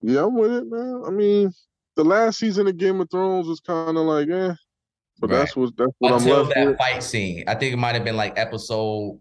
yeah, 0.00 0.24
I'm 0.24 0.34
with 0.34 0.52
it, 0.52 0.66
man. 0.66 1.02
I 1.06 1.10
mean, 1.10 1.52
the 1.96 2.04
last 2.04 2.38
season 2.38 2.66
of 2.66 2.76
Game 2.76 3.00
of 3.00 3.10
Thrones 3.10 3.46
was 3.46 3.60
kind 3.60 3.96
of 3.96 4.04
like 4.04 4.28
eh, 4.30 4.54
but 5.20 5.30
Right. 5.30 5.38
that's 5.40 5.56
what 5.56 5.76
that's 5.76 5.92
what 5.98 6.12
Until 6.12 6.36
I'm 6.36 6.44
left 6.44 6.54
that 6.56 6.68
with. 6.68 6.78
fight 6.78 7.02
scene. 7.02 7.44
I 7.46 7.54
think 7.54 7.74
it 7.74 7.76
might 7.78 7.94
have 7.94 8.04
been 8.04 8.16
like 8.16 8.38
episode 8.38 9.20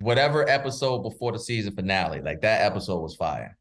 whatever 0.00 0.48
episode 0.48 1.02
before 1.02 1.32
the 1.32 1.38
season 1.38 1.74
finale. 1.74 2.20
Like 2.20 2.40
that 2.40 2.62
episode 2.62 3.00
was 3.00 3.16
fire. 3.16 3.56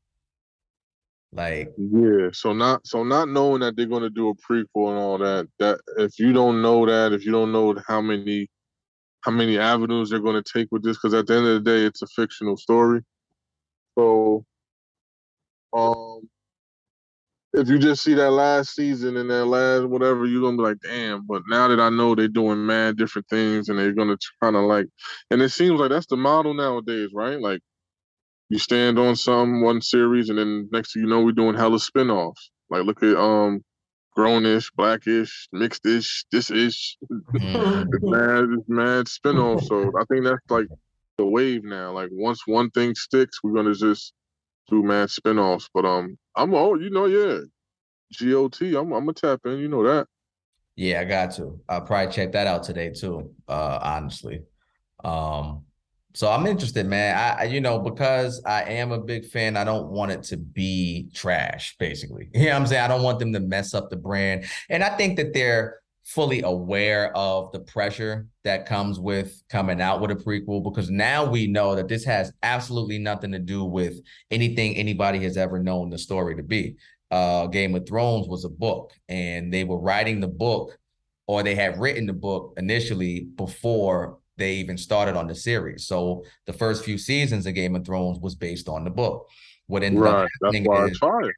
Like 1.31 1.71
Yeah, 1.77 2.29
so 2.33 2.53
not 2.53 2.87
so 2.87 3.03
not 3.03 3.29
knowing 3.29 3.61
that 3.61 3.75
they're 3.75 3.85
gonna 3.85 4.09
do 4.09 4.29
a 4.29 4.35
prequel 4.35 4.89
and 4.89 4.97
all 4.97 5.17
that. 5.19 5.47
That 5.59 5.79
if 5.97 6.17
you 6.17 6.33
don't 6.33 6.61
know 6.61 6.85
that, 6.87 7.13
if 7.13 7.23
you 7.25 7.31
don't 7.31 7.51
know 7.51 7.75
how 7.87 8.01
many 8.01 8.47
how 9.21 9.31
many 9.31 9.59
avenues 9.59 10.09
they're 10.09 10.19
gonna 10.19 10.41
take 10.41 10.69
with 10.71 10.83
this, 10.83 10.97
because 10.97 11.13
at 11.13 11.27
the 11.27 11.35
end 11.35 11.45
of 11.45 11.63
the 11.63 11.71
day, 11.71 11.85
it's 11.85 12.01
a 12.01 12.07
fictional 12.07 12.57
story. 12.57 13.01
So, 13.97 14.43
um, 15.73 16.27
if 17.53 17.67
you 17.67 17.79
just 17.79 18.03
see 18.03 18.13
that 18.13 18.31
last 18.31 18.75
season 18.75 19.17
and 19.17 19.29
that 19.29 19.45
last 19.45 19.85
whatever, 19.85 20.25
you're 20.25 20.41
gonna 20.41 20.57
be 20.57 20.63
like, 20.63 20.79
damn. 20.81 21.25
But 21.25 21.43
now 21.49 21.67
that 21.67 21.79
I 21.79 21.89
know 21.89 22.15
they're 22.15 22.27
doing 22.27 22.65
mad 22.65 22.97
different 22.97 23.27
things 23.29 23.69
and 23.69 23.79
they're 23.79 23.93
gonna 23.93 24.17
kind 24.41 24.55
of 24.55 24.63
like, 24.63 24.87
and 25.31 25.41
it 25.41 25.49
seems 25.49 25.79
like 25.79 25.89
that's 25.89 26.07
the 26.07 26.17
model 26.17 26.53
nowadays, 26.53 27.09
right? 27.13 27.39
Like 27.39 27.61
you 28.49 28.57
stand 28.57 28.99
on 28.99 29.15
some 29.15 29.61
one 29.61 29.81
series 29.81 30.29
and 30.29 30.37
then 30.37 30.67
next 30.71 30.93
thing 30.93 31.03
you 31.03 31.09
know 31.09 31.21
we're 31.21 31.31
doing 31.31 31.55
hella 31.55 31.79
spin-offs 31.79 32.51
like 32.69 32.83
look 32.83 33.01
at 33.03 33.15
um 33.15 33.63
grownish 34.17 34.71
blackish 34.75 35.47
mixedish 35.55 36.25
this 36.31 36.51
ish 36.51 36.97
mhm. 37.11 37.87
it's 37.93 38.03
mad 38.03 38.45
it's 38.57 38.67
mad 38.67 39.07
spin-off 39.07 39.63
so 39.63 39.91
i 39.99 40.03
think 40.09 40.25
that's 40.25 40.49
like 40.49 40.67
the 41.17 41.25
wave 41.25 41.63
now 41.63 41.91
like 41.91 42.09
once 42.11 42.41
one 42.47 42.69
thing 42.71 42.93
sticks 42.95 43.39
we're 43.43 43.53
gonna 43.53 43.73
just 43.73 44.13
do 44.69 44.83
mad 44.83 45.09
spin-offs 45.09 45.69
but 45.73 45.85
um 45.85 46.17
i'm 46.35 46.53
oh 46.53 46.75
you 46.75 46.89
know 46.89 47.05
yeah 47.05 47.39
got 48.11 48.75
i'm, 48.75 48.91
I'm 48.93 49.05
gonna 49.05 49.13
tap 49.13 49.41
in 49.45 49.59
you 49.59 49.67
know 49.67 49.83
that 49.83 50.07
Yeah, 50.75 51.01
I 51.01 51.05
got 51.05 51.35
to. 51.35 51.59
I'll 51.67 51.81
probably 51.81 52.13
check 52.13 52.31
that 52.31 52.47
out 52.47 52.63
today 52.63 52.91
too, 52.93 53.33
uh, 53.49 53.79
honestly. 53.81 54.43
Um, 55.03 55.65
so 56.13 56.31
I'm 56.31 56.47
interested, 56.47 56.85
man. 56.87 57.17
I, 57.17 57.41
I, 57.41 57.43
you 57.45 57.59
know, 57.61 57.79
because 57.79 58.41
I 58.45 58.63
am 58.63 58.91
a 58.93 58.99
big 58.99 59.25
fan, 59.25 59.57
I 59.57 59.65
don't 59.65 59.89
want 59.89 60.11
it 60.11 60.23
to 60.23 60.37
be 60.37 61.09
trash, 61.13 61.75
basically. 61.79 62.29
You 62.33 62.45
know 62.45 62.51
what 62.51 62.61
I'm 62.61 62.67
saying? 62.67 62.83
I 62.83 62.87
don't 62.87 63.03
want 63.03 63.19
them 63.19 63.33
to 63.33 63.41
mess 63.41 63.73
up 63.73 63.89
the 63.89 63.97
brand. 63.97 64.45
And 64.69 64.81
I 64.83 64.95
think 64.95 65.17
that 65.17 65.33
they're 65.33 65.79
fully 66.03 66.41
aware 66.41 67.15
of 67.15 67.51
the 67.51 67.59
pressure 67.59 68.27
that 68.43 68.65
comes 68.65 68.99
with 68.99 69.43
coming 69.49 69.79
out 69.79 70.01
with 70.01 70.11
a 70.11 70.15
prequel 70.15 70.63
because 70.63 70.89
now 70.89 71.23
we 71.23 71.45
know 71.45 71.75
that 71.75 71.87
this 71.87 72.03
has 72.03 72.33
absolutely 72.41 72.97
nothing 72.97 73.31
to 73.31 73.39
do 73.39 73.63
with 73.63 73.99
anything 74.31 74.75
anybody 74.75 75.19
has 75.19 75.37
ever 75.37 75.61
known 75.61 75.89
the 75.89 75.97
story 75.97 76.35
to 76.35 76.43
be 76.43 76.75
uh, 77.11 77.47
Game 77.47 77.75
of 77.75 77.87
Thrones 77.87 78.27
was 78.27 78.45
a 78.45 78.49
book, 78.49 78.93
and 79.07 79.53
they 79.53 79.63
were 79.63 79.79
writing 79.79 80.19
the 80.19 80.27
book, 80.27 80.77
or 81.27 81.43
they 81.43 81.55
had 81.55 81.79
written 81.79 82.05
the 82.05 82.13
book 82.13 82.53
initially 82.57 83.21
before 83.35 84.19
they 84.37 84.55
even 84.55 84.77
started 84.77 85.15
on 85.15 85.27
the 85.27 85.35
series. 85.35 85.85
So 85.85 86.23
the 86.45 86.53
first 86.53 86.85
few 86.85 86.97
seasons 86.97 87.45
of 87.45 87.55
Game 87.55 87.75
of 87.75 87.85
Thrones 87.85 88.19
was 88.19 88.35
based 88.35 88.69
on 88.69 88.83
the 88.83 88.89
book. 88.89 89.27
What 89.67 89.83
ended 89.83 90.03
up 90.03 90.13
right 90.13 90.29
that's 90.41 90.67
why 90.67 90.85
is 90.85 90.97
fire 90.97 91.33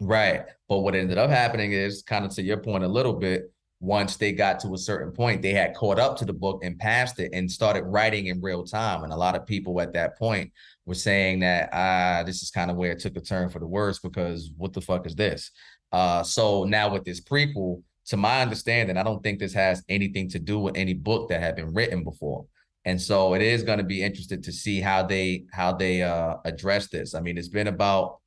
Right. 0.00 0.44
But 0.68 0.78
what 0.78 0.94
ended 0.94 1.18
up 1.18 1.28
happening 1.28 1.72
is 1.72 2.04
kind 2.04 2.24
of 2.24 2.32
to 2.36 2.42
your 2.42 2.58
point 2.58 2.84
a 2.84 2.88
little 2.88 3.14
bit, 3.14 3.52
once 3.80 4.16
they 4.16 4.32
got 4.32 4.58
to 4.60 4.74
a 4.74 4.78
certain 4.78 5.12
point, 5.12 5.40
they 5.40 5.52
had 5.52 5.74
caught 5.74 6.00
up 6.00 6.16
to 6.16 6.24
the 6.24 6.32
book 6.32 6.64
and 6.64 6.78
passed 6.78 7.20
it 7.20 7.30
and 7.32 7.50
started 7.50 7.84
writing 7.84 8.26
in 8.26 8.40
real 8.40 8.64
time. 8.64 9.04
And 9.04 9.12
a 9.12 9.16
lot 9.16 9.36
of 9.36 9.46
people 9.46 9.80
at 9.80 9.92
that 9.92 10.18
point 10.18 10.52
were 10.84 10.94
saying 10.94 11.40
that 11.40 11.68
ah, 11.72 12.22
this 12.26 12.42
is 12.42 12.50
kind 12.50 12.70
of 12.70 12.76
where 12.76 12.92
it 12.92 12.98
took 12.98 13.16
a 13.16 13.20
turn 13.20 13.48
for 13.48 13.60
the 13.60 13.66
worse 13.66 14.00
because 14.00 14.50
what 14.56 14.72
the 14.72 14.80
fuck 14.80 15.06
is 15.06 15.14
this? 15.14 15.50
Uh 15.92 16.22
so 16.22 16.64
now 16.64 16.92
with 16.92 17.04
this 17.04 17.20
prequel, 17.20 17.82
to 18.06 18.16
my 18.16 18.42
understanding, 18.42 18.96
I 18.96 19.02
don't 19.02 19.22
think 19.22 19.38
this 19.38 19.54
has 19.54 19.84
anything 19.88 20.28
to 20.30 20.38
do 20.38 20.58
with 20.58 20.76
any 20.76 20.94
book 20.94 21.28
that 21.28 21.40
had 21.40 21.54
been 21.54 21.72
written 21.72 22.02
before. 22.02 22.46
And 22.84 23.00
so 23.00 23.34
it 23.34 23.42
is 23.42 23.62
going 23.62 23.78
to 23.78 23.84
be 23.84 24.02
interesting 24.02 24.42
to 24.42 24.52
see 24.52 24.80
how 24.80 25.04
they 25.04 25.44
how 25.52 25.72
they 25.72 26.02
uh 26.02 26.36
address 26.44 26.88
this. 26.88 27.14
I 27.14 27.20
mean, 27.20 27.38
it's 27.38 27.48
been 27.48 27.68
about 27.68 28.18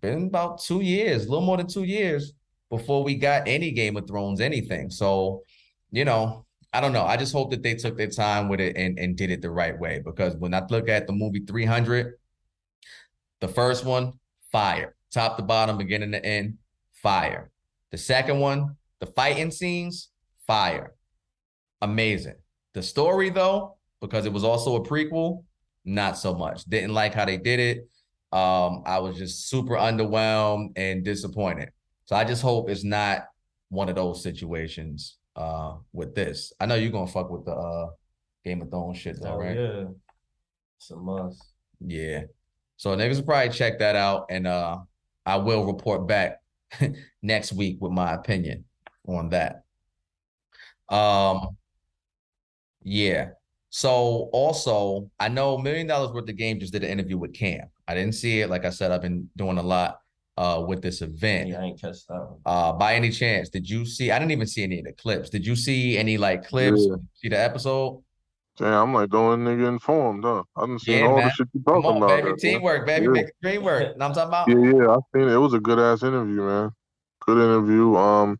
been 0.00 0.26
about 0.26 0.60
two 0.60 0.80
years, 0.80 1.26
a 1.26 1.28
little 1.28 1.46
more 1.46 1.58
than 1.58 1.68
two 1.68 1.84
years 1.84 2.32
before 2.70 3.04
we 3.04 3.14
got 3.14 3.46
any 3.46 3.70
Game 3.70 3.96
of 3.96 4.06
Thrones 4.06 4.40
anything. 4.40 4.90
So, 4.90 5.42
you 5.90 6.04
know, 6.04 6.46
I 6.72 6.80
don't 6.80 6.92
know. 6.92 7.04
I 7.04 7.16
just 7.16 7.32
hope 7.32 7.50
that 7.52 7.62
they 7.62 7.74
took 7.74 7.96
their 7.96 8.08
time 8.08 8.48
with 8.48 8.60
it 8.60 8.76
and, 8.76 8.98
and 8.98 9.16
did 9.16 9.30
it 9.30 9.42
the 9.42 9.50
right 9.50 9.78
way. 9.78 10.02
Because 10.04 10.34
when 10.36 10.54
I 10.54 10.66
look 10.68 10.88
at 10.88 11.06
the 11.06 11.12
movie 11.12 11.44
300, 11.46 12.14
the 13.40 13.48
first 13.48 13.84
one, 13.84 14.14
fire. 14.50 14.96
Top 15.12 15.36
to 15.36 15.42
bottom, 15.42 15.78
beginning 15.78 16.12
to 16.12 16.24
end, 16.24 16.58
fire. 16.94 17.50
The 17.92 17.98
second 17.98 18.40
one, 18.40 18.76
the 18.98 19.06
fighting 19.06 19.52
scenes, 19.52 20.10
fire. 20.46 20.94
Amazing. 21.80 22.34
The 22.72 22.82
story, 22.82 23.30
though, 23.30 23.76
because 24.00 24.26
it 24.26 24.32
was 24.32 24.42
also 24.42 24.74
a 24.76 24.84
prequel, 24.84 25.44
not 25.84 26.18
so 26.18 26.34
much. 26.34 26.64
Didn't 26.64 26.94
like 26.94 27.14
how 27.14 27.24
they 27.24 27.36
did 27.36 27.60
it. 27.60 27.88
Um, 28.32 28.82
I 28.84 28.98
was 28.98 29.16
just 29.16 29.48
super 29.48 29.76
underwhelmed 29.76 30.72
and 30.74 31.04
disappointed. 31.04 31.70
So 32.06 32.16
I 32.16 32.24
just 32.24 32.42
hope 32.42 32.68
it's 32.70 32.84
not 32.84 33.24
one 33.68 33.88
of 33.88 33.94
those 33.96 34.22
situations 34.22 35.18
uh 35.36 35.74
with 35.92 36.14
this. 36.14 36.52
I 36.60 36.66
know 36.66 36.74
you're 36.76 36.92
gonna 36.92 37.06
fuck 37.10 37.30
with 37.30 37.44
the 37.44 37.52
uh 37.52 37.88
Game 38.44 38.62
of 38.62 38.70
Thrones 38.70 38.98
shit 38.98 39.20
though, 39.20 39.34
Oh, 39.34 39.38
right? 39.38 39.56
yeah. 39.56 39.84
It's 40.76 40.90
a 40.90 40.96
must. 40.96 41.42
Yeah. 41.80 42.24
So 42.76 42.94
niggas 42.96 43.16
will 43.16 43.24
probably 43.24 43.52
check 43.52 43.78
that 43.78 43.96
out 43.96 44.26
and 44.30 44.46
uh 44.46 44.78
I 45.26 45.36
will 45.36 45.64
report 45.64 46.06
back 46.06 46.40
next 47.22 47.52
week 47.52 47.78
with 47.80 47.92
my 47.92 48.12
opinion 48.14 48.64
on 49.06 49.30
that. 49.30 49.64
Um 50.88 51.56
yeah. 52.82 53.30
So 53.70 54.28
also 54.32 55.10
I 55.18 55.28
know 55.28 55.58
Million 55.58 55.86
Dollars 55.86 56.12
Worth 56.12 56.28
of 56.28 56.36
Game 56.36 56.60
just 56.60 56.72
did 56.72 56.84
an 56.84 56.90
interview 56.90 57.18
with 57.18 57.32
Cam. 57.34 57.68
I 57.88 57.94
didn't 57.94 58.14
see 58.14 58.40
it. 58.40 58.50
Like 58.50 58.64
I 58.64 58.70
said, 58.70 58.92
I've 58.92 59.02
been 59.02 59.28
doing 59.36 59.58
a 59.58 59.62
lot 59.62 59.98
uh 60.36 60.64
with 60.66 60.82
this 60.82 61.00
event. 61.02 61.48
Yeah, 61.50 61.60
I 61.60 61.64
ain't 61.64 61.80
catch 61.80 62.06
that 62.08 62.14
one. 62.14 62.40
Uh 62.44 62.72
by 62.72 62.94
any 62.94 63.10
chance, 63.10 63.48
did 63.48 63.68
you 63.68 63.84
see 63.86 64.10
I 64.10 64.18
didn't 64.18 64.32
even 64.32 64.46
see 64.46 64.62
any 64.62 64.78
of 64.80 64.84
the 64.86 64.92
clips. 64.92 65.30
Did 65.30 65.46
you 65.46 65.56
see 65.56 65.96
any 65.98 66.18
like 66.18 66.46
clips? 66.46 66.86
Yeah. 66.88 66.96
See 67.14 67.28
the 67.28 67.38
episode? 67.38 68.02
damn 68.56 68.72
i'm 68.72 68.94
like 68.94 69.10
throwing 69.10 69.40
nigga 69.40 69.66
informed 69.66 70.22
huh 70.22 70.40
i 70.56 70.60
didn't 70.60 70.78
see 70.78 70.96
Yeah, 70.96 71.06
all 71.08 71.16
man. 71.16 71.24
the 71.24 71.30
shit 71.32 71.48
you 71.54 71.62
Come 71.66 71.82
talking 71.82 71.90
on, 71.90 71.96
about 71.96 72.08
baby. 72.08 72.22
there, 72.22 72.30
boy. 72.34 72.38
Teamwork, 72.40 72.86
baby. 72.86 73.06
Yeah. 73.06 73.10
Make 73.10 73.26
the 73.26 73.32
dream 73.42 73.62
work. 73.64 73.82
Know 73.98 74.06
what 74.08 74.16
I'm 74.18 74.28
talking 74.28 74.28
about? 74.28 74.48
Yeah, 74.48 74.84
yeah, 74.86 74.94
I 74.94 74.96
seen 75.12 75.28
it. 75.28 75.34
It 75.34 75.38
was 75.38 75.54
a 75.54 75.58
good 75.58 75.80
ass 75.80 76.04
interview, 76.04 76.42
man. 76.42 76.70
Good 77.26 77.38
interview. 77.38 77.96
Um, 77.96 78.38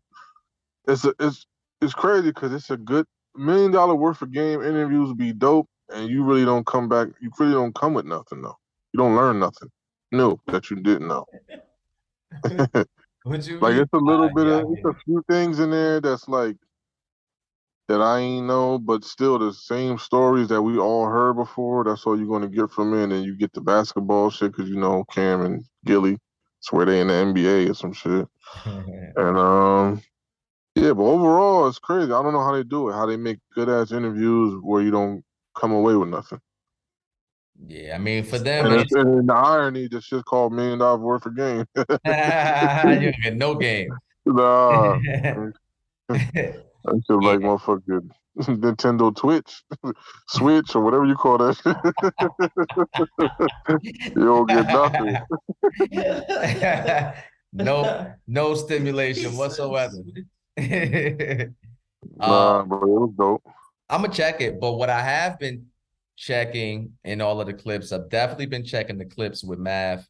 it's 0.87 1.03
a, 1.03 1.13
it's 1.19 1.45
it's 1.81 1.93
crazy 1.93 2.29
because 2.29 2.53
it's 2.53 2.69
a 2.69 2.77
good 2.77 3.05
million 3.35 3.71
dollar 3.71 3.93
worth 3.93 4.21
of 4.21 4.31
game 4.31 4.61
interviews 4.61 5.13
be 5.15 5.33
dope, 5.33 5.67
and 5.93 6.07
you 6.09 6.23
really 6.23 6.45
don't 6.45 6.65
come 6.65 6.87
back. 6.87 7.09
You 7.19 7.29
really 7.37 7.51
don't 7.51 7.75
come 7.75 7.93
with 7.93 8.05
nothing 8.05 8.41
though. 8.41 8.55
You 8.93 8.97
don't 8.99 9.17
learn 9.17 9.39
nothing 9.39 9.67
new 10.13 10.39
that 10.47 10.69
you 10.69 10.77
didn't 10.77 11.09
know. 11.09 11.25
You 12.49 13.59
Like 13.61 13.75
it's 13.75 13.93
a 13.93 13.97
little 13.97 14.29
bit 14.33 14.47
yeah, 14.47 14.57
I 14.57 14.61
of 14.61 14.67
it's 14.71 14.85
a 14.85 14.93
few 15.05 15.23
things 15.29 15.59
in 15.59 15.71
there 15.71 16.01
that's 16.01 16.27
like 16.27 16.57
that 17.87 18.01
I 18.01 18.19
ain't 18.19 18.47
know, 18.47 18.79
but 18.79 19.03
still 19.03 19.37
the 19.37 19.53
same 19.53 19.97
stories 19.97 20.47
that 20.49 20.61
we 20.61 20.77
all 20.77 21.05
heard 21.05 21.35
before. 21.35 21.83
That's 21.83 22.05
all 22.05 22.17
you're 22.17 22.27
gonna 22.27 22.49
get 22.49 22.71
from 22.71 22.93
it, 22.93 23.03
and 23.03 23.11
then 23.11 23.23
you 23.23 23.35
get 23.35 23.53
the 23.53 23.61
basketball 23.61 24.29
shit 24.29 24.51
because 24.51 24.69
you 24.69 24.77
know 24.77 25.03
Cam 25.11 25.41
and 25.41 25.63
Gillie. 25.85 26.17
Swear 26.61 26.85
they 26.85 26.99
in 26.99 27.07
the 27.07 27.13
NBA 27.13 27.69
or 27.69 27.73
some 27.73 27.93
shit. 27.93 28.27
And 29.17 29.37
um, 29.37 30.01
yeah, 30.75 30.91
but 30.91 31.03
overall, 31.03 31.69
it's 31.69 31.79
crazy. 31.79 32.11
I 32.11 32.21
don't 32.21 32.33
know 32.33 32.43
how 32.43 32.53
they 32.53 32.63
do 32.63 32.89
it. 32.89 32.93
How 32.93 33.05
they 33.05 33.15
make 33.15 33.39
good 33.53 33.69
ass 33.69 33.93
interviews 33.93 34.59
where 34.61 34.81
you 34.81 34.91
don't 34.91 35.23
come 35.57 35.71
away 35.71 35.95
with 35.95 36.09
nothing. 36.09 36.41
Yeah, 37.67 37.95
I 37.95 37.97
mean 37.97 38.23
for 38.23 38.37
them, 38.37 38.65
And, 38.65 38.75
it's, 38.75 38.83
it's, 38.83 38.95
and 38.95 39.27
the 39.29 39.33
irony, 39.33 39.87
this 39.87 40.05
shit 40.05 40.25
called 40.25 40.53
million 40.53 40.79
dollars 40.79 41.01
worth 41.01 41.25
of 41.25 41.35
game. 41.35 41.65
you 41.75 41.85
don't 41.85 43.15
get 43.23 43.35
no 43.35 43.55
game. 43.55 43.89
nah, 44.25 44.97
that 46.09 46.63
shit 46.85 47.09
like 47.09 47.39
motherfucking 47.39 48.09
Nintendo 48.39 49.15
Twitch, 49.15 49.63
Switch, 50.27 50.75
or 50.75 50.81
whatever 50.83 51.05
you 51.05 51.15
call 51.15 51.37
that. 51.37 51.57
you 54.15 54.25
don't 54.25 54.49
get 54.49 54.67
nothing. 54.67 55.17
no, 57.53 58.13
no 58.27 58.53
stimulation 58.55 59.35
whatsoever. 59.37 59.95
Nah, 62.17 62.59
um, 62.59 62.69
bro, 62.69 62.81
it 62.81 62.87
was 62.87 63.13
dope. 63.17 63.43
I'm 63.89 64.01
gonna 64.01 64.13
check 64.13 64.41
it, 64.41 64.59
but 64.59 64.73
what 64.73 64.89
I 64.89 65.01
have 65.01 65.39
been 65.39 65.67
checking 66.15 66.93
in 67.03 67.21
all 67.21 67.41
of 67.41 67.47
the 67.47 67.53
clips, 67.53 67.91
I've 67.91 68.09
definitely 68.09 68.45
been 68.47 68.65
checking 68.65 68.97
the 68.97 69.05
clips 69.05 69.43
with 69.43 69.59
Math 69.59 70.07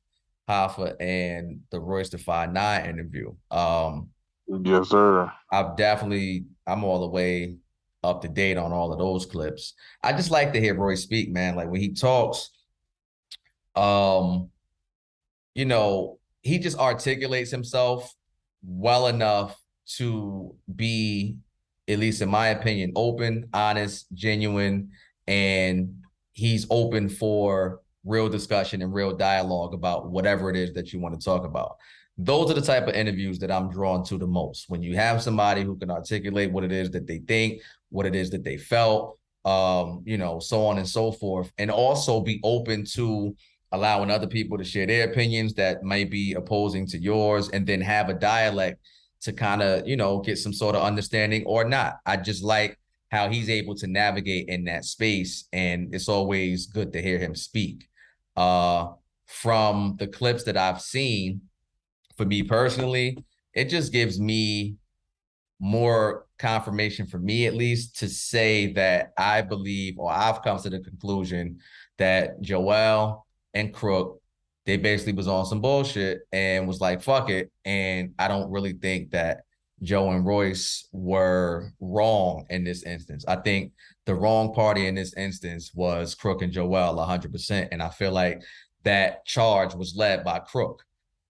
Hoffa 0.48 0.96
and 1.00 1.62
the 1.72 1.80
Royce 1.80 2.10
Five 2.10 2.54
Nine 2.54 2.86
interview. 2.86 3.34
Um, 3.52 4.10
Yes, 4.48 4.90
sir. 4.90 5.32
I've 5.52 5.76
definitely 5.76 6.46
I'm 6.68 6.84
all 6.84 7.00
the 7.00 7.08
way 7.08 7.58
up 8.04 8.22
to 8.22 8.28
date 8.28 8.58
on 8.58 8.72
all 8.72 8.94
of 8.94 9.00
those 9.00 9.26
clips. 9.26 9.74
I 10.04 10.14
just 10.14 10.32
like 10.32 10.54
to 10.54 10.60
hear 10.60 10.76
Roy 10.76 10.96
speak, 10.96 11.32
man. 11.32 11.56
Like 11.56 11.70
when 11.70 11.82
he 11.82 11.94
talks, 11.94 12.52
um, 13.76 14.50
you 15.56 15.66
know, 15.66 16.20
he 16.42 16.60
just 16.60 16.78
articulates 16.78 17.50
himself 17.50 18.14
well 18.64 19.08
enough 19.08 19.60
to 19.98 20.54
be, 20.76 21.38
at 21.88 22.00
least 22.00 22.22
in 22.22 22.30
my 22.30 22.50
opinion, 22.50 22.92
open, 22.96 23.50
honest, 23.54 24.06
genuine, 24.14 24.92
and 25.28 25.94
he's 26.34 26.68
open 26.70 27.10
for 27.10 27.82
real 28.04 28.30
discussion 28.30 28.82
and 28.82 28.94
real 28.94 29.16
dialogue 29.16 29.74
about 29.74 30.12
whatever 30.12 30.50
it 30.50 30.56
is 30.56 30.74
that 30.74 30.94
you 30.94 31.00
want 31.00 31.20
to 31.20 31.24
talk 31.24 31.46
about. 31.46 31.78
Those 32.18 32.50
are 32.50 32.54
the 32.54 32.62
type 32.62 32.88
of 32.88 32.96
interviews 32.96 33.40
that 33.40 33.52
I'm 33.52 33.70
drawn 33.70 34.04
to 34.06 34.18
the 34.18 34.28
most. 34.28 34.70
When 34.70 34.82
you 34.82 34.96
have 34.96 35.22
somebody 35.22 35.64
who 35.64 35.76
can 35.76 35.92
articulate 35.92 36.52
what 36.52 36.64
it 36.64 36.72
is 36.72 36.92
that 36.92 37.08
they 37.08 37.20
think, 37.20 37.62
what 37.90 38.06
it 38.06 38.16
is 38.16 38.30
that 38.30 38.44
they 38.44 38.58
felt, 38.58 39.20
um, 39.44 40.02
you 40.06 40.18
know, 40.18 40.40
so 40.40 40.66
on 40.66 40.78
and 40.78 40.88
so 40.88 41.12
forth, 41.12 41.52
and 41.58 41.70
also 41.70 42.22
be 42.22 42.40
open 42.44 42.86
to 42.94 43.36
allowing 43.72 44.10
other 44.10 44.28
people 44.28 44.58
to 44.58 44.64
share 44.64 44.86
their 44.86 45.10
opinions 45.10 45.54
that 45.56 45.84
might 45.84 46.10
be 46.10 46.34
opposing 46.34 46.88
to 46.88 46.98
yours, 46.98 47.50
and 47.50 47.68
then 47.68 47.82
have 47.82 48.10
a 48.10 48.14
dialect 48.14 48.80
to 49.22 49.34
kind 49.34 49.62
of, 49.62 49.88
you 49.88 49.98
know, 49.98 50.20
get 50.20 50.38
some 50.38 50.54
sort 50.54 50.76
of 50.76 50.84
understanding 50.84 51.44
or 51.46 51.66
not. 51.66 51.98
I 52.06 52.18
just 52.18 52.44
like 52.44 52.78
how 53.16 53.30
he's 53.30 53.50
able 53.50 53.76
to 53.76 53.88
navigate 53.88 54.50
in 54.50 54.66
that 54.66 54.84
space, 54.84 55.48
and 55.54 55.94
it's 55.96 56.10
always 56.10 56.66
good 56.68 56.92
to 56.94 57.02
hear 57.02 57.18
him 57.18 57.34
speak. 57.34 57.88
Uh, 58.36 58.88
from 59.28 59.96
the 59.98 60.08
clips 60.08 60.44
that 60.44 60.58
I've 60.58 60.82
seen, 60.82 61.42
for 62.18 62.26
me 62.26 62.44
personally, 62.44 63.18
it 63.54 63.70
just 63.70 63.94
gives 63.94 64.20
me 64.20 64.76
more 65.60 66.26
confirmation 66.38 67.08
for 67.08 67.18
me 67.18 67.48
at 67.48 67.54
least 67.56 67.98
to 68.00 68.10
say 68.10 68.74
that 68.74 69.14
I 69.18 69.42
believe 69.42 69.98
or 69.98 70.12
I've 70.12 70.42
come 70.42 70.60
to 70.60 70.70
the 70.70 70.80
conclusion 70.80 71.60
that 71.98 72.42
Joel 72.42 73.26
and 73.54 73.74
Crook 73.74 74.22
they 74.66 74.76
basically 74.78 75.14
was 75.14 75.30
on 75.30 75.46
some 75.46 75.62
bullshit 75.62 76.22
and 76.34 76.68
was 76.68 76.82
like 76.82 77.02
fuck 77.02 77.30
it 77.30 77.52
and 77.64 78.14
I 78.20 78.28
don't 78.28 78.52
really 78.52 78.74
think 78.74 79.12
that 79.12 79.46
Joe 79.82 80.12
and 80.12 80.26
Royce 80.26 80.88
were 80.92 81.72
wrong 81.80 82.46
in 82.50 82.64
this 82.64 82.84
instance. 82.84 83.26
I 83.28 83.36
think 83.38 83.74
the 84.06 84.16
wrong 84.16 84.54
party 84.54 84.88
in 84.88 84.96
this 84.96 85.14
instance 85.16 85.72
was 85.74 86.16
Crook 86.16 86.42
and 86.42 86.52
Joel 86.52 86.96
100% 86.96 87.68
and 87.72 87.84
I 87.84 87.90
feel 87.90 88.12
like 88.12 88.42
that 88.84 89.26
charge 89.26 89.76
was 89.76 89.96
led 89.96 90.24
by 90.24 90.40
Crook. 90.40 90.84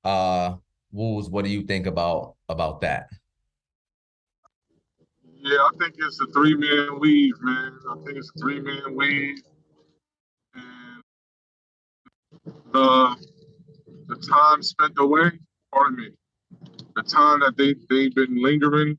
Uh 0.03 0.55
Wools, 0.91 1.29
what 1.29 1.43
do 1.43 1.51
you 1.51 1.63
think 1.63 1.87
about 1.87 2.35
about 2.47 2.79
that? 2.81 3.09
Yeah, 5.45 5.57
I 5.57 5.69
think 5.77 5.95
it's 5.97 6.19
a 6.21 6.27
three 6.31 6.55
man 6.55 6.99
weave, 6.99 7.33
man. 7.41 7.77
I 7.91 7.95
think 8.05 8.17
it's 8.17 8.31
a 8.35 8.39
three 8.39 8.61
man 8.61 8.95
weave. 8.95 9.37
And 10.55 11.03
the 12.71 13.15
the 14.07 14.15
time 14.27 14.63
spent 14.63 14.93
away, 14.97 15.31
pardon 15.73 15.97
me, 15.97 16.11
the 16.95 17.03
time 17.03 17.41
that 17.41 17.57
they, 17.57 17.75
they've 17.89 18.15
been 18.15 18.41
lingering 18.41 18.97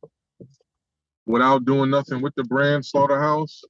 without 1.26 1.64
doing 1.64 1.90
nothing 1.90 2.22
with 2.22 2.34
the 2.36 2.44
brand 2.44 2.84
slaughterhouse 2.84 3.62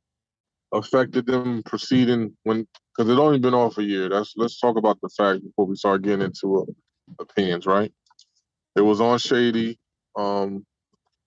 affected 0.72 1.26
them 1.26 1.62
proceeding 1.64 2.36
when 2.42 2.66
because 2.96 3.10
it 3.10 3.18
only 3.18 3.38
been 3.38 3.54
off 3.54 3.78
a 3.78 3.82
year. 3.84 4.08
That's 4.08 4.34
let's 4.36 4.58
talk 4.58 4.76
about 4.76 5.00
the 5.00 5.08
fact 5.08 5.42
before 5.44 5.66
we 5.66 5.76
start 5.76 6.02
getting 6.02 6.22
into 6.22 6.60
uh, 6.60 7.22
opinions, 7.22 7.66
right? 7.66 7.92
It 8.74 8.80
was 8.82 9.00
on 9.00 9.18
Shady. 9.18 9.78
Um, 10.16 10.64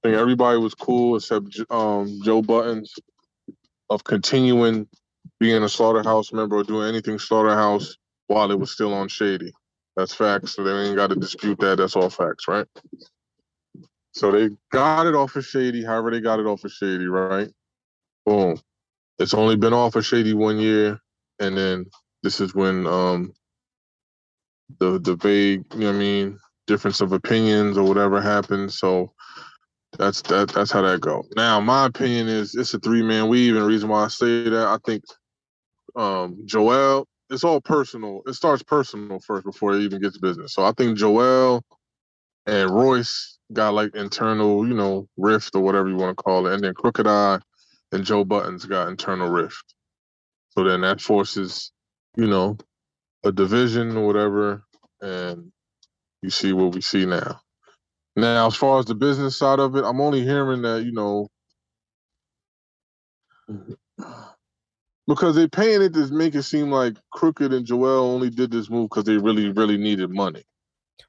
I 0.03 0.09
think 0.09 0.17
everybody 0.17 0.57
was 0.57 0.75
cool 0.75 1.15
except 1.17 1.59
um, 1.69 2.19
Joe 2.23 2.41
Buttons 2.41 2.93
of 3.89 4.03
continuing 4.03 4.87
being 5.39 5.63
a 5.63 5.69
slaughterhouse 5.69 6.31
member 6.33 6.57
or 6.57 6.63
doing 6.63 6.87
anything 6.89 7.19
slaughterhouse 7.19 7.95
while 8.27 8.51
it 8.51 8.59
was 8.59 8.71
still 8.71 8.93
on 8.93 9.07
Shady. 9.07 9.53
That's 9.99 10.13
facts. 10.13 10.55
So 10.55 10.63
they 10.63 10.71
ain't 10.71 10.95
got 10.95 11.07
to 11.07 11.15
dispute 11.17 11.59
that. 11.59 11.75
That's 11.77 11.97
all 11.97 12.09
facts, 12.09 12.47
right? 12.47 12.65
So 14.13 14.31
they 14.31 14.49
got 14.71 15.07
it 15.07 15.13
off 15.13 15.35
of 15.35 15.45
Shady, 15.45 15.83
however 15.83 16.09
they 16.09 16.21
got 16.21 16.39
it 16.39 16.45
off 16.45 16.63
of 16.63 16.71
Shady, 16.71 17.07
right? 17.07 17.49
Boom. 18.25 18.57
It's 19.19 19.33
only 19.33 19.57
been 19.57 19.73
off 19.73 19.97
of 19.97 20.05
Shady 20.05 20.33
one 20.33 20.57
year, 20.57 20.97
and 21.39 21.57
then 21.57 21.85
this 22.23 22.39
is 22.39 22.55
when 22.55 22.87
um 22.87 23.33
the 24.79 24.99
the 24.99 25.17
vague, 25.17 25.65
you 25.73 25.81
know 25.81 25.87
what 25.87 25.95
I 25.95 25.99
mean, 25.99 26.39
difference 26.65 27.01
of 27.01 27.11
opinions 27.11 27.77
or 27.77 27.83
whatever 27.83 28.21
happened. 28.21 28.71
So 28.71 29.11
that's 29.97 30.21
that 30.23 30.47
that's 30.47 30.71
how 30.71 30.81
that 30.83 31.01
go. 31.01 31.25
Now, 31.35 31.59
my 31.59 31.87
opinion 31.87 32.29
is 32.29 32.55
it's 32.55 32.73
a 32.73 32.79
three 32.79 33.03
man 33.03 33.27
weave, 33.27 33.53
and 33.53 33.63
the 33.63 33.67
reason 33.67 33.89
why 33.89 34.05
I 34.05 34.07
say 34.07 34.43
that, 34.43 34.65
I 34.65 34.77
think 34.85 35.03
um 35.97 36.43
Joel, 36.45 37.05
it's 37.29 37.43
all 37.43 37.61
personal. 37.61 38.21
It 38.27 38.33
starts 38.33 38.63
personal 38.63 39.19
first 39.19 39.45
before 39.45 39.73
it 39.75 39.81
even 39.81 40.01
gets 40.01 40.17
business. 40.19 40.53
So 40.53 40.63
I 40.65 40.73
think 40.73 40.97
Joel 40.97 41.63
and 42.47 42.69
Royce 42.71 43.39
got 43.53 43.73
like 43.73 43.95
internal, 43.95 44.67
you 44.67 44.73
know, 44.75 45.07
rift 45.17 45.55
or 45.55 45.61
whatever 45.61 45.89
you 45.89 45.97
want 45.97 46.17
to 46.17 46.23
call 46.23 46.47
it, 46.47 46.53
and 46.53 46.63
then 46.63 46.73
Crooked 46.73 47.07
I 47.07 47.39
and 47.91 48.05
Joe 48.05 48.25
Buttons 48.25 48.65
got 48.65 48.89
internal 48.89 49.29
rift. 49.29 49.63
So 50.51 50.63
then 50.65 50.81
that 50.81 51.01
forces, 51.01 51.71
you 52.17 52.27
know, 52.27 52.57
a 53.25 53.31
division 53.31 53.97
or 53.97 54.07
whatever, 54.07 54.63
and 55.01 55.51
you 56.21 56.29
see 56.31 56.53
what 56.53 56.75
we 56.75 56.81
see 56.81 57.05
now. 57.05 57.41
Now, 58.15 58.47
as 58.47 58.55
far 58.55 58.79
as 58.79 58.85
the 58.85 58.95
business 58.95 59.37
side 59.37 59.59
of 59.59 59.75
it, 59.77 59.85
I'm 59.85 60.01
only 60.01 60.23
hearing 60.23 60.63
that, 60.63 60.83
you 60.85 60.93
know, 60.93 61.29
because 65.09 65.35
they 65.35 65.47
paying 65.47 65.81
it 65.81 65.93
to 65.95 66.05
make 66.11 66.35
it 66.35 66.43
seem 66.43 66.69
like 66.69 66.95
Crooked 67.11 67.51
and 67.51 67.65
Joel 67.65 68.11
only 68.11 68.29
did 68.29 68.51
this 68.51 68.69
move 68.69 68.89
because 68.89 69.05
they 69.05 69.17
really, 69.17 69.49
really 69.49 69.75
needed 69.75 70.11
money. 70.11 70.43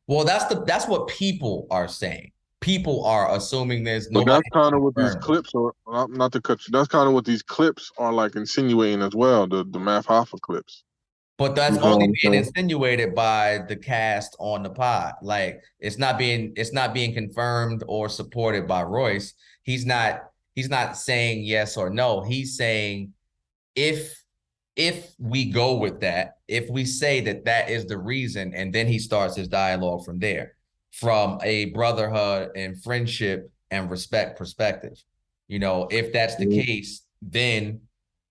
Well, 0.06 0.24
that's 0.24 0.46
the 0.46 0.64
that's 0.64 0.88
what 0.88 1.06
people 1.06 1.66
are 1.70 1.86
saying. 1.86 2.32
People 2.60 3.04
are 3.04 3.34
assuming 3.36 3.84
this. 3.84 4.08
But 4.10 4.24
that's 4.24 4.48
kind 4.54 4.74
of 4.74 4.82
what 4.82 4.94
these 4.94 5.14
clips 5.16 5.52
are. 5.54 5.72
Not, 5.86 6.10
not 6.10 6.32
to 6.32 6.40
cut 6.40 6.66
you. 6.66 6.72
That's 6.72 6.88
kind 6.88 7.08
of 7.08 7.14
what 7.14 7.26
these 7.26 7.42
clips 7.42 7.92
are 7.98 8.12
like 8.12 8.36
insinuating 8.36 9.02
as 9.02 9.14
well. 9.14 9.46
The 9.46 9.64
the 9.64 9.78
Math 9.78 10.06
Hoffa 10.06 10.40
clips. 10.40 10.82
But 11.36 11.54
that's 11.54 11.76
You 11.76 11.82
know 11.82 11.92
only 11.92 12.12
being 12.22 12.34
insinuated 12.34 13.14
by 13.14 13.64
the 13.68 13.76
cast 13.76 14.34
on 14.38 14.62
the 14.62 14.70
pod. 14.70 15.14
Like 15.20 15.62
it's 15.78 15.98
not 15.98 16.16
being 16.16 16.54
it's 16.56 16.72
not 16.72 16.94
being 16.94 17.12
confirmed 17.12 17.84
or 17.86 18.08
supported 18.08 18.66
by 18.66 18.82
Royce. 18.82 19.34
He's 19.62 19.84
not 19.84 20.22
he's 20.54 20.70
not 20.70 20.96
saying 20.96 21.44
yes 21.44 21.76
or 21.76 21.90
no. 21.90 22.22
He's 22.22 22.56
saying 22.56 23.12
if 23.74 24.16
if 24.76 25.12
we 25.18 25.50
go 25.50 25.76
with 25.76 26.00
that, 26.00 26.36
if 26.48 26.70
we 26.70 26.84
say 26.84 27.20
that 27.20 27.44
that 27.44 27.68
is 27.68 27.86
the 27.86 27.98
reason, 27.98 28.54
and 28.54 28.72
then 28.72 28.86
he 28.86 28.98
starts 28.98 29.36
his 29.36 29.48
dialogue 29.48 30.04
from 30.04 30.18
there, 30.18 30.54
from 30.92 31.38
a 31.42 31.66
brotherhood 31.66 32.50
and 32.56 32.82
friendship 32.82 33.50
and 33.70 33.90
respect 33.90 34.38
perspective. 34.38 35.02
You 35.48 35.58
know, 35.58 35.88
if 35.90 36.12
that's 36.12 36.36
the 36.36 36.46
Mhm. 36.46 36.64
case, 36.64 37.02
then 37.20 37.80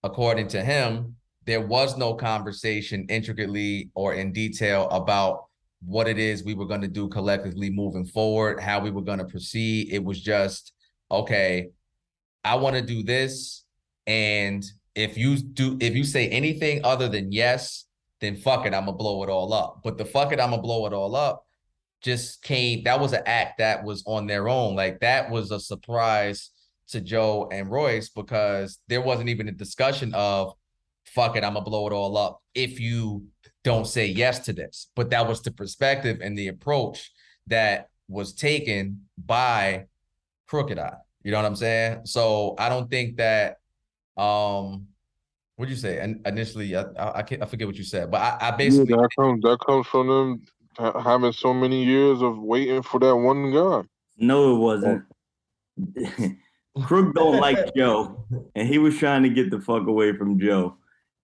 according 0.01 0.47
to 0.49 0.63
him, 0.63 1.17
there 1.45 1.61
was 1.65 1.97
no 1.97 2.13
conversation 2.13 3.05
intricately 3.09 3.91
or 3.93 4.13
in 4.13 4.31
detail 4.31 4.87
about 4.89 5.45
what 5.85 6.07
it 6.07 6.17
is 6.17 6.43
we 6.43 6.53
were 6.53 6.65
going 6.65 6.81
to 6.81 6.87
do 6.87 7.09
collectively 7.09 7.69
moving 7.69 8.05
forward, 8.05 8.59
how 8.59 8.79
we 8.79 8.91
were 8.91 9.01
going 9.01 9.19
to 9.19 9.25
proceed. 9.25 9.91
It 9.91 10.03
was 10.03 10.21
just, 10.21 10.73
okay, 11.11 11.69
I 12.43 12.55
want 12.55 12.75
to 12.75 12.81
do 12.81 13.03
this. 13.03 13.65
And 14.07 14.63
if 14.95 15.17
you 15.17 15.37
do, 15.37 15.77
if 15.79 15.95
you 15.95 16.03
say 16.03 16.27
anything 16.29 16.81
other 16.83 17.07
than 17.07 17.31
yes, 17.31 17.85
then 18.21 18.35
fuck 18.35 18.65
it, 18.65 18.73
I'm 18.73 18.85
gonna 18.85 18.97
blow 18.97 19.23
it 19.23 19.29
all 19.29 19.53
up. 19.53 19.81
But 19.83 19.97
the 19.97 20.05
fuck 20.05 20.31
it, 20.33 20.39
I'm 20.39 20.49
gonna 20.51 20.61
blow 20.61 20.85
it 20.85 20.93
all 20.93 21.15
up 21.15 21.45
just 22.01 22.41
came, 22.43 22.83
that 22.83 22.99
was 22.99 23.13
an 23.13 23.23
act 23.25 23.57
that 23.57 23.83
was 23.83 24.03
on 24.05 24.27
their 24.27 24.47
own. 24.47 24.75
Like 24.75 24.99
that 25.01 25.29
was 25.29 25.51
a 25.51 25.59
surprise 25.59 26.51
to 26.89 27.01
Joe 27.01 27.49
and 27.51 27.69
Royce 27.69 28.09
because 28.09 28.79
there 28.87 29.01
wasn't 29.01 29.29
even 29.29 29.47
a 29.47 29.51
discussion 29.53 30.13
of 30.13 30.53
fuck 31.05 31.35
it, 31.35 31.43
I'm 31.43 31.53
gonna 31.53 31.65
blow 31.65 31.87
it 31.87 31.93
all 31.93 32.17
up 32.17 32.41
if 32.53 32.79
you 32.79 33.25
don't 33.63 33.87
say 33.87 34.05
yes 34.05 34.39
to 34.39 34.53
this. 34.53 34.89
But 34.95 35.09
that 35.09 35.27
was 35.27 35.41
the 35.41 35.51
perspective 35.51 36.19
and 36.21 36.37
the 36.37 36.47
approach 36.47 37.11
that 37.47 37.89
was 38.07 38.33
taken 38.33 39.05
by 39.17 39.85
Crooked 40.47 40.79
I. 40.79 40.93
You 41.23 41.31
know 41.31 41.37
what 41.37 41.45
I'm 41.45 41.55
saying? 41.55 42.01
So 42.05 42.55
I 42.57 42.69
don't 42.69 42.89
think 42.89 43.17
that 43.17 43.57
um 44.19 44.87
what'd 45.55 45.71
you 45.71 45.77
say? 45.79 45.99
And 45.99 46.21
initially 46.25 46.75
I 46.75 46.81
I, 46.83 47.17
I, 47.19 47.21
can't, 47.23 47.41
I 47.41 47.45
forget 47.45 47.67
what 47.67 47.75
you 47.77 47.83
said, 47.83 48.11
but 48.11 48.21
I, 48.21 48.37
I 48.41 48.49
Yeah, 48.51 48.55
basically 48.57 48.95
that 48.95 49.09
comes 49.17 49.41
that 49.43 49.57
comes 49.65 49.87
from 49.87 50.07
them 50.07 50.41
ha- 50.77 50.99
having 51.01 51.31
so 51.31 51.53
many 51.53 51.83
years 51.83 52.21
of 52.21 52.37
waiting 52.39 52.81
for 52.83 52.99
that 52.99 53.15
one 53.15 53.51
guy. 53.51 53.81
No, 54.17 54.55
it 54.55 54.59
wasn't. 54.59 55.03
Crook 56.83 57.13
don't 57.15 57.39
like 57.41 57.73
Joe, 57.75 58.25
and 58.55 58.67
he 58.67 58.77
was 58.77 58.97
trying 58.97 59.23
to 59.23 59.29
get 59.29 59.49
the 59.51 59.59
fuck 59.59 59.87
away 59.87 60.15
from 60.15 60.39
Joe. 60.39 60.75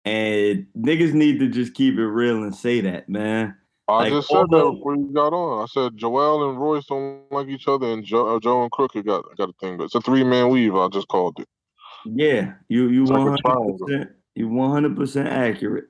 And 0.06 0.68
niggas 0.78 1.14
need 1.14 1.40
to 1.40 1.48
just 1.50 1.74
keep 1.74 1.96
it 1.96 2.06
real 2.08 2.44
and 2.44 2.54
say 2.56 2.80
that, 2.82 3.10
man. 3.10 3.56
I 3.88 3.98
Like, 4.04 4.12
just 4.14 4.28
said 4.30 4.36
that 4.38 4.56
although- 4.56 4.74
before 4.74 4.96
you 4.96 5.12
got 5.14 5.34
on. 5.34 5.64
I 5.64 5.66
said 5.68 5.98
Joel 5.98 6.50
and 6.50 6.60
Royce 6.60 6.86
don't 6.86 7.24
like 7.32 7.48
each 7.48 7.68
other, 7.68 7.88
and 7.92 8.04
Joe, 8.04 8.36
uh, 8.36 8.40
Joe 8.40 8.62
and 8.64 8.72
Crooked 8.72 9.06
got 9.06 9.24
got 9.38 9.50
a 9.50 9.54
thing. 9.60 9.78
But 9.78 9.86
it's 9.86 9.96
a 9.96 10.02
three 10.02 10.24
man 10.24 10.50
weave. 10.50 10.76
I 10.76 10.88
just 10.90 11.08
called 11.08 11.40
it. 11.40 11.48
Yeah, 12.06 12.54
you 12.70 12.90
you 12.90 13.04
It's 13.04 13.12
like 13.12 13.20
a 13.20 13.24
one 13.24 13.38
hundred 13.44 13.78
percent 13.80 14.10
you 14.36 14.48
one 14.50 14.72
hundred 14.72 14.96
percent 14.96 15.28
accurate. 15.30 15.86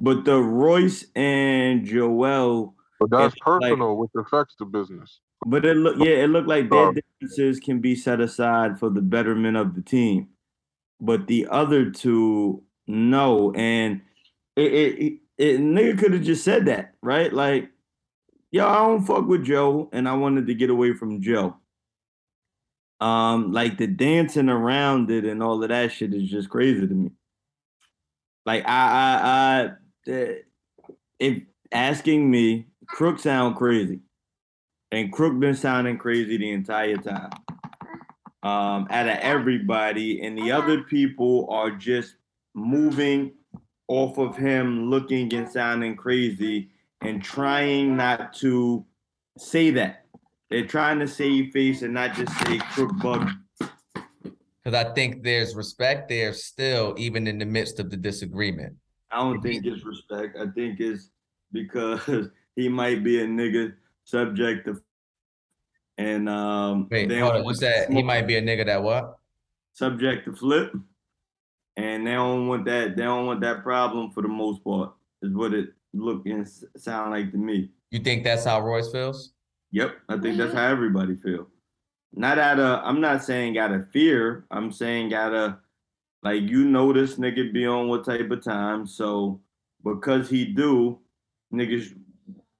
But 0.00 0.24
the 0.24 0.36
Royce 0.40 1.04
and 1.16 1.84
Joel, 1.84 2.74
But 3.00 3.10
that's 3.10 3.34
It's 3.34 3.46
like- 3.46 3.60
personal, 3.62 3.96
which 3.96 4.10
affects 4.16 4.54
the 4.58 4.64
business. 4.64 5.20
but 5.46 5.64
it 5.64 5.76
look 5.76 5.96
yeah, 5.98 6.24
it 6.24 6.30
looked 6.30 6.48
like 6.48 6.70
their 6.70 6.92
differences 6.92 7.60
can 7.60 7.80
be 7.80 7.94
set 7.94 8.20
aside 8.20 8.78
for 8.78 8.90
the 8.90 9.00
betterment 9.02 9.56
of 9.56 9.74
the 9.74 9.82
team. 9.82 10.28
But 11.00 11.26
the 11.28 11.46
other 11.48 11.90
two, 11.90 12.62
no, 12.88 13.52
and 13.52 14.00
it 14.56 14.72
it, 14.72 14.98
it, 14.98 15.12
it 15.38 15.60
nigga 15.60 15.98
could 15.98 16.12
have 16.12 16.22
just 16.24 16.42
said 16.44 16.66
that, 16.66 16.94
right? 17.02 17.32
Like, 17.32 17.70
yo, 18.50 18.66
I 18.66 18.78
don't 18.86 19.04
fuck 19.06 19.26
with 19.28 19.44
Joe, 19.44 19.88
and 19.92 20.08
I 20.08 20.14
wanted 20.14 20.46
to 20.48 20.54
get 20.54 20.70
away 20.70 20.92
from 20.94 21.20
Joe. 21.22 21.56
Um, 23.00 23.52
like 23.52 23.78
the 23.78 23.86
dancing 23.86 24.48
around 24.48 25.10
it 25.10 25.24
and 25.24 25.42
all 25.42 25.62
of 25.62 25.68
that 25.68 25.92
shit 25.92 26.12
is 26.12 26.28
just 26.28 26.50
crazy 26.50 26.86
to 26.86 26.94
me. 26.94 27.10
Like 28.44 28.64
I, 28.66 29.70
I, 30.06 30.12
I, 30.12 30.36
if 31.20 31.42
asking 31.70 32.30
me, 32.30 32.66
Crook 32.86 33.18
sound 33.18 33.56
crazy, 33.56 34.00
and 34.90 35.12
Crook 35.12 35.38
been 35.38 35.54
sounding 35.54 35.98
crazy 35.98 36.38
the 36.38 36.50
entire 36.50 36.96
time. 36.96 37.30
Um, 38.42 38.86
out 38.90 39.08
of 39.08 39.18
everybody, 39.18 40.22
and 40.22 40.38
the 40.38 40.52
other 40.52 40.82
people 40.82 41.46
are 41.50 41.70
just 41.70 42.14
moving 42.54 43.32
off 43.88 44.16
of 44.18 44.36
him, 44.36 44.88
looking 44.88 45.32
and 45.34 45.50
sounding 45.50 45.96
crazy, 45.96 46.70
and 47.02 47.22
trying 47.22 47.96
not 47.96 48.32
to 48.34 48.84
say 49.36 49.70
that. 49.72 50.06
They're 50.50 50.66
trying 50.66 50.98
to 51.00 51.08
save 51.08 51.52
face 51.52 51.82
and 51.82 51.94
not 51.94 52.14
just 52.14 52.32
say 52.40 52.58
Crook 52.58 52.92
Bug. 53.02 53.28
Because 53.58 54.74
I 54.74 54.92
think 54.94 55.22
there's 55.22 55.54
respect 55.54 56.08
there 56.08 56.32
still, 56.32 56.94
even 56.98 57.26
in 57.26 57.38
the 57.38 57.46
midst 57.46 57.80
of 57.80 57.90
the 57.90 57.96
disagreement. 57.96 58.74
I 59.10 59.18
don't 59.18 59.42
think 59.42 59.64
it's 59.64 59.84
respect. 59.84 60.36
I 60.38 60.46
think 60.54 60.80
it's 60.80 61.10
because 61.52 62.28
he 62.56 62.68
might 62.68 63.02
be 63.04 63.20
a 63.20 63.26
nigga 63.26 63.74
subject 64.04 64.66
to 64.66 64.80
and 65.98 66.28
um 66.28 66.86
Wait, 66.90 67.08
they 67.08 67.18
hold 67.18 67.34
on. 67.34 67.44
Want 67.44 67.58
said 67.58 67.90
he 67.90 68.02
might 68.02 68.26
be 68.26 68.36
a 68.36 68.42
nigga 68.42 68.66
that 68.66 68.82
what? 68.82 69.18
subject 69.78 70.24
to 70.26 70.34
flip. 70.34 70.72
And 71.76 72.06
they 72.06 72.12
don't 72.12 72.48
want 72.48 72.64
that 72.64 72.96
they 72.96 73.04
don't 73.04 73.26
want 73.26 73.40
that 73.42 73.62
problem 73.62 74.10
for 74.10 74.22
the 74.22 74.28
most 74.28 74.64
part, 74.64 74.92
is 75.22 75.32
what 75.32 75.54
it 75.54 75.70
look 75.94 76.26
and 76.26 76.46
sound 76.76 77.12
like 77.12 77.30
to 77.30 77.38
me. 77.38 77.70
You 77.90 78.00
think 78.00 78.24
that's 78.24 78.44
how 78.44 78.60
Royce 78.60 78.90
feels? 78.90 79.32
Yep, 79.72 79.96
I 80.08 80.18
think 80.18 80.38
that's 80.38 80.54
how 80.54 80.66
everybody 80.66 81.16
feel. 81.16 81.48
Not 82.14 82.38
out 82.38 82.58
of 82.58 82.80
I'm 82.84 83.00
not 83.00 83.24
saying 83.24 83.58
out 83.58 83.72
of 83.72 83.90
fear. 83.90 84.46
I'm 84.50 84.72
saying 84.72 85.12
out 85.14 85.34
of 85.34 85.56
like 86.22 86.42
you 86.42 86.64
know 86.64 86.92
this 86.92 87.16
nigga 87.16 87.52
be 87.52 87.66
on 87.66 87.88
what 87.88 88.04
type 88.04 88.30
of 88.30 88.42
time. 88.42 88.86
So 88.86 89.40
because 89.84 90.30
he 90.30 90.46
do, 90.46 90.98
niggas 91.52 91.94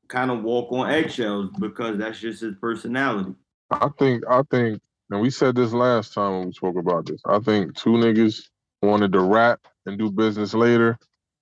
kind 0.09 0.31
of 0.31 0.43
walk 0.43 0.73
on 0.73 0.91
eggshells 0.91 1.51
because 1.59 1.99
that's 1.99 2.21
just 2.21 2.43
his 2.43 2.55
personality. 2.61 3.35
I 3.71 3.89
think 3.99 4.25
I 4.29 4.43
think, 4.51 4.81
and 5.11 5.21
we 5.21 5.31
said 5.31 5.57
this 5.57 5.73
last 5.73 6.15
time 6.15 6.33
when 6.39 6.47
we 6.49 6.53
spoke 6.53 6.77
about 6.77 7.07
this. 7.07 7.21
I 7.27 7.39
think 7.39 7.75
two 7.77 7.91
niggas 7.91 8.43
wanted 8.83 9.13
to 9.13 9.21
rap 9.21 9.61
and 9.87 9.99
do 9.99 10.11
business 10.11 10.55
later, 10.55 10.99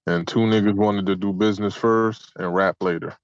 and 0.07 0.27
two 0.27 0.41
niggas 0.41 0.75
wanted 0.75 1.07
to 1.07 1.17
do 1.17 1.33
business 1.33 1.75
first 1.75 2.33
and 2.37 2.55
rap 2.55 2.77
later. 2.81 3.17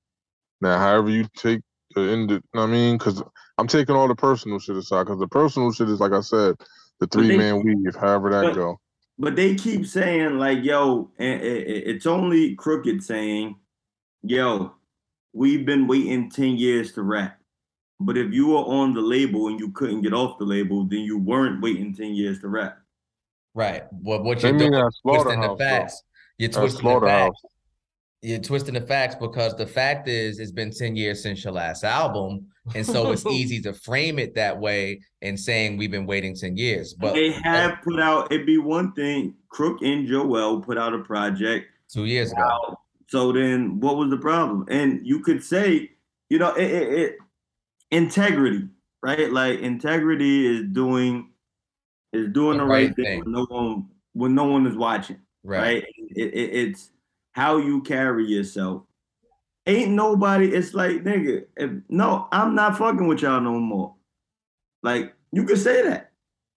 Now, 0.60 0.78
however 0.78 1.10
you 1.10 1.28
take 1.36 1.62
the 1.94 2.02
end, 2.02 2.30
of- 2.30 2.42
I 2.54 2.66
mean, 2.66 2.98
because 2.98 3.22
I'm 3.58 3.66
taking 3.66 3.94
all 3.94 4.08
the 4.08 4.14
personal 4.14 4.58
shit 4.58 4.76
aside, 4.76 5.04
because 5.04 5.20
the 5.20 5.28
personal 5.28 5.72
shit 5.72 5.88
is 5.88 6.00
like 6.00 6.12
I 6.12 6.20
said, 6.20 6.56
the 7.00 7.06
they- 7.06 7.06
three 7.06 7.36
man 7.36 7.62
weave, 7.62 7.94
however 7.94 8.30
that 8.30 8.42
but- 8.44 8.54
go. 8.54 8.78
But 9.18 9.36
they 9.36 9.54
keep 9.54 9.86
saying 9.86 10.38
like, 10.38 10.64
yo, 10.64 11.10
and 11.18 11.40
it- 11.42 11.66
it- 11.68 11.86
it's 11.86 12.06
only 12.06 12.54
crooked 12.54 13.04
saying, 13.04 13.56
yo, 14.22 14.72
we've 15.32 15.66
been 15.66 15.86
waiting 15.86 16.30
10 16.30 16.56
years 16.56 16.92
to 16.94 17.02
rap. 17.02 17.38
But 18.00 18.16
if 18.16 18.32
you 18.32 18.48
were 18.48 18.56
on 18.64 18.94
the 18.94 19.00
label 19.00 19.48
and 19.48 19.60
you 19.60 19.70
couldn't 19.70 20.00
get 20.00 20.12
off 20.14 20.38
the 20.38 20.44
label, 20.44 20.84
then 20.84 21.00
you 21.00 21.18
weren't 21.18 21.60
waiting 21.62 21.94
10 21.94 22.14
years 22.14 22.40
to 22.40 22.48
rap. 22.48 22.78
Right. 23.54 23.84
What 23.92 24.24
what 24.24 24.42
you're 24.42 24.56
doing 24.56 24.72
that 24.72 24.86
is 24.86 25.00
twisting 25.04 25.40
the 25.40 25.56
facts. 25.56 26.02
You're 26.38 26.48
twisting 26.50 26.88
the 26.88 27.00
facts. 27.00 27.42
You're 28.24 28.38
twisting 28.38 28.74
the 28.74 28.80
facts 28.80 29.16
because 29.16 29.56
the 29.56 29.66
fact 29.66 30.08
is 30.08 30.38
it's 30.38 30.52
been 30.52 30.70
10 30.70 30.94
years 30.94 31.22
since 31.22 31.42
your 31.42 31.52
last 31.52 31.82
album. 31.82 32.46
And 32.74 32.86
so 32.86 33.10
it's 33.10 33.26
easy 33.30 33.60
to 33.62 33.72
frame 33.72 34.20
it 34.20 34.34
that 34.36 34.58
way 34.58 35.00
and 35.22 35.38
saying 35.38 35.76
we've 35.76 35.90
been 35.90 36.06
waiting 36.06 36.36
10 36.36 36.56
years. 36.56 36.94
But 36.94 37.14
they 37.14 37.32
have 37.32 37.78
put 37.82 37.98
out, 37.98 38.30
it'd 38.30 38.46
be 38.46 38.58
one 38.58 38.92
thing, 38.92 39.34
Crook 39.48 39.82
and 39.82 40.06
Joel 40.06 40.60
put 40.62 40.78
out 40.78 40.94
a 40.94 41.00
project. 41.00 41.66
two 41.92 42.04
years 42.04 42.30
ago. 42.30 42.40
Now, 42.42 42.78
so 43.08 43.32
then 43.32 43.80
what 43.80 43.96
was 43.96 44.08
the 44.10 44.16
problem? 44.18 44.66
And 44.70 45.04
you 45.04 45.18
could 45.20 45.42
say, 45.42 45.90
you 46.30 46.38
know, 46.38 46.54
it, 46.54 46.70
it, 46.70 46.92
it 46.92 47.16
integrity, 47.90 48.68
right? 49.02 49.32
Like 49.32 49.58
integrity 49.60 50.46
is 50.46 50.64
doing 50.72 51.30
is 52.12 52.28
doing 52.32 52.58
The 52.58 52.64
the, 52.64 52.70
right, 52.70 52.86
right 52.86 52.96
thing, 52.96 53.04
thing. 53.04 53.18
when 53.20 53.32
no 53.32 53.46
one 53.48 53.88
when 54.12 54.34
no 54.36 54.44
one 54.44 54.66
is 54.66 54.76
watching, 54.76 55.18
Right. 55.42 55.58
right? 55.60 55.84
It, 56.14 56.32
it, 56.34 56.68
it's 56.68 56.90
how 57.32 57.56
you 57.56 57.82
carry 57.82 58.26
yourself. 58.26 58.82
Ain't 59.66 59.92
nobody. 59.92 60.48
It's 60.48 60.74
like 60.74 61.02
nigga. 61.04 61.44
If, 61.56 61.70
no, 61.88 62.28
I'm 62.32 62.54
not 62.54 62.76
fucking 62.78 63.06
with 63.06 63.20
y'all 63.22 63.40
no 63.40 63.58
more. 63.58 63.94
Like 64.82 65.14
you 65.32 65.44
can 65.44 65.56
say 65.56 65.82
that. 65.82 66.10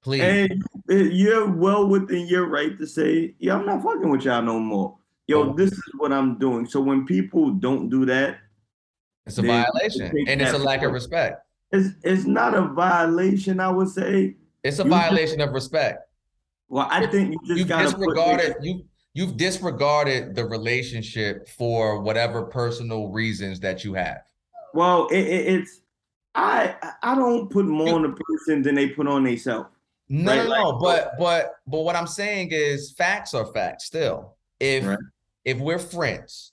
Please. 0.03 0.21
And 0.21 0.63
you- 0.89 1.09
you're 1.09 1.47
well 1.49 1.88
within 1.88 2.28
your 2.28 2.47
right 2.47 2.78
to 2.78 2.86
say, 2.88 3.36
yeah, 3.39 3.55
I'm 3.55 3.65
not 3.65 3.84
fucking 3.84 4.09
with 4.09 4.23
y'all 4.23 4.41
no 4.41 4.59
more. 4.59 4.97
Yo, 5.28 5.49
Oh. 5.49 5.53
this 5.53 5.71
is 5.71 5.84
what 5.97 6.11
I'm 6.13 6.38
doing. 6.38 6.65
So 6.67 6.80
when 6.82 7.05
people 7.05 7.51
don't 7.51 7.89
do 7.89 8.05
that, 8.05 8.38
It's 9.26 9.38
a 9.39 9.41
violation. 9.41 10.15
And 10.28 10.41
it's 10.41 10.53
a 10.53 10.57
lack 10.57 10.84
of 10.84 10.91
respect. 10.91 11.41
it's 11.71 11.89
it's 12.03 12.26
not 12.26 12.53
a 12.53 12.61
violation, 12.73 13.59
I 13.59 13.69
would 13.69 13.89
say. 13.89 14.36
It's 14.63 14.80
a 14.80 14.84
You- 14.84 14.89
violation 14.89 15.41
of 15.41 15.51
respect. 15.53 16.07
Well, 16.69 16.88
I 16.89 17.05
think 17.07 17.34
you 17.34 17.39
just 17.47 17.59
You've 17.59 17.67
gotta 17.67 17.86
disregarded 17.89 18.55
put 18.57 18.63
you 18.65 18.84
you've 19.16 19.38
disregarded 19.38 20.36
the 20.36 20.45
relationship 20.45 21.47
for 21.49 22.01
whatever 22.01 22.43
personal 22.43 23.07
reasons 23.09 23.59
that 23.61 23.84
you 23.84 23.95
have. 23.95 24.22
well, 24.76 25.07
it, 25.07 25.18
it, 25.26 25.47
it's 25.55 25.82
I 26.36 26.76
I 27.01 27.16
don't 27.16 27.49
put 27.49 27.66
more 27.66 27.95
on 27.95 28.01
the 28.03 28.09
person 28.09 28.61
than 28.61 28.76
they 28.76 28.89
put 28.89 29.07
on 29.07 29.24
themselves. 29.24 29.70
No, 30.09 30.32
Right, 30.36 30.43
no, 30.43 30.49
like- 30.49 30.59
no. 30.59 30.80
But 30.80 31.11
but 31.18 31.55
but 31.66 31.80
what 31.80 31.95
I'm 31.95 32.07
saying 32.07 32.49
is 32.51 32.91
facts 32.91 33.34
are 33.34 33.45
facts 33.47 33.86
still. 33.86 34.36
If 34.59 34.86
Right. 34.86 34.99
if 35.45 35.57
we're 35.59 35.80
friends 35.80 36.51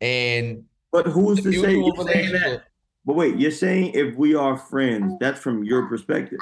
and 0.00 0.64
But 0.92 1.06
who's 1.06 1.42
to 1.42 1.52
say 1.52 1.74
you're 1.74 2.06
saying 2.06 2.32
that? 2.32 2.64
But 3.06 3.16
wait, 3.16 3.36
you're 3.36 3.50
saying 3.50 3.92
if 3.94 4.14
we 4.16 4.34
are 4.34 4.56
friends, 4.56 5.14
that's 5.20 5.40
from 5.40 5.64
your 5.64 5.86
perspective. 5.88 6.38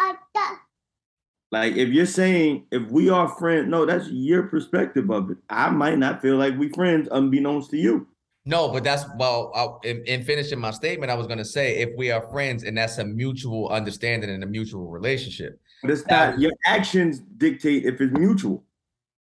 Like 1.53 1.77
if 1.77 1.91
you're 1.91 2.07
saying 2.07 2.67
if 2.73 2.91
we 2.91 3.11
are 3.11 3.29
friends, 3.29 3.69
no, 3.69 3.85
that's 3.85 4.09
your 4.09 4.45
perspective 4.45 5.11
of 5.11 5.31
it. 5.31 5.37
I 5.51 5.69
might 5.71 5.99
not 5.99 6.23
feel 6.23 6.37
like 6.37 6.59
we 6.59 6.71
friends, 6.71 7.09
unbeknownst 7.13 7.71
to 7.73 7.77
you. 7.77 8.09
no, 8.47 8.73
but 8.73 8.83
that's 8.85 9.05
well, 9.19 9.53
I, 9.55 9.87
in, 9.87 10.03
in 10.07 10.25
finishing 10.25 10.59
my 10.59 10.71
statement, 10.71 11.13
I 11.13 11.15
was 11.15 11.27
gonna 11.27 11.45
say 11.45 11.79
if 11.79 11.91
we 11.97 12.11
are 12.11 12.23
friends 12.33 12.65
and 12.65 12.77
that's 12.79 12.99
a 12.99 13.05
mutual 13.05 13.69
understanding 13.69 14.31
and 14.31 14.43
a 14.43 14.47
mutual 14.47 14.89
relationship. 14.91 15.61
But 15.83 15.91
it's 15.91 16.07
not 16.07 16.39
your 16.41 16.53
actions 16.67 17.21
dictate 17.37 17.85
if 17.85 18.01
it's 18.01 18.13
mutual, 18.17 18.65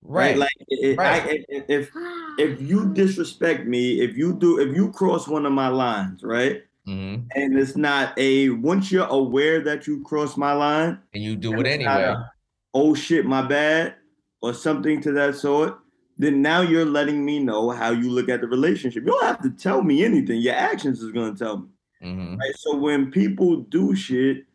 right? 0.01 0.31
Right. 0.31 0.37
Like 0.37 0.49
it, 0.67 0.97
Right. 0.97 1.23
I, 1.23 1.45
if 1.47 1.65
if 1.69 1.91
if 2.37 2.61
you 2.61 2.93
disrespect 2.93 3.65
me, 3.67 4.01
if 4.01 4.17
you 4.17 4.33
do, 4.37 4.59
if 4.59 4.75
you 4.75 4.91
cross 4.91 5.27
one 5.27 5.45
of 5.45 5.53
my 5.53 5.69
lines, 5.69 6.23
right? 6.23 6.63
Mhm. 6.87 7.27
And 7.35 7.57
it's 7.59 7.75
not 7.75 8.17
a 8.17 8.49
once 8.49 8.91
you're 8.91 9.07
aware 9.07 9.59
that 9.61 9.87
you 9.87 10.01
crossed 10.03 10.37
my 10.37 10.53
line, 10.53 10.99
And 11.13 11.21
you 11.23 11.35
do 11.35 11.51
and 11.53 11.61
it 11.61 11.69
anyway. 11.69 11.91
a, 11.91 12.31
oh 12.73 12.95
shit, 12.95 13.25
my 13.25 13.41
bad, 13.45 13.95
or 14.41 14.53
something 14.53 15.01
to 15.01 15.11
that 15.13 15.35
sort. 15.35 15.77
Then 16.17 16.41
now 16.41 16.61
you're 16.61 16.85
letting 16.85 17.23
me 17.25 17.39
know 17.39 17.69
how 17.69 17.91
you 17.91 18.09
look 18.09 18.29
at 18.29 18.41
the 18.41 18.47
relationship. 18.47 19.03
You 19.03 19.11
don't 19.11 19.23
have 19.25 19.41
to 19.43 19.51
tell 19.51 19.83
me 19.83 20.03
anything. 20.03 20.41
Your 20.41 20.55
actions 20.55 21.01
is 21.03 21.11
gonna 21.11 21.35
tell 21.35 21.57
me. 21.59 21.67
Mhm. 22.03 22.37
Right? 22.39 22.55
So 22.57 22.75
when 22.77 23.11
people 23.11 23.57
do 23.57 23.93
shit, 23.95 24.45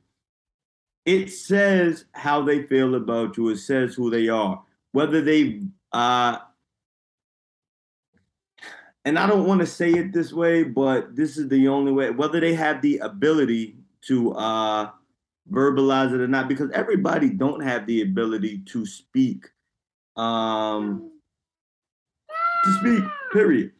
it 1.04 1.30
says 1.30 2.06
how 2.12 2.42
they 2.42 2.62
feel 2.62 2.94
about 2.94 3.36
you. 3.36 3.48
It 3.50 3.58
says 3.58 3.94
who 3.94 4.08
they 4.10 4.28
are. 4.28 4.62
Whether 4.92 5.20
they 5.20 5.60
uh 5.92 6.38
and 9.04 9.18
I 9.18 9.26
don't 9.26 9.46
want 9.46 9.60
to 9.60 9.66
say 9.66 9.90
it 9.92 10.12
this 10.12 10.32
way, 10.32 10.64
but 10.64 11.16
this 11.16 11.36
is 11.38 11.48
the 11.48 11.68
only 11.68 11.92
way, 11.92 12.10
whether 12.10 12.40
they 12.40 12.54
have 12.54 12.82
the 12.82 12.98
ability 12.98 13.76
to 14.08 14.32
uh 14.34 14.90
verbalize 15.50 16.12
it 16.14 16.20
or 16.20 16.28
not, 16.28 16.48
because 16.48 16.70
everybody 16.72 17.30
don't 17.30 17.62
have 17.62 17.86
the 17.86 18.02
ability 18.02 18.60
to 18.66 18.86
speak. 18.86 19.46
Um 20.16 21.10
to 22.64 22.72
speak, 22.80 23.04
period. 23.32 23.72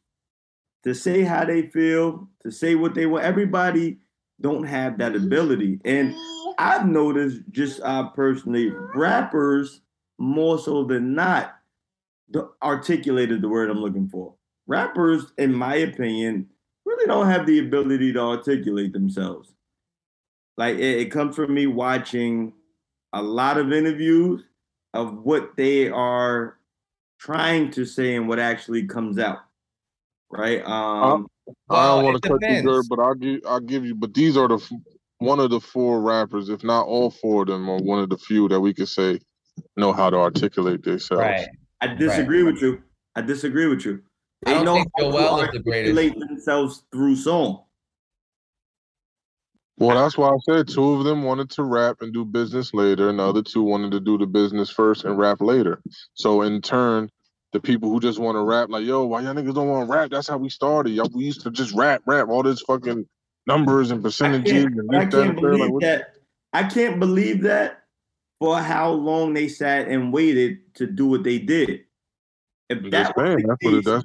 to 0.85 0.95
say 0.95 1.23
how 1.23 1.45
they 1.45 1.63
feel, 1.69 2.29
to 2.43 2.51
say 2.51 2.75
what 2.75 2.95
they 2.95 3.07
want. 3.07 3.25
Everybody 3.25 3.99
don't 4.41 4.65
have 4.65 4.99
that 4.99 5.17
ability. 5.17 5.81
And 5.85 6.15
I've 6.59 6.87
noticed 6.87 7.43
just 7.51 7.81
uh, 7.83 8.09
personally, 8.11 8.73
rappers 8.95 9.83
more 10.19 10.59
so 10.59 10.85
than 10.85 11.15
not 11.15 11.57
articulated 12.63 13.43
the 13.43 13.49
word 13.49 13.71
I'm 13.71 13.81
looking 13.81 14.09
for. 14.09 14.35
Rappers, 14.67 15.27
in 15.39 15.53
my 15.55 15.77
opinion, 15.77 16.49
really 16.87 17.07
don't 17.07 17.29
have 17.29 17.47
the 17.47 17.59
ability 17.59 18.13
to 18.13 18.21
articulate 18.21 18.93
themselves. 18.93 19.53
Like 20.57 20.77
it, 20.77 21.01
it 21.01 21.11
comes 21.11 21.37
from 21.37 21.55
me 21.55 21.67
watching 21.67 22.53
a 23.13 23.23
lot 23.23 23.59
of 23.59 23.73
interviews 23.73 24.43
of 24.95 25.15
what 25.25 25.57
they 25.57 25.89
are 25.89 26.59
trying 27.19 27.71
to 27.73 27.85
say 27.85 28.15
and 28.17 28.29
what 28.29 28.39
actually 28.39 28.87
comes 28.87 29.19
out. 29.19 29.39
Right. 30.31 30.65
Um 30.65 31.27
I 31.69 31.75
Well, 31.75 31.97
don't 31.97 32.05
want 32.05 32.23
to 32.23 32.29
cut 32.29 32.41
you, 32.43 32.49
depends. 32.49 32.67
Gerd, 32.67 32.87
but 32.89 32.99
I'll 33.01 33.15
give 33.15 33.41
I'll 33.47 33.61
give 33.61 33.85
you. 33.85 33.95
But 33.95 34.15
these 34.15 34.37
are 34.37 34.49
the 34.49 34.59
one 35.19 35.41
of 35.41 35.51
the 35.51 35.61
four 35.61 36.01
rappers, 36.01 36.49
if 36.49 36.65
not 36.65 36.87
all 36.87 37.11
four 37.11 37.43
of 37.43 37.49
them, 37.49 37.69
are 37.69 37.79
one 37.79 38.01
of 38.01 38.11
the 38.11 38.19
few 38.19 38.49
that 38.49 38.61
we 38.61 38.75
could 38.75 38.89
say 38.89 39.21
know 39.77 39.93
how 39.93 40.11
to 40.11 40.17
articulate 40.17 40.83
themselves. 40.83 41.21
Right. 41.21 41.49
I 41.81 41.89
disagree 41.89 42.43
with 42.43 42.63
you. 42.63 42.83
I 43.15 43.23
disagree 43.23 43.67
with 43.67 43.85
you. 43.85 44.03
I 44.47 44.51
They 44.51 44.55
don't 44.57 44.65
know 44.65 44.75
think 44.75 44.89
how 44.99 45.05
to 45.05 45.11
Joel 45.13 45.41
is 45.41 45.51
the 45.53 45.59
greatest. 45.61 45.99
articulate 45.99 46.29
themselves 46.29 46.85
through 46.93 47.17
song. 47.17 47.65
Well, 49.79 49.97
that's 49.97 50.17
why 50.19 50.29
I 50.29 50.37
said 50.49 50.69
two 50.69 50.93
of 50.93 51.05
them 51.05 51.23
wanted 51.25 51.51
to 51.51 51.65
rap 51.65 51.99
and 52.03 52.13
do 52.13 52.25
business 52.25 52.73
later, 52.75 53.09
and 53.09 53.19
the 53.19 53.25
other 53.25 53.43
two 53.43 53.63
wanted 53.63 53.91
to 53.93 54.01
do 54.01 54.19
the 54.19 54.27
business 54.27 54.71
first 54.71 55.05
and 55.05 55.19
rap 55.19 55.41
later. 55.41 55.81
So 56.15 56.43
in 56.43 56.61
turn, 56.61 57.11
the 57.53 57.61
people 57.61 57.91
who 57.91 57.99
just 57.99 58.19
want 58.19 58.37
to 58.37 58.43
rap, 58.43 58.69
like, 58.69 58.85
yo, 58.85 59.05
why 59.07 59.23
y'all 59.23 59.35
niggas 59.35 59.55
don't 59.55 59.69
want 59.69 59.89
to 59.89 59.93
rap? 59.93 60.11
That's 60.11 60.29
how 60.29 60.39
we 60.39 60.49
started. 60.51 60.91
Y'all, 60.91 61.11
we 61.13 61.25
used 61.25 61.41
to 61.43 61.51
just 61.51 61.75
rap, 61.75 62.03
rap, 62.07 62.29
all 62.29 62.43
this 62.43 62.61
fucking 62.63 63.07
numbers 63.47 63.91
and 63.91 64.01
I 64.01 64.03
percentages 64.05 64.53
can't, 64.65 64.75
and 64.75 64.97
I 64.97 65.01
can't 65.01 65.15
and 65.15 65.41
third. 65.41 65.43
Like, 65.43 65.43
believe 65.43 65.73
what- 65.73 65.83
that. 65.83 66.15
I 66.53 66.65
can't 66.65 67.01
believe 67.01 67.43
that 67.43 67.83
for 68.39 68.59
how 68.59 68.91
long 68.91 69.33
they 69.35 69.49
sat 69.49 69.89
and 69.89 70.13
waited 70.13 70.75
to 70.75 70.87
do 70.87 71.07
what 71.07 71.25
they 71.25 71.39
did. 71.39 71.85
If 72.69 72.79
I'm 72.85 72.91
that 72.91 73.07
just 73.07 73.17
was 73.17 73.25
saying, 73.27 73.37
the 73.39 73.49
that's 73.49 73.65
what 73.65 73.75
it 73.75 73.77
case, 73.79 73.85
does. 73.87 74.05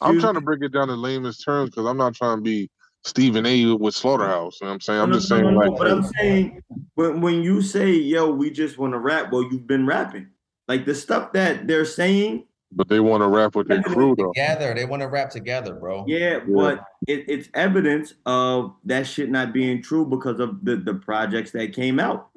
I'm 0.00 0.20
trying 0.20 0.34
me? 0.34 0.40
to 0.40 0.44
break 0.44 0.62
it 0.62 0.72
down 0.72 0.90
in 0.90 1.00
layman's 1.00 1.38
terms 1.38 1.70
because 1.70 1.86
I'm 1.86 1.96
not 1.96 2.14
trying 2.14 2.38
to 2.38 2.42
be 2.42 2.70
Stephen 3.04 3.46
A. 3.46 3.72
with 3.74 3.94
Slaughterhouse. 3.94 4.58
You 4.60 4.66
know 4.66 4.70
what 4.70 4.74
I'm 4.74 4.80
saying? 4.80 5.00
I'm 5.00 5.10
No, 5.10 5.16
just 5.16 5.30
no, 5.30 5.36
saying, 5.36 5.54
no, 5.54 5.60
no, 5.60 5.70
like, 5.70 5.78
but 5.78 5.90
I'm 5.90 6.02
saying 6.18 6.62
when 6.94 7.20
when 7.20 7.42
you 7.42 7.62
say, 7.62 7.90
"Yo, 7.92 8.30
we 8.30 8.50
just 8.50 8.78
want 8.78 8.92
to 8.92 8.98
rap," 8.98 9.32
well, 9.32 9.42
you've 9.42 9.66
been 9.66 9.86
rapping. 9.86 10.28
Like 10.68 10.84
the 10.84 10.94
stuff 10.94 11.32
that 11.32 11.66
they're 11.68 11.84
saying, 11.84 12.44
but 12.72 12.88
they 12.88 12.98
want 13.00 13.22
to 13.22 13.28
rap 13.28 13.54
with 13.54 13.68
their 13.68 13.82
crew, 13.82 14.16
though. 14.16 14.32
Together, 14.32 14.74
they 14.74 14.84
want 14.84 15.02
to 15.02 15.08
rap 15.08 15.30
together, 15.30 15.74
bro. 15.74 16.04
yeah, 16.08 16.40
but 16.40 16.82
it, 17.06 17.24
it's 17.28 17.48
evidence 17.54 18.14
of 18.26 18.74
that 18.84 19.06
shit 19.06 19.30
not 19.30 19.52
being 19.52 19.80
true 19.82 20.04
because 20.04 20.40
of 20.40 20.64
the 20.64 20.76
the 20.76 20.94
projects 20.94 21.52
that 21.52 21.72
came 21.72 22.00
out. 22.00 22.28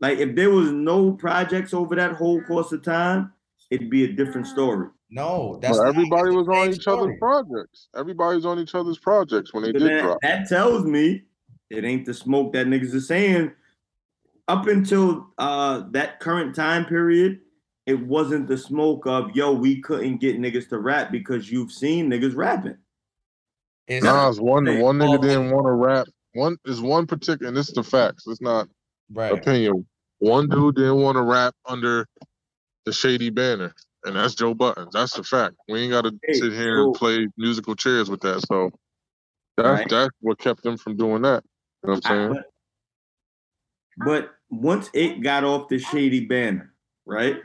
Like 0.00 0.18
if 0.18 0.34
there 0.34 0.50
was 0.50 0.70
no 0.70 1.12
projects 1.12 1.74
over 1.74 1.94
that 1.96 2.12
whole 2.12 2.42
course 2.42 2.72
of 2.72 2.82
time, 2.82 3.32
it'd 3.70 3.90
be 3.90 4.04
a 4.04 4.12
different 4.12 4.46
story. 4.46 4.88
No, 5.14 5.58
that's 5.60 5.76
But 5.78 5.88
everybody 5.88 6.30
was 6.30 6.48
on 6.48 6.64
same 6.64 6.72
each 6.72 6.88
other's 6.88 7.02
story. 7.02 7.16
projects. 7.18 7.88
Everybody's 7.94 8.46
on 8.46 8.58
each 8.58 8.74
other's 8.74 8.98
projects 8.98 9.52
when 9.52 9.62
they 9.62 9.68
So 9.68 9.78
did 9.78 9.82
that, 9.90 10.00
drop. 10.00 10.18
that 10.22 10.48
tells 10.48 10.84
me 10.86 11.24
it 11.68 11.84
ain't 11.84 12.06
the 12.06 12.14
smoke 12.14 12.54
that 12.54 12.66
niggas 12.66 12.94
are 12.94 13.00
saying. 13.00 13.52
Up 14.48 14.66
until 14.66 15.28
uh 15.36 15.84
that 15.90 16.18
current 16.20 16.54
time 16.54 16.86
period, 16.86 17.40
it 17.86 18.00
wasn't 18.06 18.48
the 18.48 18.56
smoke 18.56 19.06
of 19.06 19.36
yo, 19.36 19.52
we 19.52 19.82
couldn't 19.82 20.16
get 20.16 20.40
niggas 20.40 20.70
to 20.70 20.78
rap 20.78 21.12
because 21.12 21.52
you've 21.52 21.72
seen 21.72 22.10
niggas 22.10 22.34
rapping. 22.34 22.78
It's, 23.88 24.04
Nah, 24.04 24.30
it's 24.30 24.40
one 24.40 24.64
Hey, 24.64 24.80
one 24.80 24.98
well, 24.98 25.18
nigga 25.18 25.20
didn't 25.20 25.50
want 25.50 25.66
to 25.66 25.72
rap. 25.72 26.08
One 26.32 26.56
is 26.64 26.80
one 26.80 27.06
particular, 27.06 27.48
and 27.48 27.56
this 27.56 27.68
is 27.68 27.74
the 27.74 27.82
facts. 27.82 28.26
It's 28.26 28.40
not 28.40 28.66
right. 29.12 29.32
opinion. 29.32 29.86
One 30.20 30.48
dude 30.48 30.76
didn't 30.76 31.02
want 31.02 31.16
to 31.16 31.22
rap 31.22 31.54
under 31.66 32.06
the 32.86 32.92
shady 32.92 33.28
banner, 33.28 33.74
and 34.04 34.16
that's 34.16 34.34
Joe 34.34 34.54
Buttons. 34.54 34.92
That's 34.92 35.14
the 35.14 35.22
fact. 35.22 35.54
We 35.68 35.80
ain't 35.82 35.92
got 35.92 36.02
to 36.02 36.18
Hey, 36.26 36.34
sit 36.34 36.52
here 36.52 36.82
and 36.84 36.94
play 36.94 37.28
musical 37.36 37.74
chairs 37.74 38.10
with 38.10 38.20
that. 38.22 38.40
So 38.46 38.70
that's 39.56 39.68
Right. 39.68 39.88
that's 39.88 40.10
what 40.20 40.38
kept 40.38 40.62
them 40.62 40.76
from 40.76 40.96
doing 40.96 41.22
that. 41.22 41.44
You 41.82 41.88
know 41.88 41.94
what 41.94 42.10
I'm 42.10 42.32
I- 42.32 42.34
but, 42.34 42.44
but 44.04 44.34
once 44.50 44.90
it 44.92 45.22
got 45.22 45.44
off 45.44 45.68
the 45.68 45.78
shady 45.78 46.26
banner, 46.26 46.74
right? 47.06 47.42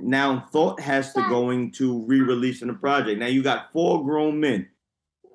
Now 0.00 0.46
thought 0.50 0.80
has 0.80 1.12
to 1.14 1.22
going 1.28 1.70
to 1.72 2.04
re-releasing 2.04 2.68
the 2.68 2.74
project. 2.74 3.20
Now 3.20 3.26
you 3.26 3.42
got 3.42 3.72
four 3.72 4.04
grown 4.04 4.40
men 4.40 4.68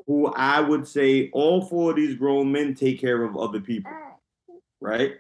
who 0.06 0.28
I 0.28 0.60
would 0.60 0.86
say 0.86 1.30
all 1.32 1.62
four 1.62 1.92
of 1.92 1.96
these 1.96 2.16
grown 2.16 2.52
men 2.52 2.76
take 2.76 3.00
care 3.00 3.24
of 3.24 3.38
other 3.38 3.62
people, 3.62 3.92
right? 4.82 5.14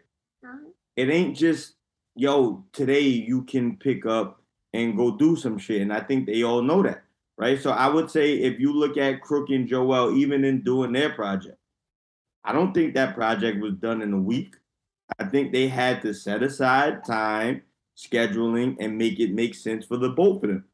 It 0.97 1.09
ain't 1.09 1.37
just 1.37 1.75
yo, 2.15 2.65
today 2.73 2.99
you 2.99 3.43
can 3.43 3.77
pick 3.77 4.05
up 4.05 4.42
and 4.73 4.97
go 4.97 5.11
do 5.17 5.35
some 5.35 5.57
shit. 5.57 5.81
And 5.81 5.93
I 5.93 6.01
think 6.01 6.25
they 6.25 6.43
all 6.43 6.61
know 6.61 6.83
that, 6.83 7.03
right? 7.37 7.61
So 7.61 7.71
I 7.71 7.87
would 7.87 8.11
say 8.11 8.35
if 8.35 8.59
you 8.59 8.73
look 8.73 8.97
at 8.97 9.21
Crook 9.21 9.49
and 9.49 9.67
Joel, 9.67 10.17
even 10.17 10.43
in 10.45 10.63
doing 10.63 10.93
their 10.93 11.11
project, 11.11 11.57
I 12.43 12.53
don't 12.53 12.73
think 12.73 12.95
that 12.95 13.15
project 13.15 13.61
was 13.61 13.75
done 13.75 14.01
in 14.01 14.13
a 14.13 14.19
week. 14.19 14.55
I 15.19 15.25
think 15.25 15.51
they 15.53 15.67
had 15.67 16.01
to 16.03 16.13
set 16.13 16.43
aside 16.43 17.05
time, 17.05 17.63
scheduling, 17.97 18.77
and 18.79 18.97
make 18.97 19.19
it 19.19 19.33
make 19.33 19.55
sense 19.55 19.85
for 19.85 19.97
the 19.97 20.09
both 20.09 20.43
of 20.43 20.49
them. 20.49 20.65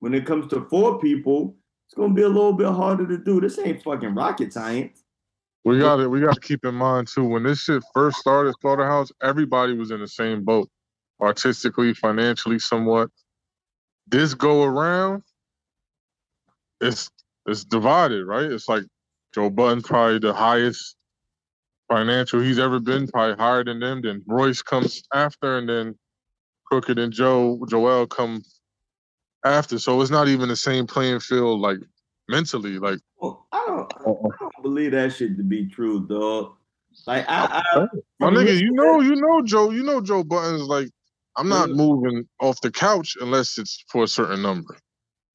When 0.00 0.14
it 0.14 0.26
comes 0.26 0.48
to 0.52 0.66
four 0.70 0.98
people, 1.00 1.56
it's 1.86 1.94
gonna 1.94 2.14
be 2.14 2.22
a 2.22 2.28
little 2.28 2.52
bit 2.54 2.68
harder 2.68 3.06
to 3.06 3.18
do. 3.18 3.40
This 3.40 3.58
ain't 3.58 3.82
fucking 3.82 4.14
rocket 4.14 4.52
science. 4.52 5.04
We 5.64 5.78
got 5.78 6.00
it. 6.00 6.10
we 6.10 6.20
got 6.20 6.34
to 6.34 6.40
keep 6.40 6.64
in 6.64 6.74
mind 6.74 7.08
too. 7.08 7.24
When 7.24 7.42
this 7.42 7.60
shit 7.62 7.82
first 7.94 8.18
started, 8.18 8.54
Slaughterhouse, 8.60 9.12
everybody 9.22 9.74
was 9.74 9.90
in 9.90 10.00
the 10.00 10.08
same 10.08 10.44
boat, 10.44 10.70
artistically, 11.20 11.94
financially, 11.94 12.58
somewhat. 12.58 13.10
This 14.06 14.34
go 14.34 14.64
around, 14.64 15.22
it's 16.80 17.10
it's 17.46 17.64
divided, 17.64 18.24
right? 18.26 18.44
It's 18.44 18.68
like 18.68 18.84
Joe 19.34 19.50
Budden's 19.50 19.84
probably 19.84 20.18
the 20.18 20.32
highest 20.32 20.96
financial 21.88 22.40
he's 22.40 22.58
ever 22.58 22.80
been, 22.80 23.08
probably 23.08 23.36
higher 23.36 23.64
than 23.64 23.80
them. 23.80 24.02
Then 24.02 24.22
Royce 24.26 24.62
comes 24.62 25.02
after, 25.12 25.58
and 25.58 25.68
then 25.68 25.98
Crooked 26.66 26.98
and 26.98 27.12
Joe 27.12 27.64
Joel 27.68 28.06
come 28.06 28.42
after. 29.44 29.78
So 29.78 30.00
it's 30.00 30.10
not 30.10 30.28
even 30.28 30.48
the 30.48 30.56
same 30.56 30.86
playing 30.86 31.20
field, 31.20 31.60
like 31.60 31.78
mentally. 32.28 32.78
Like 32.78 32.98
Well, 33.18 33.46
I 33.52 33.64
don't, 33.66 33.92
I 34.06 34.36
don't 34.40 34.62
believe 34.62 34.92
that 34.92 35.12
shit 35.12 35.36
to 35.36 35.42
be 35.42 35.66
true, 35.66 36.06
dog. 36.06 36.54
Like 37.06 37.24
I, 37.28 37.62
I 37.74 37.86
My 38.20 38.30
nigga, 38.30 38.58
you 38.58 38.70
know, 38.72 39.00
you 39.00 39.16
know, 39.16 39.42
Joe, 39.42 39.70
you 39.70 39.82
know, 39.82 40.00
Joe 40.00 40.22
Buttons. 40.24 40.62
Like, 40.62 40.88
I'm 41.36 41.48
not 41.48 41.70
Yeah. 41.70 41.76
moving 41.76 42.28
off 42.40 42.60
the 42.62 42.70
couch 42.70 43.16
unless 43.20 43.58
it's 43.58 43.84
for 43.88 44.04
a 44.04 44.08
certain 44.08 44.42
number. 44.42 44.76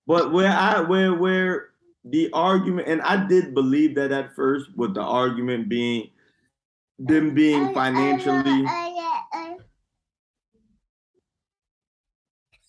But 0.08 0.32
where 0.34 0.52
I 0.52 0.82
where 0.82 1.14
where 1.14 1.70
the 2.06 2.32
argument 2.34 2.88
and 2.88 3.02
I 3.02 3.28
did 3.28 3.54
believe 3.54 3.95
that 3.95 4.12
at 4.12 4.36
first, 4.36 4.70
with 4.76 4.95
the 4.95 5.02
argument 5.02 5.70
being 5.70 6.10
them 7.00 7.34
being 7.36 7.74
financially 7.74 8.66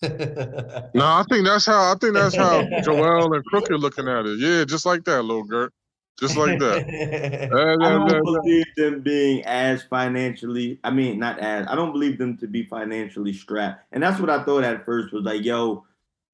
No, 0.95 1.05
I 1.05 1.25
think 1.31 1.47
that's 1.47 1.67
how. 1.67 1.93
I 1.93 1.97
think 2.01 2.15
that's 2.15 2.37
how 2.37 2.65
Joel 2.81 3.35
and 3.35 3.45
Crooked 3.47 3.81
looking 3.81 4.09
at 4.09 4.27
it. 4.27 4.41
Yeah, 4.41 4.65
just 4.65 4.87
like 4.87 5.05
that, 5.05 5.23
little 5.23 5.45
Gert, 5.45 5.73
just 6.21 6.37
like 6.37 6.59
that. 6.59 6.85
I 7.81 7.89
don't 7.89 8.09
that- 8.09 8.23
believe 8.23 8.67
them 8.77 9.01
being 9.01 9.45
as 9.45 9.83
financially. 9.83 10.79
I 10.85 10.91
mean, 10.91 11.19
not 11.19 11.39
as. 11.39 11.67
I 11.69 11.75
don't 11.75 11.93
believe 11.93 12.19
them 12.19 12.37
to 12.39 12.47
be 12.47 12.65
financially 12.65 13.33
strapped, 13.33 13.85
and 13.93 14.03
that's 14.03 14.21
what 14.21 14.31
I 14.31 14.45
thought 14.45 14.65
at 14.65 14.85
first 14.85 15.13
was 15.13 15.25
like, 15.25 15.45
yo, 15.45 15.85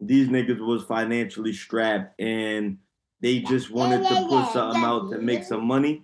these 0.01 0.29
niggas 0.29 0.59
was 0.59 0.85
financially 0.85 1.53
strapped, 1.53 2.21
and 2.21 2.79
they 3.21 3.39
just 3.41 3.71
wanted 3.71 4.03
to 4.07 4.27
put 4.29 4.53
something 4.53 4.83
out 4.83 5.11
to 5.11 5.19
make 5.19 5.45
some 5.45 5.65
money. 5.65 6.03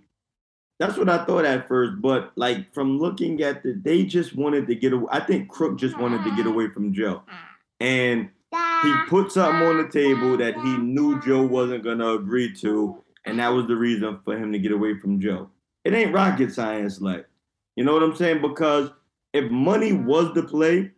That's 0.79 0.97
what 0.97 1.09
I 1.09 1.25
thought 1.25 1.45
at 1.45 1.69
first, 1.69 2.01
but 2.01 2.33
like 2.35 2.73
from 2.75 2.99
looking 2.99 3.43
at 3.43 3.63
the, 3.63 3.75
they 3.75 4.05
just 4.05 4.35
wanted 4.35 4.67
to 4.67 4.75
get 4.75 4.93
away. 4.93 5.07
I 5.13 5.21
think 5.21 5.49
Crook 5.49 5.79
just 5.79 5.99
wanted 5.99 6.25
to 6.25 6.35
get 6.35 6.47
away 6.47 6.69
from 6.71 6.93
Joe, 6.93 7.23
and 7.79 8.31
he 8.83 8.95
put 9.09 9.31
something 9.31 9.63
on 9.63 9.77
the 9.79 9.89
table 9.89 10.37
that 10.39 10.55
he 10.57 10.77
knew 10.79 11.21
Joe 11.23 11.43
wasn't 11.43 11.85
gonna 11.85 12.15
agree 12.15 12.53
to, 12.57 13.03
and 13.25 13.39
that 13.39 13.49
was 13.49 13.67
the 13.67 13.77
reason 13.77 14.19
for 14.25 14.37
him 14.37 14.53
to 14.53 14.59
get 14.59 14.73
away 14.73 14.99
from 14.99 15.21
Joe. 15.21 15.51
It 15.85 15.95
ain't 15.95 16.15
rocket 16.15 16.53
science, 16.53 17.01
like 17.01 17.27
you 17.77 17.85
know 17.85 17.95
what 17.95 18.03
I'm 18.03 18.17
saying? 18.17 18.43
Because 18.43 18.91
if 19.33 19.51
money 19.51 19.93
was 19.93 20.35
the 20.35 20.43
play, 20.43 20.91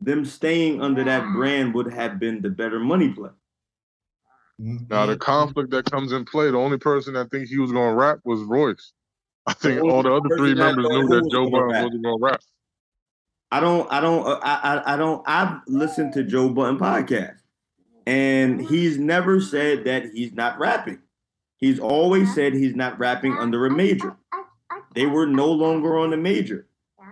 them 0.00 0.24
staying 0.24 0.80
under 0.80 1.04
that 1.04 1.32
brand 1.34 1.74
would 1.74 1.92
have 1.92 2.18
been 2.18 2.40
the 2.42 2.50
better 2.50 2.78
money 2.78 3.10
play. 3.10 3.30
now 4.58 5.06
the 5.06 5.16
conflict 5.16 5.70
that 5.70 5.90
comes 5.90 6.12
in 6.12 6.24
play, 6.24 6.50
the 6.50 6.58
only 6.58 6.78
person 6.78 7.14
that 7.14 7.30
think 7.30 7.48
he 7.48 7.58
was 7.58 7.72
gonna 7.72 7.94
rap 7.94 8.20
was 8.24 8.40
Royce. 8.42 8.92
I 9.46 9.52
think 9.52 9.82
all 9.82 10.02
the 10.02 10.12
other 10.12 10.36
three 10.36 10.54
members 10.54 10.86
knew 10.88 11.08
that 11.08 11.28
Joe 11.30 11.50
rap. 11.50 11.84
wasn't 11.84 12.02
gonna 12.02 12.16
rap. 12.18 12.40
I 13.52 13.60
don't, 13.60 13.92
I 13.92 14.00
don't, 14.00 14.26
uh, 14.26 14.40
I, 14.42 14.54
I, 14.54 14.94
I 14.94 14.96
don't. 14.96 15.22
I've 15.26 15.60
listened 15.68 16.12
to 16.14 16.24
Joe 16.24 16.48
Budden 16.48 16.78
podcast, 16.78 17.36
And 18.06 18.60
he's 18.60 18.98
never 18.98 19.40
said 19.40 19.84
that 19.84 20.06
he's 20.12 20.32
not 20.32 20.58
rapping. 20.58 20.98
He's 21.64 21.80
always 21.80 22.34
said 22.34 22.52
he's 22.52 22.76
not 22.76 22.98
rapping 22.98 23.32
under 23.38 23.64
a 23.64 23.70
major. 23.70 24.14
They 24.94 25.06
were 25.06 25.26
no 25.26 25.50
longer 25.50 25.98
on 25.98 26.12
a 26.12 26.16
major. 26.18 26.66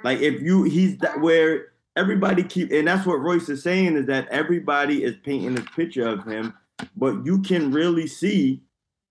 Like 0.04 0.20
if 0.20 0.42
you 0.42 0.64
he's 0.64 0.98
that 0.98 1.22
where 1.22 1.68
everybody 1.96 2.42
keep 2.42 2.70
and 2.70 2.86
that's 2.86 3.06
what 3.06 3.20
Royce 3.20 3.48
is 3.48 3.62
saying 3.62 3.96
is 3.96 4.04
that 4.08 4.28
everybody 4.28 5.04
is 5.04 5.16
painting 5.24 5.54
this 5.54 5.64
picture 5.74 6.06
of 6.06 6.26
him, 6.26 6.52
but 6.94 7.24
you 7.24 7.40
can 7.40 7.72
really 7.72 8.06
see 8.06 8.60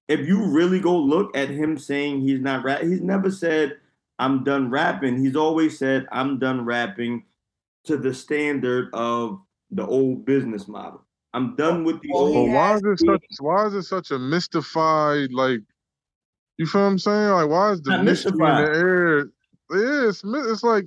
if 0.07 0.27
you 0.27 0.45
really 0.45 0.79
go 0.79 0.95
look 0.95 1.35
at 1.35 1.49
him 1.49 1.75
saying 1.75 2.21
he's 2.21 2.39
not 2.39 2.63
rap, 2.63 2.83
he's 2.83 3.01
never 3.01 3.31
said 3.31 3.77
I'm 4.19 4.43
done 4.43 4.69
rapping. 4.69 5.23
He's 5.23 5.35
always 5.35 5.75
said 5.75 6.05
I'm 6.11 6.37
done 6.37 6.65
rapping 6.65 7.23
to 7.85 7.97
the 7.97 8.13
standard 8.13 8.91
of 8.93 9.41
the 9.71 9.87
old 9.87 10.23
business 10.23 10.67
model. 10.67 11.03
I'm 11.33 11.55
done 11.55 11.83
with 11.83 12.01
the 12.01 12.09
But 12.11 12.17
old. 12.17 12.51
why 12.51 12.75
is 12.75 12.81
it 12.83 12.99
such 12.99 13.23
why 13.39 13.65
is 13.67 13.73
it 13.73 13.83
such 13.83 14.11
a 14.11 14.19
mystified 14.19 15.31
like 15.31 15.61
you 16.57 16.65
feel 16.65 16.81
what 16.81 16.87
I'm 16.87 16.99
saying? 16.99 17.29
Like 17.31 17.49
why 17.49 17.71
is 17.71 17.81
the 17.81 17.91
Not 17.91 18.03
mystery 18.05 18.31
in 18.33 18.37
the 18.39 18.71
air? 18.75 19.19
Yeah, 19.71 20.09
it's, 20.09 20.21
it's 20.25 20.63
like 20.63 20.85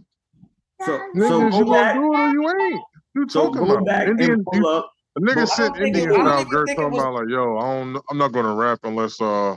So, 0.82 1.00
niggas, 1.16 1.28
so 1.28 1.38
you 1.44 1.50
go 1.50 1.64
gonna 1.72 1.94
do 1.94 2.12
it 2.12 2.18
or 2.18 2.30
you 2.30 2.48
ain't. 2.50 2.82
You 3.14 3.28
So 3.28 3.44
talking 3.46 3.66
go 3.66 3.72
about 3.74 3.86
back 3.86 4.08
Indian? 4.08 4.32
and 4.32 4.44
pull 4.44 4.66
up. 4.66 4.90
A 5.16 5.20
nigga 5.20 5.34
But 5.36 5.42
I 5.42 5.44
sent 5.46 5.74
don't 5.74 5.82
think 5.84 5.96
it- 5.96 6.00
Indians 6.02 6.28
out 6.28 6.46
there 6.50 6.64
talking 6.66 6.84
was- 6.90 6.98
about 6.98 7.14
like, 7.14 7.28
yo, 7.28 7.56
I 7.56 7.62
don't, 7.82 8.04
I'm 8.10 8.18
not 8.18 8.32
gonna 8.32 8.54
rap 8.54 8.80
unless 8.82 9.20
uh, 9.20 9.56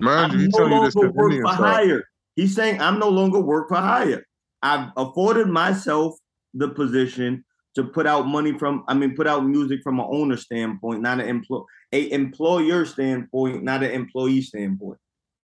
man, 0.00 0.30
I'm 0.32 0.38
he 0.38 0.48
no 0.48 0.58
telling 0.58 0.72
you 0.72 0.80
this 0.80 0.94
longer 0.96 1.12
to 1.12 1.16
work 1.18 1.30
Indian 1.30 1.46
for 1.46 1.54
stuff. 1.54 1.66
hire. 1.66 2.04
He's 2.34 2.54
saying 2.54 2.80
I'm 2.80 2.98
no 2.98 3.08
longer 3.08 3.38
work 3.40 3.68
for 3.68 3.76
hire. 3.76 4.24
I've 4.62 4.90
afforded 4.96 5.48
myself 5.48 6.16
the 6.54 6.68
position 6.68 7.44
to 7.78 7.84
put 7.84 8.08
out 8.08 8.26
money 8.26 8.58
from, 8.58 8.82
I 8.88 8.94
mean, 8.94 9.14
put 9.14 9.28
out 9.28 9.46
music 9.46 9.82
from 9.84 10.00
an 10.00 10.06
owner 10.10 10.36
standpoint, 10.36 11.00
not 11.00 11.20
an 11.20 11.28
employ 11.28 11.60
a 11.92 12.10
employer 12.10 12.84
standpoint, 12.84 13.62
not 13.62 13.84
an 13.84 13.92
employee 13.92 14.42
standpoint. 14.42 14.98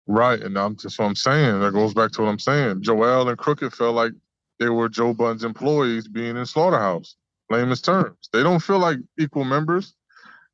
Right, 0.08 0.42
and 0.42 0.58
I'm 0.58 0.76
just 0.76 1.00
what 1.00 1.06
I'm 1.06 1.16
saying. 1.16 1.62
That 1.62 1.74
goes 1.74 1.94
back 1.94 2.12
to 2.12 2.22
what 2.24 2.28
I'm 2.28 2.40
saying. 2.40 2.82
Joel 2.82 3.30
and 3.30 3.38
Crooked 3.38 3.74
felt 3.74 3.96
like 3.96 4.12
they 4.60 4.68
were 4.70 4.90
Joe 4.90 5.14
Budden's 5.14 5.46
employees 5.46 6.08
being 6.10 6.36
in 6.36 6.46
Slaughterhouse. 6.46 7.16
Lamest 7.50 7.86
terms. 7.86 8.30
They 8.34 8.44
don't 8.44 8.60
feel 8.60 8.80
like 8.80 8.98
equal 9.18 9.46
members. 9.46 9.94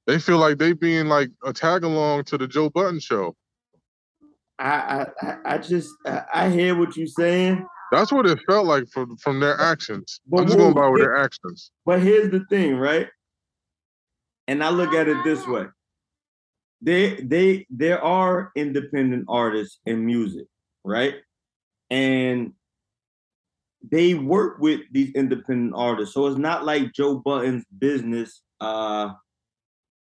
They 0.05 0.19
feel 0.19 0.37
like 0.37 0.59
they 0.59 0.73
being 0.73 1.07
like 1.07 1.31
a 1.43 1.51
tag 1.51 1.83
along 1.83 2.25
to 2.25 2.37
the 2.37 2.47
Joe 2.47 2.69
Budden 2.69 2.99
show. 2.99 3.35
I 4.59 4.69
I 4.69 5.05
I- 5.21 5.37
I 5.45 5.57
just 5.57 5.89
I, 6.05 6.21
I 6.33 6.49
hear 6.49 6.77
what 6.77 6.95
you're 6.95 7.07
saying, 7.07 7.65
That's 7.93 8.11
what 8.11 8.25
it 8.25 8.39
felt 8.49 8.65
like 8.65 8.87
from 8.89 9.17
from 9.17 9.39
their 9.39 9.59
actions. 9.59 10.19
But 10.25 10.41
I'm 10.41 10.47
just 10.47 10.57
going 10.57 10.73
by 10.73 10.87
with 10.87 11.01
their 11.01 11.15
actions. 11.15 11.69
but 11.85 12.01
here's 12.01 12.31
the 12.31 12.43
thing, 12.49 12.75
right? 12.75 13.07
And 14.47 14.63
I 14.63 14.69
look 14.69 14.95
at 14.95 15.07
it 15.07 15.23
this 15.23 15.45
way. 15.45 15.65
They 16.81 17.17
they 17.17 17.67
there 17.69 18.03
are 18.03 18.51
independent 18.55 19.25
artists 19.29 19.79
in 19.85 20.03
music, 20.03 20.47
right? 20.83 21.17
And 21.91 22.53
they 23.91 24.15
work 24.15 24.57
with 24.57 24.81
these 24.91 25.11
independent 25.13 25.73
artists. 25.75 26.15
So 26.15 26.25
it's 26.25 26.39
not 26.39 26.65
like 26.65 26.93
Joe 26.93 27.19
Budden's 27.19 27.65
business 27.77 28.41
uh 28.59 29.09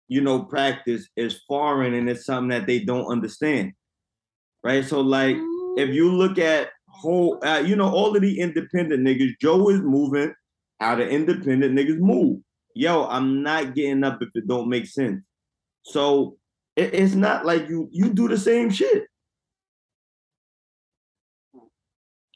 you 0.08 0.20
know 0.20 0.42
practice 0.42 1.08
is 1.16 1.40
foreign 1.48 1.94
and 1.94 2.10
it's 2.10 2.26
something 2.26 2.50
that 2.50 2.66
they 2.66 2.80
don't 2.80 3.06
understand. 3.06 3.72
Right? 4.62 4.84
So 4.84 5.00
like 5.00 5.36
if 5.78 5.88
you 5.94 6.12
look 6.12 6.36
at 6.36 6.68
whole 7.00 7.38
uh, 7.44 7.58
you 7.64 7.76
know 7.76 7.88
all 7.90 8.14
of 8.14 8.22
the 8.22 8.40
independent 8.40 9.02
niggas, 9.06 9.38
Joe 9.40 9.68
is 9.70 9.80
moving 9.80 10.32
how 10.80 10.94
the 10.96 11.08
independent 11.08 11.74
niggas 11.78 11.98
move. 11.98 12.40
Yo, 12.74 13.06
I'm 13.06 13.42
not 13.42 13.74
getting 13.74 14.04
up 14.04 14.22
if 14.22 14.28
it 14.34 14.46
don't 14.46 14.68
make 14.68 14.86
sense. 14.86 15.22
So 15.82 16.36
it- 16.76 16.94
it's 16.94 17.14
not 17.14 17.44
like 17.46 17.68
you 17.68 17.88
you 17.90 18.10
do 18.12 18.28
the 18.28 18.38
same 18.38 18.70
shit. 18.70 19.04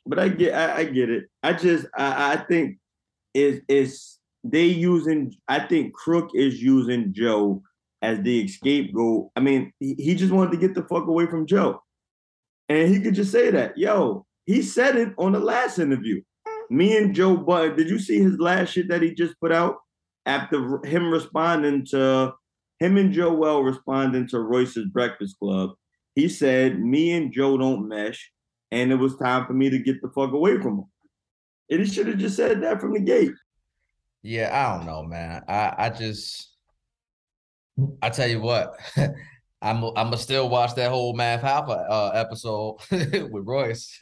But 0.06 0.18
I 0.18 0.28
get 0.28 0.54
I, 0.54 0.78
I 0.78 0.84
get 0.84 1.10
it. 1.10 1.24
I 1.42 1.52
just 1.52 1.86
I, 1.96 2.34
I 2.34 2.36
think 2.36 2.78
is 3.32 3.60
is 3.68 4.18
they 4.42 4.66
using 4.66 5.34
I 5.48 5.60
think 5.60 5.94
Crook 5.94 6.30
is 6.34 6.62
using 6.62 7.12
Joe 7.12 7.62
as 8.02 8.20
the 8.20 8.40
escape 8.42 8.86
scapegoat. 8.88 9.30
I 9.34 9.40
mean, 9.40 9.72
he, 9.80 9.94
he 9.94 10.14
just 10.14 10.32
wanted 10.32 10.50
to 10.52 10.58
get 10.58 10.74
the 10.74 10.82
fuck 10.82 11.06
away 11.06 11.26
from 11.26 11.46
Joe. 11.46 11.80
And 12.68 12.88
he 12.92 13.00
could 13.00 13.14
just 13.14 13.32
say 13.32 13.50
that. 13.50 13.78
Yo, 13.78 14.26
he 14.46 14.62
said 14.62 14.96
it 14.96 15.14
on 15.18 15.32
the 15.32 15.40
last 15.40 15.78
interview. 15.78 16.22
Me 16.70 16.96
and 16.96 17.14
Joe 17.14 17.36
Budden, 17.36 17.76
did 17.76 17.88
you 17.88 17.98
see 17.98 18.20
his 18.20 18.38
last 18.38 18.70
shit 18.72 18.88
that 18.88 19.02
he 19.02 19.14
just 19.14 19.38
put 19.40 19.52
out 19.52 19.76
after 20.26 20.84
him 20.86 21.10
responding 21.10 21.84
to 21.86 22.32
him 22.80 22.96
and 22.96 23.12
Joel 23.12 23.62
responding 23.62 24.26
to 24.28 24.40
Royce's 24.40 24.86
Breakfast 24.86 25.38
Club? 25.38 25.70
He 26.14 26.28
said, 26.28 26.80
Me 26.80 27.12
and 27.12 27.32
Joe 27.32 27.58
don't 27.58 27.88
mesh, 27.88 28.30
and 28.70 28.92
it 28.92 28.96
was 28.96 29.16
time 29.16 29.46
for 29.46 29.52
me 29.52 29.70
to 29.70 29.78
get 29.78 30.00
the 30.00 30.08
fuck 30.08 30.32
away 30.32 30.56
from 30.60 30.78
him. 30.78 30.84
And 31.70 31.80
he 31.80 31.86
should 31.86 32.06
have 32.06 32.18
just 32.18 32.36
said 32.36 32.62
that 32.62 32.80
from 32.80 32.92
the 32.94 33.00
gate. 33.00 33.32
Yeah, 34.22 34.50
I 34.52 34.76
don't 34.76 34.86
know, 34.86 35.02
man. 35.02 35.42
I 35.48 35.74
I 35.76 35.90
just 35.90 36.56
I 38.00 38.10
tell 38.10 38.28
you 38.28 38.40
what, 38.40 38.74
I'm 39.64 39.82
I'm 39.82 39.94
gonna 39.94 40.18
still 40.18 40.50
watch 40.50 40.74
that 40.74 40.90
whole 40.90 41.14
Math 41.14 41.40
Hoffa 41.40 41.86
uh, 41.88 42.10
episode 42.10 42.76
with 42.90 43.46
Royce. 43.46 43.98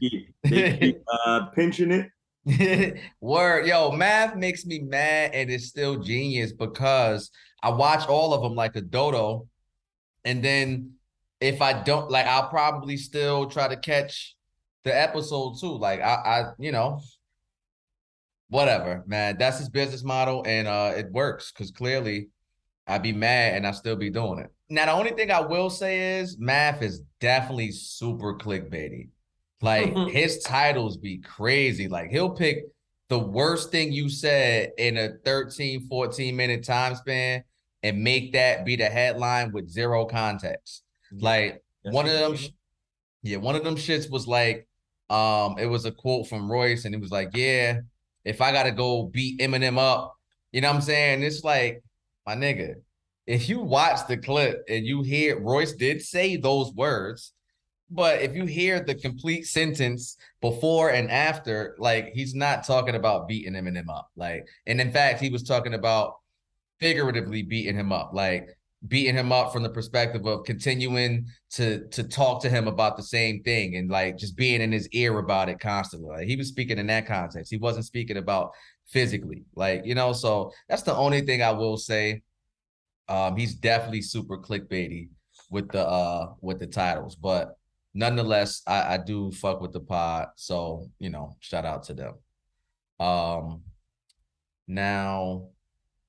Keep, 0.00 0.34
keep 0.44 1.04
uh, 1.24 1.46
pinching 1.54 1.92
it. 1.92 2.98
Word, 3.20 3.66
yo, 3.66 3.92
math 3.92 4.34
makes 4.34 4.66
me 4.66 4.80
mad 4.80 5.30
and 5.34 5.50
it's 5.50 5.66
still 5.66 5.98
genius 5.98 6.52
because 6.52 7.30
I 7.62 7.70
watch 7.70 8.08
all 8.08 8.34
of 8.34 8.42
them 8.42 8.56
like 8.56 8.74
a 8.74 8.80
dodo, 8.80 9.46
and 10.24 10.42
then 10.42 10.94
if 11.40 11.62
I 11.62 11.80
don't 11.84 12.10
like, 12.10 12.26
I'll 12.26 12.48
probably 12.48 12.96
still 12.96 13.46
try 13.46 13.68
to 13.68 13.76
catch 13.76 14.36
the 14.82 14.98
episode 14.98 15.60
too. 15.60 15.78
Like 15.78 16.00
I, 16.00 16.14
I, 16.14 16.44
you 16.58 16.72
know, 16.72 17.00
whatever, 18.48 19.04
man. 19.06 19.36
That's 19.38 19.58
his 19.58 19.68
business 19.68 20.02
model, 20.02 20.42
and 20.44 20.66
uh, 20.66 20.94
it 20.96 21.12
works 21.12 21.52
because 21.52 21.70
clearly 21.70 22.30
I'd 22.88 23.02
be 23.02 23.12
mad 23.12 23.54
and 23.54 23.66
I'd 23.66 23.74
still 23.74 23.96
be 23.96 24.10
doing 24.10 24.38
it. 24.40 24.50
Now, 24.70 24.86
the 24.86 24.92
only 24.92 25.10
thing 25.12 25.30
I 25.30 25.40
will 25.40 25.70
say 25.70 26.18
is 26.18 26.38
math 26.38 26.82
is 26.82 27.02
definitely 27.20 27.70
super 27.70 28.34
clickbaity. 28.34 29.08
Like 29.60 29.94
his 30.10 30.42
titles 30.42 30.96
be 30.96 31.18
crazy. 31.18 31.88
Like 31.88 32.10
he'll 32.10 32.30
pick 32.30 32.64
the 33.08 33.18
worst 33.18 33.70
thing 33.70 33.92
you 33.92 34.08
said 34.08 34.72
in 34.78 34.96
a 34.96 35.10
13, 35.24 35.86
14 35.88 36.36
minute 36.36 36.64
time 36.64 36.94
span 36.94 37.44
and 37.82 38.02
make 38.02 38.32
that 38.32 38.64
be 38.64 38.76
the 38.76 38.86
headline 38.86 39.52
with 39.52 39.68
zero 39.68 40.04
context. 40.04 40.82
Like 41.12 41.62
one 41.82 42.06
of 42.06 42.12
them, 42.12 42.36
sh- 42.36 42.48
yeah, 43.22 43.38
one 43.38 43.54
of 43.54 43.64
them 43.64 43.76
shits 43.76 44.10
was 44.10 44.26
like, 44.26 44.66
um, 45.10 45.56
it 45.58 45.66
was 45.66 45.86
a 45.86 45.92
quote 45.92 46.26
from 46.28 46.50
Royce, 46.50 46.84
and 46.84 46.94
it 46.94 47.00
was 47.00 47.10
like, 47.10 47.30
Yeah, 47.34 47.80
if 48.24 48.42
I 48.42 48.52
gotta 48.52 48.72
go 48.72 49.04
beat 49.04 49.40
Eminem 49.40 49.78
up, 49.78 50.14
you 50.52 50.60
know 50.60 50.68
what 50.68 50.76
I'm 50.76 50.82
saying? 50.82 51.22
It's 51.22 51.44
like, 51.44 51.82
my 52.28 52.36
nigga, 52.36 52.74
if 53.26 53.48
you 53.48 53.60
watch 53.60 54.06
the 54.06 54.18
clip 54.18 54.62
and 54.68 54.84
you 54.84 55.00
hear 55.00 55.40
Royce 55.40 55.72
did 55.72 56.02
say 56.02 56.36
those 56.36 56.70
words, 56.74 57.32
but 57.90 58.20
if 58.20 58.36
you 58.36 58.44
hear 58.44 58.80
the 58.80 58.94
complete 58.94 59.46
sentence 59.46 60.18
before 60.42 60.90
and 60.90 61.10
after, 61.10 61.74
like 61.78 62.08
he's 62.12 62.34
not 62.34 62.66
talking 62.66 62.96
about 62.96 63.28
beating 63.28 63.54
Eminem 63.54 63.88
up. 63.88 64.10
Like, 64.14 64.46
and 64.66 64.78
in 64.78 64.92
fact, 64.92 65.22
he 65.22 65.30
was 65.30 65.42
talking 65.42 65.72
about 65.72 66.16
figuratively 66.80 67.42
beating 67.42 67.76
him 67.76 67.92
up, 67.92 68.10
like 68.12 68.50
beating 68.86 69.16
him 69.16 69.32
up 69.32 69.50
from 69.50 69.62
the 69.62 69.70
perspective 69.70 70.26
of 70.26 70.44
continuing 70.44 71.26
to 71.52 71.88
to 71.88 72.02
talk 72.04 72.42
to 72.42 72.50
him 72.50 72.68
about 72.68 72.98
the 72.98 73.02
same 73.02 73.42
thing 73.42 73.76
and 73.76 73.90
like 73.90 74.18
just 74.18 74.36
being 74.36 74.60
in 74.60 74.70
his 74.70 74.86
ear 74.90 75.18
about 75.18 75.48
it 75.48 75.60
constantly. 75.60 76.10
Like 76.10 76.28
he 76.28 76.36
was 76.36 76.48
speaking 76.48 76.76
in 76.76 76.88
that 76.88 77.06
context. 77.06 77.50
He 77.50 77.56
wasn't 77.56 77.86
speaking 77.86 78.18
about 78.18 78.52
physically. 78.88 79.44
Like, 79.54 79.84
you 79.84 79.94
know, 79.94 80.12
so 80.12 80.52
that's 80.68 80.82
the 80.82 80.94
only 80.94 81.22
thing 81.22 81.42
I 81.42 81.52
will 81.52 81.76
say. 81.76 82.22
Um, 83.08 83.36
he's 83.36 83.54
definitely 83.54 84.02
super 84.02 84.38
clickbaity 84.38 85.08
with 85.50 85.70
the 85.70 85.86
uh 85.86 86.32
with 86.40 86.58
the 86.58 86.66
titles, 86.66 87.16
but 87.16 87.56
nonetheless, 87.94 88.62
I, 88.66 88.94
I 88.94 88.98
do 88.98 89.30
fuck 89.32 89.60
with 89.60 89.72
the 89.72 89.80
pod. 89.80 90.28
So, 90.36 90.90
you 90.98 91.10
know, 91.10 91.36
shout 91.40 91.64
out 91.64 91.84
to 91.84 91.94
them. 91.94 92.14
Um 93.00 93.62
now 94.66 95.48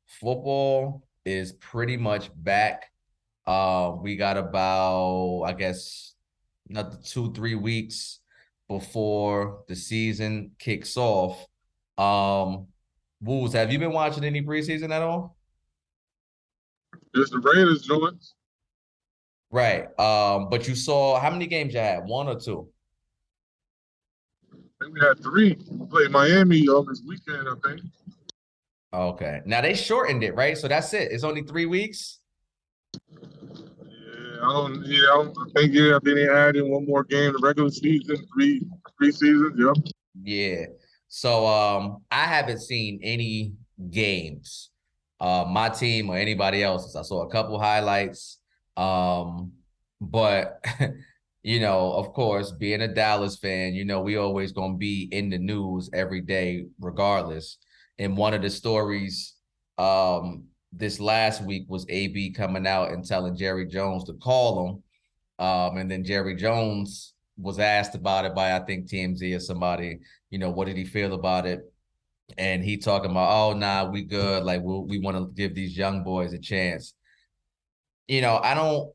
football 0.07 1.03
is 1.25 1.53
pretty 1.53 1.95
much 1.97 2.31
back. 2.35 2.91
Uh 3.45 3.93
we 4.01 4.15
got 4.15 4.37
about, 4.37 5.43
I 5.45 5.53
guess, 5.53 6.15
another 6.69 6.97
two, 7.03 7.31
three 7.33 7.55
weeks 7.55 8.19
before 8.67 9.63
the 9.67 9.75
season 9.75 10.51
kicks 10.59 10.97
off. 10.97 11.45
Um 11.97 12.67
Wolves, 13.21 13.53
have 13.53 13.71
you 13.71 13.79
been 13.79 13.91
watching 13.91 14.23
any 14.23 14.41
preseason 14.41 14.91
at 14.91 15.01
all? 15.01 15.35
Just 17.15 17.31
the 17.31 17.39
Raiders 17.39 17.81
joints. 17.81 18.35
Right. 19.51 19.87
Um, 19.99 20.49
but 20.49 20.67
you 20.67 20.75
saw 20.75 21.19
how 21.19 21.29
many 21.29 21.47
games 21.47 21.73
you 21.73 21.79
had? 21.79 22.05
One 22.05 22.27
or 22.27 22.39
two? 22.39 22.69
I 24.53 24.85
think 24.85 24.93
we 24.93 25.01
had 25.01 25.21
three. 25.21 25.57
We 25.69 25.85
played 25.87 26.11
Miami 26.11 26.67
on 26.67 26.85
this 26.87 27.01
weekend, 27.05 27.47
I 27.49 27.67
think. 27.67 27.81
Okay. 28.93 29.41
Now 29.45 29.61
they 29.61 29.73
shortened 29.73 30.23
it, 30.23 30.35
right? 30.35 30.57
So 30.57 30.67
that's 30.67 30.93
it. 30.93 31.11
It's 31.11 31.23
only 31.23 31.41
three 31.41 31.65
weeks. 31.65 32.19
Yeah, 33.11 34.37
I 34.41 34.53
don't. 34.53 34.85
Yeah, 34.85 34.99
I, 34.99 35.23
don't, 35.23 35.37
I 35.37 35.59
think 35.59 35.73
yeah. 35.73 35.99
Then 36.01 36.15
they 36.15 36.29
added 36.29 36.63
one 36.63 36.85
more 36.85 37.03
game, 37.03 37.33
the 37.33 37.39
regular 37.39 37.69
season, 37.69 38.17
three 38.33 38.61
three 38.97 39.11
seasons. 39.11 39.59
Yep. 39.59 39.93
Yeah. 40.23 40.65
So 41.09 41.45
um, 41.47 42.03
I 42.11 42.25
haven't 42.25 42.59
seen 42.59 42.99
any 43.03 43.53
games, 43.89 44.69
uh, 45.19 45.45
my 45.49 45.69
team 45.69 46.09
or 46.09 46.17
anybody 46.17 46.63
else's. 46.63 46.95
I 46.95 47.01
saw 47.01 47.23
a 47.23 47.31
couple 47.31 47.59
highlights. 47.59 48.37
Um, 48.77 49.51
but 49.99 50.63
you 51.43 51.59
know, 51.59 51.93
of 51.93 52.13
course, 52.13 52.51
being 52.51 52.81
a 52.81 52.87
Dallas 52.87 53.37
fan, 53.37 53.73
you 53.73 53.85
know, 53.85 54.01
we 54.01 54.17
always 54.17 54.51
gonna 54.51 54.77
be 54.77 55.09
in 55.11 55.29
the 55.29 55.39
news 55.39 55.89
every 55.93 56.21
day, 56.21 56.65
regardless. 56.79 57.57
And 57.97 58.15
one 58.15 58.33
of 58.33 58.41
the 58.41 58.49
stories 58.49 59.35
um 59.77 60.43
this 60.71 60.99
last 60.99 61.43
week 61.43 61.65
was 61.67 61.85
AB 61.89 62.31
coming 62.31 62.67
out 62.67 62.91
and 62.91 63.03
telling 63.03 63.35
Jerry 63.35 63.65
Jones 63.65 64.03
to 64.03 64.13
call 64.13 64.67
him. 64.67 64.83
Um, 65.43 65.77
and 65.77 65.89
then 65.89 66.03
Jerry 66.03 66.35
Jones 66.35 67.13
was 67.37 67.57
asked 67.57 67.95
about 67.95 68.25
it 68.25 68.35
by 68.35 68.55
I 68.55 68.59
think 68.59 68.87
TMZ 68.87 69.35
or 69.35 69.39
somebody, 69.39 69.99
you 70.29 70.39
know, 70.39 70.49
what 70.49 70.67
did 70.67 70.77
he 70.77 70.85
feel 70.85 71.13
about 71.13 71.45
it? 71.45 71.61
And 72.37 72.63
he 72.63 72.77
talking 72.77 73.11
about, 73.11 73.29
oh 73.31 73.57
nah, 73.57 73.89
we 73.89 74.03
good. 74.03 74.43
Like 74.43 74.61
we 74.61 74.79
we 74.81 74.99
want 74.99 75.17
to 75.17 75.33
give 75.33 75.55
these 75.55 75.75
young 75.75 76.03
boys 76.03 76.33
a 76.33 76.39
chance. 76.39 76.93
You 78.07 78.21
know, 78.21 78.39
I 78.43 78.53
don't 78.53 78.91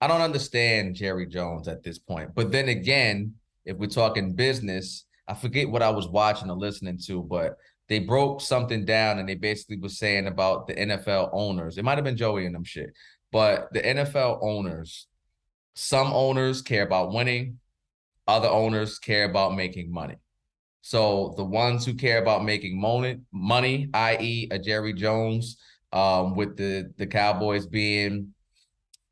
I 0.00 0.06
don't 0.06 0.20
understand 0.20 0.94
Jerry 0.94 1.26
Jones 1.26 1.66
at 1.66 1.82
this 1.82 1.98
point. 1.98 2.34
But 2.34 2.52
then 2.52 2.68
again, 2.68 3.34
if 3.64 3.76
we're 3.76 3.86
talking 3.86 4.34
business, 4.34 5.04
I 5.26 5.34
forget 5.34 5.68
what 5.68 5.82
I 5.82 5.90
was 5.90 6.08
watching 6.08 6.50
or 6.50 6.56
listening 6.56 6.98
to, 7.06 7.22
but 7.22 7.56
they 7.88 7.98
broke 7.98 8.40
something 8.40 8.84
down 8.84 9.18
and 9.18 9.28
they 9.28 9.34
basically 9.34 9.78
was 9.78 9.98
saying 9.98 10.26
about 10.26 10.66
the 10.66 10.74
NFL 10.74 11.30
owners. 11.32 11.78
It 11.78 11.84
might 11.84 11.96
have 11.96 12.04
been 12.04 12.16
Joey 12.16 12.46
and 12.46 12.54
them 12.54 12.64
shit, 12.64 12.92
but 13.32 13.72
the 13.72 13.80
NFL 13.80 14.38
owners, 14.42 15.06
some 15.74 16.12
owners 16.12 16.62
care 16.62 16.82
about 16.82 17.12
winning, 17.12 17.58
other 18.26 18.48
owners 18.48 18.98
care 18.98 19.24
about 19.24 19.56
making 19.56 19.90
money. 19.90 20.16
So 20.80 21.34
the 21.36 21.44
ones 21.44 21.84
who 21.84 21.94
care 21.94 22.22
about 22.22 22.44
making 22.44 22.80
money, 22.80 23.18
money, 23.32 23.90
i.e., 23.92 24.48
a 24.50 24.58
Jerry 24.58 24.92
Jones, 24.92 25.58
um, 25.92 26.34
with 26.34 26.56
the 26.56 26.92
the 26.96 27.06
Cowboys 27.06 27.66
being 27.66 28.34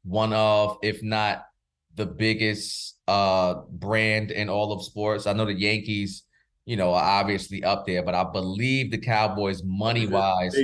one 0.05 0.33
of, 0.33 0.79
if 0.83 1.03
not 1.03 1.47
the 1.95 2.07
biggest 2.07 2.99
uh 3.09 3.55
brand 3.71 4.31
in 4.31 4.49
all 4.49 4.73
of 4.73 4.85
sports. 4.85 5.27
I 5.27 5.33
know 5.33 5.47
the 5.47 5.55
Yankees, 5.55 6.25
you 6.67 6.77
know, 6.77 6.93
are 6.93 7.21
obviously 7.21 7.65
up 7.65 7.87
there, 7.87 8.03
but 8.03 8.15
I 8.15 8.25
believe 8.25 8.91
the 8.91 8.99
Cowboys 8.99 9.63
money 9.65 10.07
wise, 10.07 10.57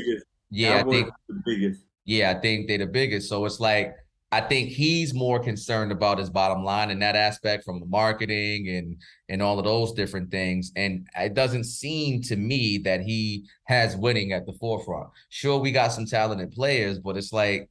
yeah, 0.50 0.78
Cowboys 0.78 0.94
I 0.94 0.96
think 0.96 1.11
the 1.28 1.42
biggest. 1.44 1.84
yeah, 2.05 2.30
I 2.30 2.40
think 2.40 2.68
they're 2.68 2.78
the 2.78 2.86
biggest. 2.86 3.28
So 3.28 3.44
it's 3.44 3.61
like 3.61 3.94
I 4.33 4.41
think 4.41 4.70
he's 4.70 5.12
more 5.12 5.39
concerned 5.39 5.93
about 5.93 6.18
his 6.18 6.30
bottom 6.30 6.64
line 6.64 6.91
in 6.91 6.99
that 7.01 7.16
aspect 7.16 7.64
from 7.64 7.80
the 7.80 7.87
marketing 7.87 8.66
and 8.70 8.97
and 9.28 9.43
all 9.43 9.59
of 9.59 9.66
those 9.66 9.93
different 9.93 10.30
things. 10.30 10.72
And 10.74 11.07
it 11.14 11.35
doesn't 11.35 11.64
seem 11.64 12.22
to 12.22 12.37
me 12.37 12.78
that 12.78 13.03
he 13.03 13.45
has 13.64 13.95
winning 13.95 14.33
at 14.33 14.47
the 14.47 14.55
forefront. 14.55 15.11
Sure, 15.28 15.59
we 15.59 15.70
got 15.70 15.93
some 15.93 16.07
talented 16.07 16.51
players, 16.51 16.99
but 16.99 17.18
it's 17.18 17.33
like 17.33 17.68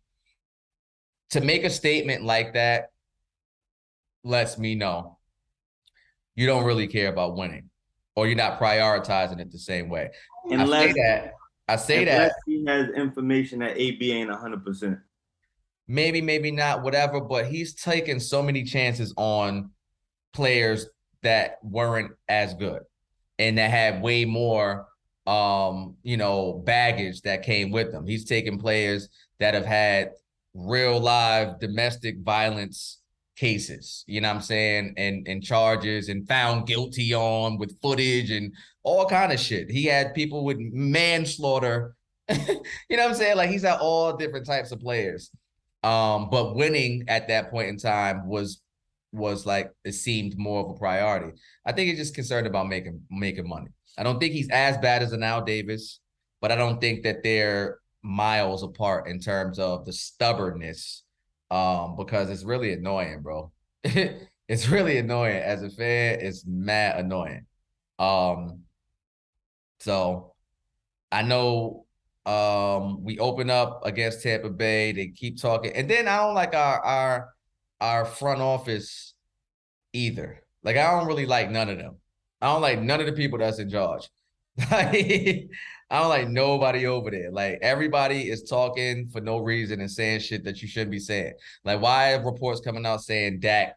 to 1.31 1.41
make 1.41 1.63
a 1.63 1.69
statement 1.69 2.23
like 2.23 2.53
that 2.53 2.91
lets 4.23 4.59
me 4.59 4.75
know 4.75 5.17
you 6.35 6.45
don't 6.45 6.63
really 6.63 6.87
care 6.87 7.09
about 7.09 7.35
winning 7.35 7.71
or 8.15 8.27
you're 8.27 8.37
not 8.37 8.59
prioritizing 8.59 9.39
it 9.39 9.51
the 9.51 9.57
same 9.57 9.89
way. 9.89 10.11
I 10.45 10.49
say 10.49 10.61
Unless 10.61 10.93
that 10.93 11.33
I 11.67 11.75
say 11.77 12.05
that 12.05 12.33
he 12.45 12.63
has 12.67 12.89
information 12.89 13.59
that 13.59 13.79
AB 13.79 14.11
ain't 14.11 14.29
hundred 14.29 14.63
percent. 14.63 14.99
Maybe, 15.91 16.21
maybe 16.21 16.51
not, 16.51 16.83
whatever, 16.83 17.19
but 17.19 17.47
he's 17.47 17.73
taken 17.73 18.19
so 18.19 18.41
many 18.41 18.63
chances 18.63 19.13
on 19.17 19.71
players 20.33 20.87
that 21.23 21.57
weren't 21.63 22.11
as 22.29 22.53
good 22.53 22.81
and 23.37 23.57
that 23.57 23.69
had 23.69 24.01
way 24.01 24.25
more 24.25 24.87
um, 25.27 25.95
you 26.03 26.17
know, 26.17 26.61
baggage 26.65 27.21
that 27.21 27.43
came 27.43 27.71
with 27.71 27.91
them. 27.91 28.07
He's 28.07 28.25
taken 28.25 28.57
players 28.57 29.09
that 29.39 29.53
have 29.53 29.65
had 29.65 30.11
real 30.53 30.99
live 30.99 31.59
domestic 31.59 32.19
violence 32.21 32.99
cases, 33.35 34.03
you 34.07 34.21
know 34.21 34.27
what 34.27 34.35
I'm 34.35 34.41
saying, 34.41 34.93
and 34.97 35.27
and 35.27 35.43
charges 35.43 36.09
and 36.09 36.27
found 36.27 36.67
guilty 36.67 37.13
on 37.13 37.57
with 37.57 37.79
footage 37.81 38.31
and 38.31 38.53
all 38.83 39.05
kind 39.05 39.31
of 39.31 39.39
shit. 39.39 39.69
He 39.69 39.85
had 39.85 40.13
people 40.13 40.43
with 40.43 40.57
manslaughter, 40.59 41.95
you 42.29 42.37
know 42.97 43.03
what 43.03 43.09
I'm 43.09 43.15
saying? 43.15 43.37
Like 43.37 43.49
he's 43.49 43.63
had 43.63 43.79
all 43.79 44.17
different 44.17 44.45
types 44.45 44.71
of 44.71 44.79
players. 44.79 45.31
Um, 45.83 46.29
but 46.29 46.55
winning 46.55 47.05
at 47.07 47.27
that 47.29 47.49
point 47.49 47.69
in 47.69 47.77
time 47.77 48.27
was 48.27 48.61
was 49.11 49.45
like 49.45 49.71
it 49.83 49.93
seemed 49.93 50.37
more 50.37 50.63
of 50.63 50.69
a 50.71 50.79
priority. 50.79 51.37
I 51.65 51.71
think 51.71 51.89
he's 51.89 51.99
just 51.99 52.15
concerned 52.15 52.47
about 52.47 52.67
making 52.67 53.01
making 53.09 53.47
money. 53.47 53.67
I 53.97 54.03
don't 54.03 54.19
think 54.19 54.33
he's 54.33 54.49
as 54.49 54.77
bad 54.77 55.01
as 55.03 55.11
an 55.11 55.23
Al 55.23 55.43
Davis, 55.43 55.99
but 56.39 56.51
I 56.51 56.55
don't 56.55 56.79
think 56.79 57.03
that 57.03 57.23
they're 57.23 57.79
miles 58.03 58.63
apart 58.63 59.07
in 59.07 59.19
terms 59.19 59.59
of 59.59 59.85
the 59.85 59.93
stubbornness. 59.93 61.03
Um, 61.49 61.97
because 61.97 62.29
it's 62.29 62.45
really 62.45 62.71
annoying, 62.71 63.21
bro. 63.21 63.51
it's 63.83 64.69
really 64.69 64.97
annoying 64.97 65.41
as 65.41 65.63
a 65.63 65.69
fan. 65.69 66.19
It's 66.21 66.45
mad 66.47 66.99
annoying. 66.99 67.45
Um, 67.99 68.61
so 69.81 70.33
I 71.11 71.23
know 71.23 71.85
um 72.25 73.03
we 73.03 73.17
open 73.19 73.49
up 73.49 73.81
against 73.85 74.21
Tampa 74.23 74.49
Bay. 74.49 74.91
They 74.91 75.07
keep 75.07 75.41
talking, 75.41 75.71
and 75.73 75.89
then 75.89 76.07
I 76.07 76.17
don't 76.17 76.35
like 76.35 76.53
our 76.53 76.79
our 76.81 77.29
our 77.79 78.05
front 78.05 78.41
office 78.41 79.13
either. 79.93 80.43
Like 80.63 80.77
I 80.77 80.91
don't 80.91 81.07
really 81.07 81.25
like 81.25 81.49
none 81.49 81.69
of 81.69 81.77
them. 81.77 81.97
I 82.41 82.47
don't 82.47 82.61
like 82.61 82.81
none 82.81 82.99
of 82.99 83.05
the 83.05 83.13
people 83.13 83.39
that's 83.39 83.59
in 83.59 83.69
charge. 83.69 84.09
I 84.59 85.47
don't 85.89 86.09
like 86.09 86.29
nobody 86.29 86.85
over 86.85 87.11
there. 87.11 87.31
Like 87.31 87.59
everybody 87.61 88.29
is 88.29 88.43
talking 88.43 89.09
for 89.09 89.19
no 89.19 89.39
reason 89.39 89.81
and 89.81 89.91
saying 89.91 90.21
shit 90.21 90.43
that 90.45 90.61
you 90.61 90.67
shouldn't 90.67 90.91
be 90.91 90.99
saying. 90.99 91.33
Like 91.63 91.81
why 91.81 92.13
reports 92.13 92.61
coming 92.61 92.85
out 92.85 93.01
saying 93.01 93.39
Dak 93.39 93.75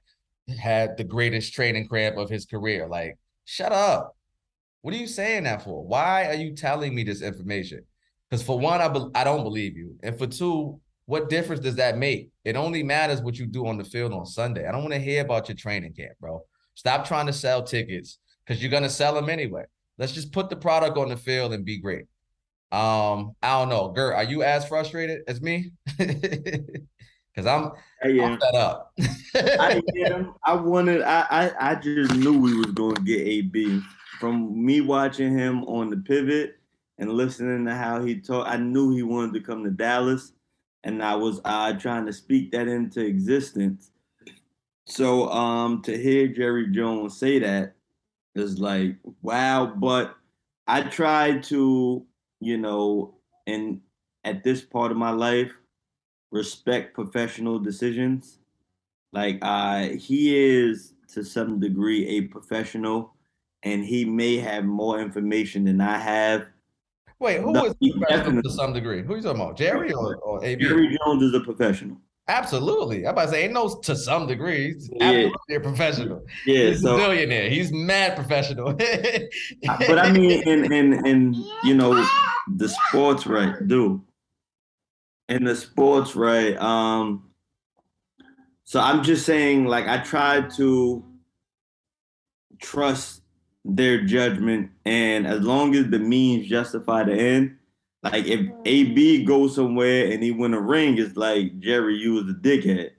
had 0.58 0.96
the 0.96 1.04
greatest 1.04 1.54
training 1.54 1.88
camp 1.88 2.16
of 2.16 2.30
his 2.30 2.44
career? 2.46 2.86
Like 2.86 3.18
shut 3.44 3.72
up. 3.72 4.16
What 4.82 4.94
are 4.94 4.98
you 4.98 5.06
saying 5.06 5.44
that 5.44 5.62
for? 5.62 5.84
Why 5.84 6.26
are 6.26 6.34
you 6.34 6.54
telling 6.54 6.94
me 6.94 7.04
this 7.04 7.22
information? 7.22 7.84
Because 8.34 8.46
for 8.46 8.58
one, 8.58 8.80
I 8.80 8.88
be- 8.88 9.10
I 9.14 9.22
don't 9.22 9.44
believe 9.44 9.76
you, 9.76 9.94
and 10.02 10.18
for 10.18 10.26
two, 10.26 10.80
what 11.06 11.28
difference 11.28 11.60
does 11.60 11.76
that 11.76 11.96
make? 11.96 12.30
It 12.44 12.56
only 12.56 12.82
matters 12.82 13.22
what 13.22 13.38
you 13.38 13.46
do 13.46 13.64
on 13.68 13.78
the 13.78 13.84
field 13.84 14.12
on 14.12 14.26
Sunday. 14.26 14.66
I 14.66 14.72
don't 14.72 14.80
want 14.80 14.92
to 14.92 14.98
hear 14.98 15.22
about 15.22 15.48
your 15.48 15.54
training 15.54 15.92
camp, 15.92 16.14
bro. 16.20 16.44
Stop 16.74 17.06
trying 17.06 17.26
to 17.26 17.32
sell 17.32 17.62
tickets 17.62 18.18
because 18.44 18.60
you're 18.60 18.72
gonna 18.72 18.90
sell 18.90 19.14
them 19.14 19.28
anyway. 19.28 19.62
Let's 19.98 20.10
just 20.10 20.32
put 20.32 20.50
the 20.50 20.56
product 20.56 20.98
on 20.98 21.10
the 21.10 21.16
field 21.16 21.52
and 21.52 21.64
be 21.64 21.78
great. 21.78 22.06
Um, 22.72 23.36
I 23.40 23.60
don't 23.60 23.68
know, 23.68 23.90
Gert, 23.90 24.16
are 24.16 24.24
you 24.24 24.42
as 24.42 24.66
frustrated 24.66 25.20
as 25.28 25.40
me? 25.40 25.70
Because 27.36 27.48
I'm, 27.48 27.72
I 28.04 28.24
am. 28.24 28.38
Fed 28.38 28.54
up. 28.54 28.92
I 29.34 29.82
am. 30.06 30.34
I 30.44 30.54
wanted. 30.54 31.02
I, 31.02 31.26
I. 31.28 31.72
I 31.72 31.74
just 31.74 32.14
knew 32.14 32.38
we 32.38 32.56
was 32.56 32.66
going 32.66 32.94
to 32.94 33.02
get 33.02 33.26
AB 33.26 33.82
from 34.20 34.64
me 34.64 34.80
watching 34.80 35.36
him 35.36 35.64
on 35.64 35.90
the 35.90 35.96
pivot 35.96 36.60
and 36.98 37.12
listening 37.12 37.64
to 37.66 37.74
how 37.74 38.02
he 38.02 38.20
talked. 38.20 38.48
I 38.48 38.56
knew 38.56 38.90
he 38.94 39.02
wanted 39.02 39.34
to 39.34 39.40
come 39.40 39.64
to 39.64 39.70
Dallas, 39.70 40.32
and 40.84 41.02
I 41.02 41.16
was 41.16 41.40
uh, 41.44 41.72
trying 41.74 42.06
to 42.06 42.12
speak 42.12 42.52
that 42.52 42.68
into 42.68 43.04
existence. 43.04 43.90
So, 44.86 45.30
um, 45.30 45.82
to 45.82 45.96
hear 45.96 46.28
Jerry 46.28 46.70
Jones 46.70 47.16
say 47.18 47.38
that 47.38 47.74
is 48.34 48.58
like 48.58 48.96
wow. 49.22 49.66
But 49.66 50.14
I 50.66 50.82
tried 50.82 51.42
to, 51.44 52.04
you 52.40 52.58
know, 52.58 53.14
and 53.46 53.80
at 54.24 54.44
this 54.44 54.62
part 54.62 54.90
of 54.90 54.96
my 54.98 55.10
life, 55.10 55.52
respect 56.30 56.94
professional 56.94 57.58
decisions. 57.58 58.38
Like 59.12 59.38
uh 59.42 59.90
he 59.90 60.36
is 60.36 60.94
to 61.12 61.24
some 61.24 61.60
degree 61.60 62.06
a 62.08 62.22
professional 62.22 63.14
and 63.62 63.84
he 63.84 64.04
may 64.04 64.38
have 64.38 64.64
more 64.64 65.00
information 65.00 65.64
than 65.64 65.80
I 65.80 65.98
have. 65.98 66.46
Wait, 67.20 67.40
who 67.40 67.52
No, 67.52 67.66
is 67.66 67.74
professional 67.98 68.42
to 68.42 68.50
some 68.50 68.72
degree? 68.72 69.02
Who 69.02 69.16
you 69.16 69.22
talking 69.22 69.40
about? 69.40 69.56
Jerry 69.56 69.92
or, 69.92 70.16
or 70.16 70.44
AB? 70.44 70.62
Jerry 70.64 70.98
Jones 71.06 71.22
is 71.22 71.34
a 71.34 71.40
professional. 71.40 71.96
Absolutely. 72.26 73.06
I'm 73.06 73.12
about 73.12 73.26
to 73.26 73.30
say, 73.32 73.44
ain't 73.44 73.52
no 73.52 73.68
to 73.82 73.94
some 73.94 74.26
degree. 74.26 74.72
He's 74.74 74.88
Yeah. 74.92 75.04
absolutely 75.06 75.54
a 75.56 75.60
professional. 75.60 76.24
Yeah, 76.46 76.68
He's 76.70 76.82
so 76.82 76.94
a 76.94 76.96
billionaire. 76.96 77.50
He's 77.50 77.70
mad 77.72 78.16
professional. 78.16 78.72
but 78.74 79.98
I 79.98 80.10
mean 80.10 80.42
in 80.48 80.72
in 80.72 81.06
in 81.06 81.34
you 81.64 81.74
know 81.74 81.94
the 82.56 82.68
sports 82.68 83.26
right 83.26 83.54
do. 83.68 84.02
In 85.28 85.44
the 85.44 85.54
sports 85.54 86.16
right, 86.16 86.56
um 86.56 87.30
so 88.64 88.80
I'm 88.80 89.02
just 89.02 89.26
saying 89.26 89.66
like 89.66 89.86
I 89.86 89.98
tried 89.98 90.50
to 90.56 91.04
trust 92.58 93.20
their 93.64 94.04
judgment 94.04 94.70
and 94.84 95.26
as 95.26 95.40
long 95.42 95.74
as 95.74 95.88
the 95.90 95.98
means 95.98 96.48
justify 96.48 97.04
the 97.04 97.14
end, 97.14 97.56
Like 98.02 98.26
if 98.26 98.40
AB 98.66 99.24
goes 99.24 99.54
somewhere 99.54 100.12
and 100.12 100.22
he 100.22 100.30
win 100.30 100.54
a 100.54 100.60
ring, 100.60 100.98
it's 100.98 101.16
like 101.16 101.58
Jerry, 101.60 101.96
you 101.96 102.14
was 102.14 102.28
a 102.30 102.34
dickhead. 102.34 102.90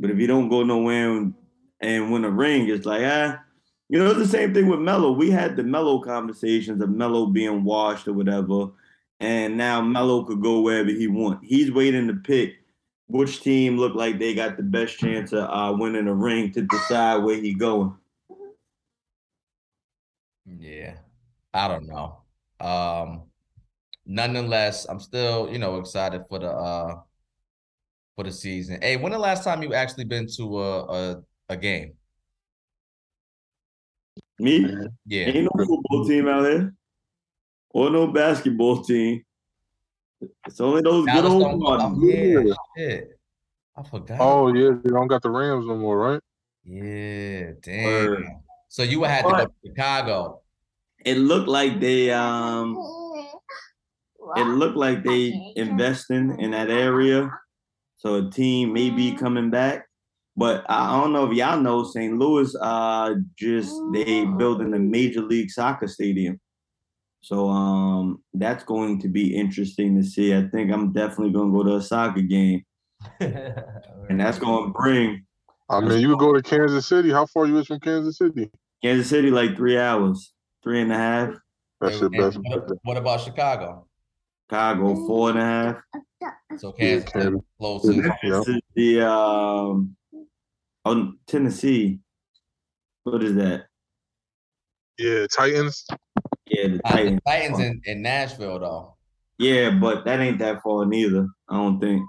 But 0.00 0.10
if 0.10 0.18
you 0.18 0.26
don't 0.26 0.48
go 0.48 0.64
nowhere 0.64 1.10
and, 1.16 1.34
and 1.80 2.12
win 2.12 2.24
a 2.24 2.30
ring, 2.30 2.68
it's 2.68 2.86
like 2.86 3.02
ah, 3.04 3.40
you 3.88 3.98
know, 3.98 4.10
it's 4.10 4.18
the 4.18 4.28
same 4.28 4.54
thing 4.54 4.68
with 4.68 4.80
Melo. 4.80 5.12
We 5.12 5.30
had 5.30 5.56
the 5.56 5.62
Melo 5.62 6.00
conversations 6.00 6.82
of 6.82 6.90
Melo 6.90 7.26
being 7.26 7.64
washed 7.64 8.08
or 8.08 8.14
whatever, 8.14 8.70
and 9.20 9.56
now 9.56 9.80
Melo 9.80 10.24
could 10.24 10.42
go 10.42 10.60
wherever 10.60 10.90
he 10.90 11.06
want. 11.08 11.40
He's 11.44 11.70
waiting 11.72 12.08
to 12.08 12.14
pick 12.14 12.56
which 13.08 13.40
team 13.42 13.78
look 13.78 13.94
like 13.94 14.18
they 14.18 14.34
got 14.34 14.56
the 14.56 14.62
best 14.64 14.98
chance 14.98 15.32
of 15.32 15.48
uh, 15.50 15.76
winning 15.78 16.08
a 16.08 16.14
ring 16.14 16.52
to 16.52 16.62
decide 16.62 17.18
where 17.24 17.40
he 17.40 17.54
going. 17.54 17.94
Yeah, 20.58 20.94
I 21.52 21.68
don't 21.68 21.86
know. 21.86 22.22
Um, 22.60 23.24
nonetheless, 24.06 24.86
I'm 24.86 25.00
still, 25.00 25.48
you 25.50 25.58
know, 25.58 25.76
excited 25.78 26.22
for 26.28 26.38
the 26.38 26.50
uh 26.50 26.94
for 28.16 28.24
the 28.24 28.32
season. 28.32 28.78
Hey, 28.80 28.96
when 28.96 29.12
the 29.12 29.18
last 29.18 29.44
time 29.44 29.62
you 29.62 29.74
actually 29.74 30.04
been 30.04 30.26
to 30.36 30.60
a 30.60 30.84
a, 30.84 31.22
a 31.50 31.56
game? 31.56 31.92
Me? 34.38 34.66
Yeah. 35.06 35.26
Ain't 35.26 35.44
no 35.44 35.64
football 35.66 36.04
team 36.06 36.28
out 36.28 36.44
here. 36.44 36.74
Or 37.70 37.90
no 37.90 38.06
basketball 38.06 38.82
team. 38.82 39.22
It's 40.46 40.60
only 40.60 40.82
those 40.82 41.06
good 41.06 41.24
old 41.24 41.42
don't- 41.42 41.62
oh, 41.62 42.00
yeah, 42.04 42.54
shit. 42.76 43.18
I 43.76 43.82
forgot. 43.82 44.20
Oh 44.20 44.52
yeah, 44.52 44.70
they 44.82 44.90
don't 44.90 45.06
got 45.06 45.22
the 45.22 45.30
Rams 45.30 45.66
no 45.66 45.76
more, 45.76 45.98
right? 45.98 46.20
Yeah, 46.64 47.52
damn. 47.62 47.84
Word. 47.84 48.24
So 48.68 48.82
you 48.82 49.00
would 49.00 49.10
have 49.10 49.26
to 49.26 49.30
go 49.32 49.44
to 49.46 49.50
Chicago. 49.66 50.42
It 51.04 51.16
looked 51.16 51.48
like 51.48 51.80
they 51.80 52.10
um 52.10 52.76
it 54.36 54.44
looked 54.44 54.76
like 54.76 55.04
they 55.04 55.52
investing 55.56 56.38
in 56.38 56.50
that 56.50 56.70
area. 56.70 57.30
So 57.96 58.26
a 58.26 58.30
team 58.30 58.72
may 58.72 58.90
be 58.90 59.12
coming 59.14 59.50
back. 59.50 59.86
But 60.36 60.64
I 60.68 60.94
I 60.96 61.00
don't 61.00 61.12
know 61.12 61.30
if 61.30 61.36
y'all 61.36 61.60
know 61.60 61.82
St. 61.84 62.18
Louis 62.18 62.54
uh 62.60 63.14
just 63.38 63.74
they 63.92 64.24
building 64.24 64.74
a 64.74 64.78
major 64.78 65.22
league 65.22 65.50
soccer 65.50 65.88
stadium. 65.88 66.38
So 67.20 67.48
um 67.48 68.22
that's 68.34 68.64
going 68.64 69.00
to 69.00 69.08
be 69.08 69.34
interesting 69.34 69.96
to 69.96 70.04
see. 70.04 70.34
I 70.34 70.46
think 70.48 70.70
I'm 70.70 70.92
definitely 70.92 71.32
gonna 71.32 71.52
go 71.52 71.62
to 71.64 71.76
a 71.76 71.82
soccer 71.82 72.22
game. 72.22 72.64
And 74.10 74.18
that's 74.20 74.38
gonna 74.38 74.72
bring 74.72 75.26
I 75.70 75.80
mean, 75.80 76.00
you 76.00 76.08
would 76.10 76.18
go 76.18 76.32
to 76.32 76.42
Kansas 76.42 76.86
City. 76.86 77.10
How 77.10 77.26
far 77.26 77.46
you 77.46 77.58
is 77.58 77.66
from 77.66 77.80
Kansas 77.80 78.16
City? 78.18 78.50
Kansas 78.82 79.08
City 79.08 79.30
like 79.30 79.56
three 79.56 79.78
hours, 79.78 80.32
three 80.62 80.80
and 80.80 80.92
a 80.92 80.96
half. 80.96 81.34
That 81.80 81.92
And- 81.92 81.94
shit 81.94 82.02
and 82.02 82.16
best. 82.16 82.38
what, 82.42 82.68
what 82.84 82.96
about 82.96 83.20
Chicago? 83.20 83.86
Chicago 84.50 84.94
four 85.06 85.30
and 85.30 85.38
a 85.38 85.42
half. 85.42 85.76
So 86.58 86.72
Kansas 86.72 87.10
City 87.12 87.24
Kansas 87.24 87.40
closest. 87.60 88.08
Yeah. 88.22 88.42
The 88.74 89.06
um 89.08 89.94
oh 90.84 91.12
Tennessee. 91.26 92.00
What 93.04 93.22
is 93.22 93.34
that? 93.36 93.66
Yeah, 94.98 95.26
Titans. 95.36 95.84
Yeah, 96.46 96.68
the 96.68 96.80
Uh, 96.84 96.90
the 96.92 96.94
Titans. 96.96 97.20
Titans 97.26 97.58
in, 97.60 97.80
in 97.84 98.02
Nashville 98.02 98.58
though. 98.58 98.96
Yeah, 99.38 99.70
but 99.70 100.04
that 100.06 100.18
ain't 100.20 100.38
that 100.38 100.62
far 100.62 100.86
neither. 100.86 101.28
I 101.48 101.56
don't 101.56 101.78
think. 101.78 102.02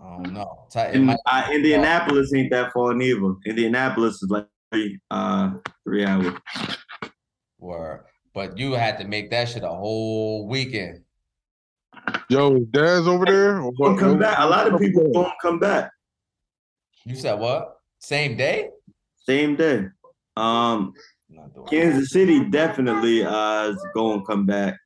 I 0.00 0.10
don't 0.16 0.32
know. 0.32 0.66
In, 0.92 1.04
might- 1.06 1.18
uh, 1.26 1.48
Indianapolis 1.52 2.32
ain't 2.34 2.50
that 2.50 2.72
far 2.72 2.94
neither. 2.94 3.34
Indianapolis 3.46 4.22
is 4.22 4.30
like 4.30 4.46
three 4.72 4.98
uh 5.10 5.52
three 5.84 6.04
hours. 6.04 6.34
Word. 7.58 8.04
But 8.34 8.56
you 8.58 8.72
had 8.72 8.98
to 8.98 9.04
make 9.04 9.30
that 9.30 9.48
shit 9.48 9.64
a 9.64 9.68
whole 9.68 10.46
weekend. 10.46 11.02
Yo, 12.28 12.58
Dad's 12.60 13.08
over 13.08 13.24
there? 13.24 13.54
Don't 13.54 13.74
what- 13.78 13.98
come 13.98 14.18
back. 14.18 14.38
A 14.38 14.46
lot 14.46 14.72
of 14.72 14.78
people 14.80 15.10
don't 15.12 15.32
come 15.42 15.58
back. 15.58 15.90
You 17.04 17.16
said 17.16 17.38
what? 17.38 17.78
Same 17.98 18.36
day? 18.36 18.70
Same 19.26 19.56
day. 19.56 19.86
Um 20.36 20.92
Kansas 21.68 22.10
City 22.10 22.44
definitely 22.44 23.24
uh 23.24 23.70
is 23.70 23.84
going 23.94 24.20
to 24.20 24.26
come 24.26 24.46
back. 24.46 24.76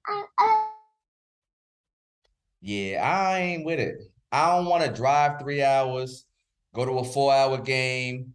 Yeah, 2.61 3.03
I 3.05 3.39
ain't 3.41 3.67
with 3.67 3.81
it. 3.81 4.12
I 4.33 4.57
don't 4.57 4.66
want 4.66 4.85
to 4.85 4.91
drive 4.91 5.39
three 5.41 5.62
hours, 5.62 6.24
go 6.74 6.87
to 6.87 6.93
a 6.93 7.05
four 7.05 7.33
hour 7.33 7.59
game, 7.59 8.35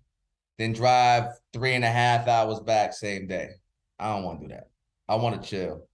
then 0.57 0.71
drive 0.71 1.31
three 1.53 1.73
and 1.73 1.83
a 1.83 1.89
half 1.89 2.27
hours 2.27 2.59
back 2.59 2.93
same 2.93 3.27
day. 3.27 3.49
I 3.99 4.13
don't 4.13 4.23
want 4.23 4.41
to 4.41 4.47
do 4.47 4.53
that. 4.53 4.69
I 5.09 5.15
want 5.15 5.41
to 5.41 5.49
chill. 5.49 5.87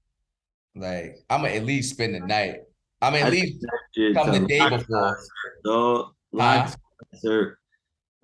Like, 0.76 1.18
I'm 1.30 1.42
gonna 1.42 1.54
at 1.54 1.66
least 1.66 1.92
spend 1.92 2.16
the 2.16 2.20
night. 2.20 2.62
I'm 3.02 3.16
at 3.16 3.24
I 3.24 3.30
least 3.30 3.44
think 3.46 3.62
that 3.62 3.80
shit 3.96 4.16
come 4.16 4.32
the 4.32 4.48
day 4.48 4.70
before. 4.70 5.20
Dog, 5.64 6.14
Lox 6.32 6.76
concert. 7.12 7.60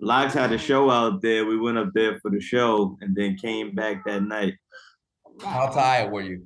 Lox 0.00 0.34
had 0.34 0.52
a 0.52 0.58
show 0.58 0.90
out 0.90 1.22
there. 1.22 1.46
We 1.46 1.58
went 1.58 1.78
up 1.78 1.90
there 1.94 2.18
for 2.20 2.30
the 2.30 2.40
show 2.40 2.96
and 3.00 3.14
then 3.14 3.36
came 3.36 3.74
back 3.74 4.04
that 4.06 4.22
night. 4.22 4.54
How 5.42 5.68
tired 5.68 6.10
were 6.10 6.22
you? 6.22 6.44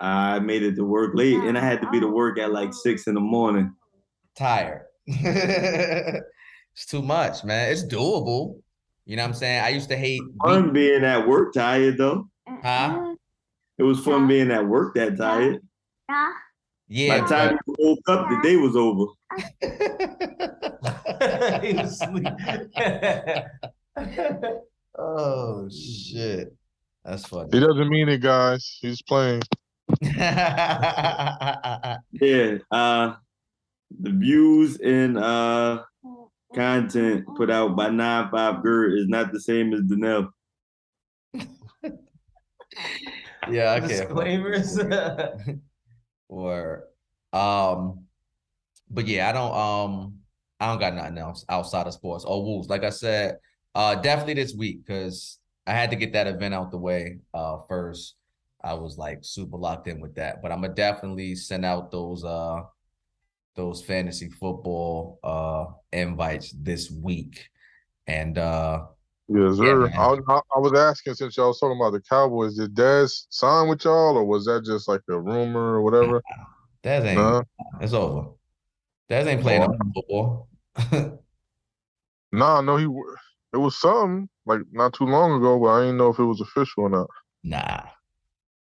I 0.00 0.40
made 0.40 0.62
it 0.62 0.74
to 0.76 0.84
work 0.84 1.14
late 1.14 1.36
and 1.36 1.56
I 1.56 1.64
had 1.64 1.80
to 1.80 1.90
be 1.90 2.00
to 2.00 2.08
work 2.08 2.38
at 2.38 2.52
like 2.52 2.74
six 2.74 3.06
in 3.06 3.14
the 3.14 3.20
morning. 3.20 3.72
Tired. 4.36 4.82
it's 5.06 6.86
too 6.86 7.02
much, 7.02 7.44
man. 7.44 7.70
It's 7.72 7.84
doable. 7.84 8.60
You 9.06 9.16
know 9.16 9.22
what 9.22 9.28
I'm 9.28 9.34
saying? 9.34 9.62
I 9.64 9.68
used 9.68 9.88
to 9.90 9.96
hate 9.96 10.22
Fun 10.42 10.72
being 10.72 11.04
at 11.04 11.26
work 11.28 11.52
tired 11.52 11.98
though. 11.98 12.28
huh? 12.48 13.14
It 13.76 13.82
was 13.82 14.00
fun 14.00 14.26
being 14.28 14.50
at 14.50 14.66
work 14.66 14.94
that 14.94 15.16
tired. 15.18 15.60
By 16.08 16.30
Yeah, 16.88 17.20
the 17.20 17.26
time 17.28 17.58
you 17.66 17.74
woke 17.78 17.98
up, 18.08 18.28
the 18.28 18.40
day 18.42 18.56
was 18.56 18.76
over. 18.76 19.06
he 21.66 21.72
was 21.74 22.00
asleep. 22.00 22.26
oh 24.98 25.68
shit. 25.70 26.54
That's 27.04 27.26
funny. 27.26 27.48
He 27.52 27.60
doesn't 27.60 27.88
mean 27.88 28.08
it, 28.08 28.20
guys. 28.22 28.78
He's 28.80 29.02
playing. 29.02 29.42
Yeah. 30.02 31.98
Uh 32.70 33.14
the 34.00 34.10
views 34.10 34.78
and 34.78 35.18
uh 35.18 35.82
content 36.54 37.26
put 37.36 37.50
out 37.50 37.74
by 37.76 37.88
9-5 37.88 38.62
Girl 38.62 38.96
is 38.96 39.08
not 39.08 39.32
the 39.32 39.40
same 39.40 39.72
as 39.72 39.80
Danelle. 39.82 40.28
yeah, 43.50 43.72
I 43.72 43.80
can't. 43.80 43.88
Disclaimers. 43.88 44.78
or 46.28 46.84
um 47.32 48.04
but 48.90 49.06
yeah, 49.06 49.28
I 49.28 49.32
don't 49.32 49.54
um 49.54 50.18
I 50.60 50.68
don't 50.68 50.78
got 50.78 50.94
nothing 50.94 51.18
else 51.18 51.44
outside 51.48 51.86
of 51.86 51.94
sports. 51.94 52.24
Oh 52.26 52.42
Wolves, 52.42 52.68
like 52.68 52.84
I 52.84 52.90
said, 52.90 53.38
uh 53.74 53.96
definitely 53.96 54.34
this 54.34 54.54
week 54.54 54.84
because 54.84 55.38
I 55.66 55.72
had 55.72 55.90
to 55.90 55.96
get 55.96 56.12
that 56.12 56.26
event 56.26 56.54
out 56.54 56.70
the 56.70 56.78
way 56.78 57.18
uh 57.32 57.58
first. 57.68 58.14
I 58.62 58.74
was 58.74 58.96
like 58.96 59.18
super 59.22 59.58
locked 59.58 59.88
in 59.88 60.00
with 60.00 60.14
that. 60.14 60.40
But 60.40 60.52
I'm 60.52 60.62
gonna 60.62 60.74
definitely 60.74 61.34
send 61.34 61.64
out 61.64 61.90
those 61.90 62.24
uh 62.24 62.62
those 63.54 63.82
fantasy 63.82 64.28
football 64.28 65.18
uh 65.22 65.66
invites 65.92 66.52
this 66.52 66.90
week. 66.90 67.48
And 68.06 68.38
uh 68.38 68.86
Yes, 69.28 69.56
Yeah, 69.56 69.72
sir. 69.72 69.88
man. 69.88 69.92
I, 70.28 70.40
I, 70.54 70.58
was 70.58 70.74
asking 70.78 71.14
since 71.14 71.36
y'all 71.38 71.48
was 71.48 71.58
talking 71.58 71.78
about 71.80 71.92
the 71.92 72.02
Cowboys, 72.02 72.56
did 72.56 72.74
Dez 72.74 73.24
sign 73.30 73.68
with 73.68 73.84
y'all, 73.84 74.18
or 74.18 74.24
was 74.24 74.44
that 74.44 74.64
just 74.66 74.86
like 74.86 75.00
a 75.08 75.18
rumor 75.18 75.76
or 75.76 75.82
whatever? 75.82 76.22
that 76.82 77.04
ain't 77.06 77.16
Nah, 77.16 77.42
it's 77.80 77.94
over. 77.94 78.32
That 79.08 79.26
ain't 79.26 79.40
playing 79.40 79.62
Oh. 79.62 79.66
no 79.66 79.92
football. 79.94 80.48
nah, 82.32 82.60
no, 82.60 82.76
he. 82.76 82.84
It 83.54 83.58
was 83.58 83.78
some 83.80 84.28
like 84.44 84.60
not 84.72 84.92
too 84.92 85.04
long 85.06 85.32
ago, 85.32 85.58
but 85.58 85.68
I 85.68 85.80
didn't 85.82 85.96
know 85.96 86.08
if 86.08 86.18
it 86.18 86.24
was 86.24 86.40
official 86.42 86.84
or 86.84 86.90
not. 86.90 87.08
Nah, 87.42 87.82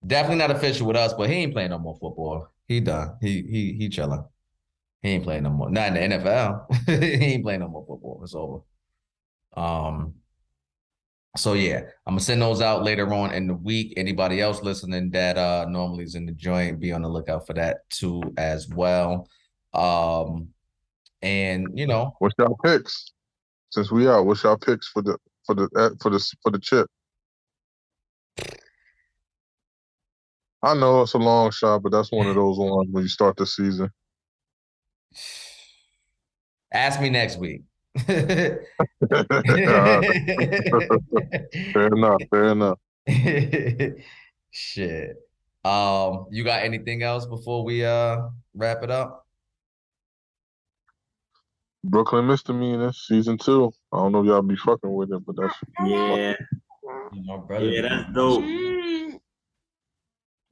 definitely 0.07 0.39
not 0.39 0.51
official 0.53 0.87
with 0.87 0.97
us. 0.97 1.13
But 1.13 1.29
he 1.29 1.37
ain't 1.37 1.53
playing 1.53 1.71
no 1.71 1.79
more 1.79 1.97
football. 1.99 2.49
He 2.69 2.79
done. 2.81 3.17
He 3.21 3.43
he 3.43 3.73
he 3.73 3.89
chilling. 3.89 4.25
He 5.03 5.11
ain't 5.11 5.25
playing 5.25 5.43
no 5.43 5.51
more. 5.51 5.71
Not 5.71 5.97
in 5.97 6.11
the 6.11 6.17
NFL. 6.17 6.87
he 7.03 7.25
ain't 7.35 7.45
playing 7.45 7.61
no 7.61 7.69
more 7.69 7.85
football. 7.87 8.21
It's 8.23 8.35
over. 8.35 8.61
Um. 9.57 10.15
So 11.37 11.55
yeah, 11.55 11.81
I'm 12.07 12.13
gonna 12.13 12.21
send 12.21 12.43
those 12.43 12.61
out 12.61 12.85
later 12.85 13.13
on 13.13 13.33
in 13.33 13.47
the 13.47 13.55
week. 13.55 13.95
Anybody 13.97 14.41
else 14.41 14.63
listening 14.63 15.11
that 15.11 15.39
uh 15.39 15.67
normally 15.69 16.05
is 16.05 16.15
in 16.15 16.27
the 16.27 16.33
joint, 16.33 16.79
be 16.79 16.93
on 16.93 17.03
the 17.03 17.09
lookout 17.09 17.47
for 17.47 17.55
that 17.55 17.89
too 17.89 18.23
as 18.37 18.69
well. 18.69 19.27
Um, 19.73 20.49
and 21.23 21.69
you 21.75 21.87
know, 21.87 22.15
What's 22.19 22.35
y'all 22.39 22.59
picks? 22.63 23.13
Since 23.71 23.91
we 23.91 24.09
out, 24.09 24.27
what's 24.27 24.43
y'all 24.43 24.59
picks 24.59 24.89
for 24.89 25.01
the 25.01 25.17
for 25.47 25.55
the 25.55 25.69
uh, 25.75 25.91
for 26.01 26.11
the 26.11 26.35
for 26.43 26.51
the 26.53 26.59
chip? 26.59 26.87
I 30.63 30.75
know 30.75 31.03
it's 31.03 31.15
a 31.15 31.19
long 31.19 31.51
shot, 31.51 31.83
but 31.83 31.93
that's 31.93 32.13
one 32.13 32.29
of 32.29 32.35
those 32.37 32.59
ones 32.59 32.89
when 32.91 33.05
you 33.05 33.09
start 33.09 33.37
the 33.37 33.47
season. 33.47 33.91
Ask 36.73 37.01
me 37.01 37.11
next 37.11 37.39
week. 37.39 37.63
fair 38.07 38.59
enough. 41.75 42.21
Fair 42.31 42.45
enough. 42.49 42.79
Shit. 44.51 45.17
Um, 45.65 46.27
you 46.31 46.43
got 46.45 46.63
anything 46.65 47.03
else 47.03 47.27
before 47.27 47.65
we 47.65 47.85
uh 47.85 48.29
wrap 48.55 48.83
it 48.83 48.91
up? 48.91 49.27
Brooklyn 51.85 52.27
Misdemeanors 52.27 53.05
season 53.09 53.39
two. 53.39 53.73
I 53.93 53.97
don't 53.99 54.13
know 54.13 54.21
if 54.21 54.27
y'all 54.27 54.43
be 54.43 54.57
fucking 54.57 54.93
with 54.93 55.13
it, 55.13 55.25
but 55.27 55.37
that's 55.37 55.55
Yeah, 55.85 56.35
My 57.27 57.37
brother. 57.39 57.67
yeah, 57.67 57.83
that's 57.83 58.13
dope. 58.13 58.45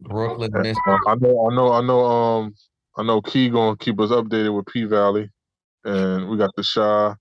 Brooklyn, 0.01 0.51
Miss. 0.55 0.77
I 0.87 1.15
know, 1.17 1.49
I 1.51 1.55
know, 1.55 1.73
I 1.73 1.81
know. 1.83 2.05
Um, 2.05 2.55
I 2.97 3.03
know 3.03 3.21
Key 3.23 3.49
gonna 3.51 3.77
keep 3.77 4.01
us 4.01 4.11
updated 4.11 4.55
with 4.57 4.67
P 4.67 4.85
Valley, 4.85 5.29
and 5.85 6.29
we 6.29 6.37
got 6.37 6.51
the 6.57 6.63
Chi. 6.63 7.15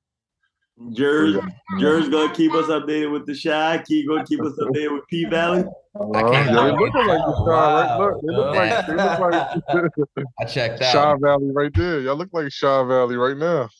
Jers, 0.94 1.36
We 1.36 1.41
got- 1.41 1.80
Jers 1.80 2.10
gonna 2.10 2.34
keep 2.34 2.54
us 2.54 2.68
updated 2.68 3.12
with 3.12 3.26
the 3.28 3.38
Chi. 3.40 3.84
Key 3.86 4.06
gonna 4.08 4.26
keep 4.26 4.41
us 4.41 4.54
updated 4.60 4.94
with 4.94 5.04
P 5.10 5.26
Valley. 5.26 5.64
Can't 5.64 6.34
Yeah, 6.34 6.44
they 6.48 6.52
lie. 6.54 6.72
looking 6.72 7.06
like 7.08 7.20
the 7.26 7.34
Chi, 7.46 7.74
right? 7.74 7.98
Look, 8.00 8.22
they 8.22 8.32
look 8.34 8.56
like 8.56 8.86
they 8.88 8.94
look 8.94 9.20
like 9.20 10.26
I 10.40 10.46
checked 10.46 10.80
Chi 10.80 10.86
out. 10.98 11.20
Valley 11.22 11.52
right 11.52 11.72
there. 11.76 12.00
Y'all 12.02 12.16
look 12.16 12.30
like 12.32 12.52
Chi 12.60 12.84
Valley 12.84 13.18
right 13.18 13.38
now. 13.38 13.70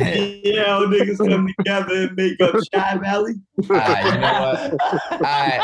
yeah, 0.00 0.72
all 0.74 0.86
niggas 0.86 1.18
come 1.18 1.46
together 1.58 1.94
and 1.94 2.16
make 2.16 2.40
up 2.40 2.56
Chi 2.72 2.96
Valley. 2.98 3.34
All 3.70 3.76
right, 3.76 4.04
you 4.12 4.18
know 4.18 4.32
what? 4.34 4.72
All 5.12 5.18
right. 5.20 5.62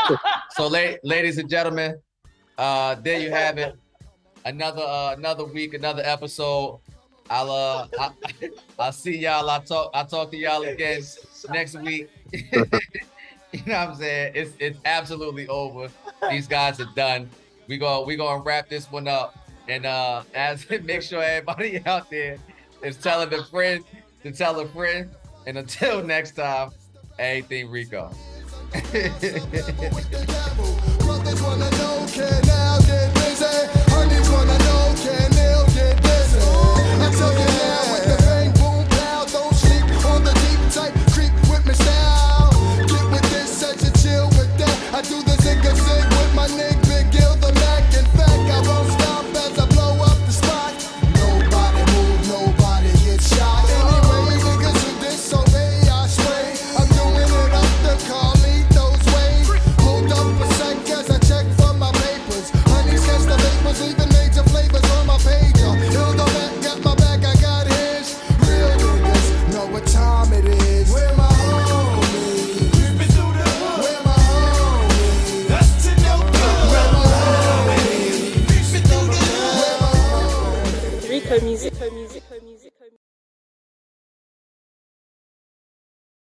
So, 0.51 0.67
la- 0.67 0.95
ladies 1.03 1.37
and 1.37 1.49
gentlemen, 1.49 1.95
uh, 2.57 2.95
there 2.95 3.19
you 3.19 3.31
have 3.31 3.57
it. 3.57 3.75
Another 4.45 4.81
uh, 4.81 5.13
another 5.17 5.45
week, 5.45 5.73
another 5.73 6.01
episode. 6.05 6.79
I'll 7.29 7.51
uh, 7.51 7.87
I, 7.99 8.11
I'll 8.79 8.91
see 8.91 9.17
y'all. 9.17 9.49
I'll 9.49 9.61
talk. 9.61 9.91
I'll 9.93 10.05
talk 10.05 10.31
to 10.31 10.37
y'all 10.37 10.63
again 10.63 11.01
next 11.49 11.79
week. 11.79 12.09
you 12.31 12.41
know 12.51 12.67
what 13.51 13.75
I'm 13.75 13.95
saying? 13.95 14.33
It's 14.35 14.51
it's 14.59 14.79
absolutely 14.85 15.47
over. 15.47 15.89
These 16.29 16.47
guys 16.47 16.79
are 16.79 16.89
done. 16.95 17.29
We 17.67 17.77
go 17.77 18.03
we 18.05 18.15
gonna 18.15 18.43
wrap 18.43 18.69
this 18.69 18.91
one 18.91 19.07
up, 19.07 19.37
and 19.67 19.85
uh, 19.85 20.23
as 20.33 20.69
make 20.83 21.01
sure 21.01 21.21
everybody 21.21 21.81
out 21.85 22.09
there 22.09 22.37
is 22.83 22.97
telling 22.97 23.33
a 23.33 23.43
friend 23.45 23.83
to 24.23 24.31
tell 24.31 24.59
a 24.59 24.67
friend. 24.67 25.09
And 25.47 25.57
until 25.57 26.03
next 26.03 26.35
time, 26.35 26.69
anything 27.17 27.71
Rico. 27.71 28.11
Brothers? 28.71 29.91